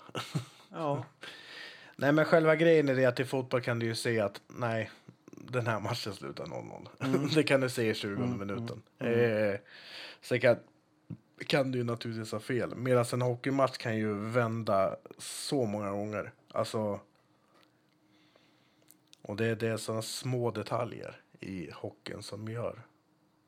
Ja. 0.72 1.04
Nej, 1.96 2.12
men 2.12 2.24
själva 2.24 2.56
grejen 2.56 2.88
är 2.88 2.94
det 2.94 3.04
att 3.04 3.20
i 3.20 3.24
fotboll 3.24 3.60
kan 3.62 3.78
du 3.78 3.86
ju 3.86 3.94
se 3.94 4.20
att 4.20 4.40
nej, 4.46 4.90
den 5.30 5.66
här 5.66 5.80
matchen 5.80 6.14
slutar 6.14 6.44
0-0. 6.46 7.34
det 7.34 7.42
kan 7.42 7.60
du 7.60 7.70
se 7.70 7.90
i 7.90 7.94
20 7.94 8.16
minuten. 8.26 8.82
Eh, 8.98 9.60
sen 10.20 10.40
kan, 10.40 10.56
kan 11.46 11.72
du 11.72 11.78
ju 11.78 11.84
naturligtvis 11.84 12.32
ha 12.32 12.40
fel. 12.40 12.74
Medan 12.76 13.04
en 13.12 13.22
hockeymatch 13.22 13.76
kan 13.76 13.96
ju 13.96 14.14
vända 14.14 14.96
så 15.18 15.64
många 15.66 15.90
gånger. 15.90 16.32
Alltså, 16.52 17.00
och 19.26 19.36
det, 19.36 19.54
det 19.54 19.68
är 19.68 19.76
sådana 19.76 20.02
små 20.02 20.50
detaljer 20.50 21.20
i 21.40 21.70
hockeyn 21.70 22.22
som 22.22 22.48
gör. 22.48 22.82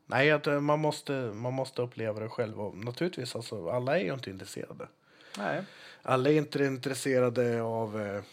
Nej, 0.05 0.31
att 0.31 0.47
eh, 0.47 0.59
man 0.59 0.79
måste, 0.79 1.11
man 1.13 1.53
måste 1.53 1.81
uppleva 1.81 2.19
det 2.19 2.29
själv. 2.29 2.61
Och 2.61 2.77
naturligtvis, 2.77 3.35
alltså, 3.35 3.69
alla 3.69 3.99
är 3.99 4.03
ju 4.03 4.13
inte 4.13 4.29
intresserade. 4.29 4.87
Nej. 5.37 5.63
Alla 6.01 6.29
är 6.29 6.33
inte 6.33 6.63
intresserade 6.63 7.61
av... 7.61 8.01
Eh... 8.01 8.23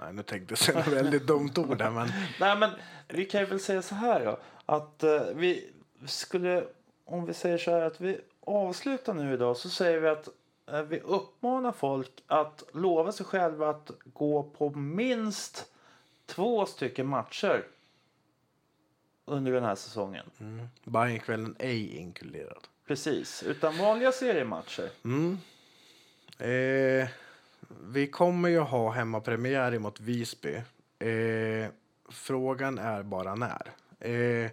Nej, 0.00 0.12
nu 0.12 0.22
tänkte 0.22 0.52
jag 0.52 0.58
säga 0.58 0.80
ett 0.80 0.86
väldigt 0.86 1.26
dumt 1.26 1.52
ord 1.56 1.82
här, 1.82 1.90
men... 1.90 2.08
Nej, 2.40 2.58
men 2.58 2.70
vi 3.08 3.24
kan 3.24 3.40
ju 3.40 3.46
väl 3.46 3.60
säga 3.60 3.82
så 3.82 3.94
här 3.94 4.24
då. 4.24 4.38
Att 4.66 5.02
eh, 5.02 5.22
vi 5.34 5.72
skulle, 6.06 6.64
om 7.04 7.26
vi 7.26 7.34
säger 7.34 7.58
så 7.58 7.70
här 7.70 7.80
att 7.80 8.00
vi 8.00 8.20
avslutar 8.40 9.14
nu 9.14 9.34
idag 9.34 9.56
så 9.56 9.68
säger 9.68 10.00
vi 10.00 10.08
att 10.08 10.28
vi 10.88 11.00
uppmanar 11.00 11.72
folk 11.72 12.22
att 12.26 12.62
lova 12.72 13.12
sig 13.12 13.26
själva 13.26 13.70
att 13.70 13.90
gå 14.04 14.42
på 14.42 14.70
minst 14.70 15.72
två 16.26 16.66
stycken 16.66 17.06
matcher 17.06 17.66
under 19.24 19.52
den 19.52 19.64
här 19.64 19.74
säsongen. 19.74 20.30
Mm. 20.40 20.66
Bajenkvällen 20.84 21.56
ej 21.58 21.96
inkluderad. 21.96 22.68
Precis, 22.86 23.42
utan 23.42 23.78
vanliga 23.78 24.12
seriematcher. 24.12 24.90
Mm. 25.04 25.38
Eh, 26.38 27.08
vi 27.86 28.06
kommer 28.06 28.48
ju 28.48 28.58
ha 28.58 28.90
hemmapremiär 28.90 29.78
mot 29.78 30.00
Visby. 30.00 30.54
Eh, 30.98 31.70
frågan 32.08 32.78
är 32.78 33.02
bara 33.02 33.34
när. 33.34 33.72
Eh, 34.00 34.50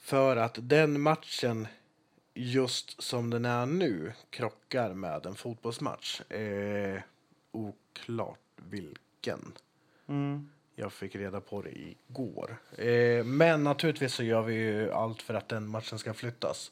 för 0.00 0.36
att 0.36 0.58
den 0.60 1.00
matchen, 1.00 1.68
just 2.34 3.02
som 3.02 3.30
den 3.30 3.44
är 3.44 3.66
nu, 3.66 4.12
krockar 4.30 4.94
med 4.94 5.26
en 5.26 5.34
fotbollsmatch. 5.34 6.20
Eh, 6.20 7.00
oklart 7.52 8.38
vilken. 8.56 9.52
Mm. 10.08 10.50
Jag 10.74 10.92
fick 10.92 11.16
reda 11.16 11.40
på 11.40 11.62
det 11.62 11.70
igår. 11.78 12.56
Eh, 12.78 13.24
men 13.24 13.64
naturligtvis 13.64 14.14
så 14.14 14.22
gör 14.22 14.42
vi 14.42 14.54
ju 14.54 14.92
allt 14.92 15.22
för 15.22 15.34
att 15.34 15.48
den 15.48 15.68
matchen 15.68 15.98
ska 15.98 16.14
flyttas. 16.14 16.70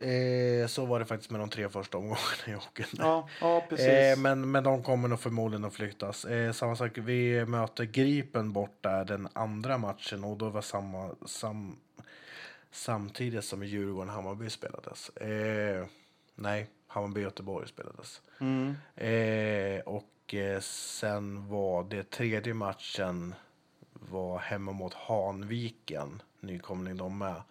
Eh, 0.00 0.66
så 0.66 0.86
var 0.86 0.98
det 0.98 1.06
faktiskt 1.06 1.30
med 1.30 1.40
de 1.40 1.48
tre 1.48 1.68
första 1.68 1.98
omgångarna 1.98 2.46
i 2.46 2.52
hockeyn. 2.52 2.86
Ja, 2.98 3.28
ja 3.40 3.64
precis. 3.68 3.86
Eh, 3.86 4.18
men, 4.18 4.50
men 4.50 4.64
de 4.64 4.82
kommer 4.82 5.08
nog 5.08 5.20
förmodligen 5.20 5.64
att 5.64 5.74
flyttas. 5.74 6.24
Eh, 6.24 6.52
samma 6.52 6.76
sak, 6.76 6.92
vi 6.94 7.44
möter 7.44 7.84
Gripen 7.84 8.52
bort 8.52 8.76
där 8.80 9.04
den 9.04 9.28
andra 9.32 9.78
matchen 9.78 10.24
och 10.24 10.36
då 10.36 10.48
var 10.48 10.62
samma, 10.62 11.10
sam, 11.26 11.76
samtidigt 12.70 13.44
som 13.44 13.62
Djurgården-Hammarby 13.62 14.48
spelades. 14.50 15.08
Eh, 15.10 15.86
nej, 16.34 16.66
Hammarby-Göteborg 16.86 17.68
spelades. 17.68 18.22
Mm. 18.40 18.74
Eh, 18.96 19.80
och 19.80 20.34
eh, 20.34 20.60
sen 20.60 21.48
var 21.48 21.84
det 21.84 22.10
tredje 22.10 22.54
matchen 22.54 23.34
var 23.92 24.38
hemma 24.38 24.72
mot 24.72 24.94
Hanviken, 24.94 26.22
nykomling 26.40 26.96
de 26.96 27.18
med. 27.18 27.42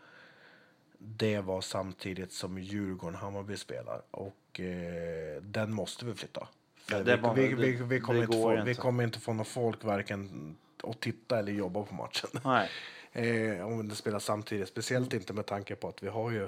Det 0.98 1.40
var 1.40 1.62
samtidigt 1.62 2.32
som 2.34 2.58
Djurgården-Hammarby 2.60 3.56
spelar 3.58 4.02
och 4.12 4.60
eh, 4.60 5.42
den 5.42 5.74
måste 5.74 6.06
vi 6.06 6.14
flytta. 6.14 6.48
Ja, 6.92 7.00
vi, 7.00 7.16
var- 7.16 7.34
vi, 7.34 7.48
det- 7.48 7.56
vi, 7.56 7.72
vi, 7.72 8.00
kommer 8.00 8.22
inte 8.24 8.34
få, 8.38 8.42
går 8.44 8.54
vi 8.54 8.60
inte. 8.70 8.82
kommer 8.82 9.04
inte 9.04 9.20
få 9.20 9.34
någon 9.34 9.46
folk 9.46 9.84
varken 9.84 10.56
att 10.84 11.00
titta 11.00 11.40
eller 11.40 11.52
jobba 11.52 11.84
på 11.84 11.94
matchen. 11.96 12.30
Nej. 12.44 12.70
Eh, 13.14 13.66
om 13.68 13.88
det 13.90 13.96
spelas 13.96 14.26
samtidigt. 14.26 14.70
Speciellt 14.70 15.14
inte 15.14 15.34
med 15.34 15.46
tanke 15.46 15.76
på 15.76 15.88
att 15.88 16.04
vi 16.04 16.08
har 16.08 16.32
ju 16.32 16.48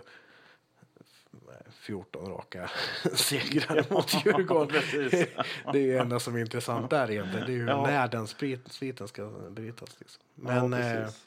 14 1.73 2.29
raka 2.31 2.69
segrar 3.13 3.85
mot 3.93 4.25
Djurgården. 4.25 4.81
det 5.73 5.79
är 5.79 5.83
ju 5.83 5.97
enda 5.97 6.19
som 6.19 6.35
är 6.35 6.39
intressant 6.39 6.89
där 6.89 7.11
egentligen. 7.11 7.45
Det 7.47 7.53
är 7.53 7.57
ju 7.57 7.65
Ja. 7.65 7.83
när 7.87 8.07
den 8.07 8.27
sviten 8.67 9.07
ska 9.07 9.27
brytas. 9.49 9.89
Liksom. 9.99 10.23
ja, 10.35 10.67
Men, 10.67 10.73
eh, 10.73 11.03
precis. 11.03 11.21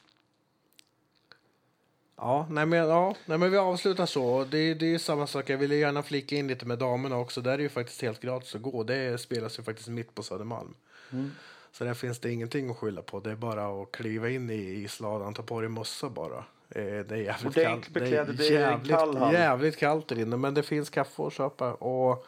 ja, 2.15 2.47
nej, 2.49 2.65
men, 2.65 2.79
ja, 2.79 3.15
nej, 3.25 3.37
men 3.37 3.51
vi 3.51 3.57
avslutar 3.57 4.05
så. 4.05 4.43
Det, 4.43 4.73
det 4.73 4.85
är 4.85 4.89
ju 4.89 4.99
samma 4.99 5.27
sak. 5.27 5.49
Jag 5.49 5.57
ville 5.57 5.75
gärna 5.75 6.03
flika 6.03 6.35
in 6.35 6.47
lite 6.47 6.65
med 6.65 6.79
damerna 6.79 7.17
också. 7.17 7.41
Där 7.41 7.51
är 7.51 7.57
det 7.57 7.63
ju 7.63 7.69
faktiskt 7.69 8.01
helt 8.01 8.21
gratis 8.21 8.55
att 8.55 8.61
gå. 8.61 8.83
Det 8.83 9.21
spelas 9.21 9.59
ju 9.59 9.63
faktiskt 9.63 9.89
mitt 9.89 10.15
på 10.15 10.23
Södermalm. 10.23 10.73
Mm. 11.11 11.31
Så 11.75 11.83
där 11.83 11.93
finns 11.93 12.19
det 12.19 12.31
ingenting 12.31 12.69
att 12.69 12.77
skylla 12.77 13.01
på. 13.01 13.19
Det 13.19 13.31
är 13.31 13.35
bara 13.35 13.81
att 13.81 13.91
kliva 13.91 14.29
in 14.29 14.49
i 14.49 14.55
isladan, 14.55 15.33
ta 15.33 15.43
på 15.43 15.61
dig 15.61 15.69
mössa 15.69 16.09
bara. 16.09 16.37
Eh, 16.69 16.83
Det 16.83 17.11
är 17.11 17.15
jävligt 17.15 17.55
kallt. 17.55 17.93
Det 17.93 18.17
är 18.17 18.25
det 18.25 18.47
är 18.47 18.51
jävligt, 18.51 18.91
kall 18.91 19.33
jävligt 19.33 19.77
kallt 19.77 20.07
där 20.07 20.19
inne, 20.19 20.37
men 20.37 20.53
det 20.53 20.63
finns 20.63 20.89
kaffe 20.89 21.23
att 21.27 21.33
köpa. 21.33 21.73
Och 21.73 22.25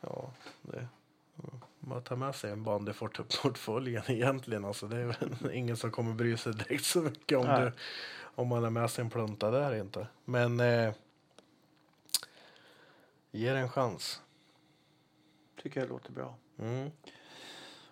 ja, 0.00 0.30
det, 0.62 0.88
man 1.80 2.02
tar 2.02 2.16
med 2.16 2.34
sig 2.34 2.50
en 2.50 2.62
bandyfort 2.62 3.18
upp 3.20 3.42
portföljen 3.42 4.02
egentligen. 4.06 4.64
Alltså, 4.64 4.86
det 4.86 4.96
är 4.96 5.50
ingen 5.52 5.76
som 5.76 5.90
kommer 5.90 6.14
bry 6.14 6.36
sig 6.36 6.52
direkt 6.52 6.84
så 6.84 7.00
mycket 7.02 7.38
om, 7.38 7.44
du, 7.46 7.72
om 8.34 8.48
man 8.48 8.62
har 8.62 8.70
med 8.70 8.90
sig 8.90 9.02
en 9.04 9.10
plunta 9.10 9.50
där 9.50 9.74
inte. 9.74 10.06
Men 10.24 10.60
eh, 10.60 10.94
ge 13.30 13.52
det 13.52 13.58
en 13.58 13.68
chans. 13.70 14.20
Tycker 15.62 15.80
jag 15.80 15.88
låter 15.88 16.12
bra. 16.12 16.34
Mm. 16.58 16.90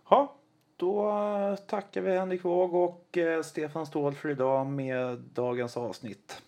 Ja, 0.08 0.34
då 0.76 1.08
eh, 1.08 1.56
tackar 1.56 2.00
vi 2.00 2.18
Henrik 2.18 2.44
Wåg 2.44 2.74
och 2.74 3.18
eh, 3.18 3.42
Stefan 3.42 3.86
Ståhl 3.86 4.14
för 4.14 4.28
idag 4.28 4.66
med 4.66 5.18
dagens 5.18 5.76
avsnitt. 5.76 6.42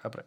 Här 0.00 0.10
på 0.10 0.16
det. 0.16 0.24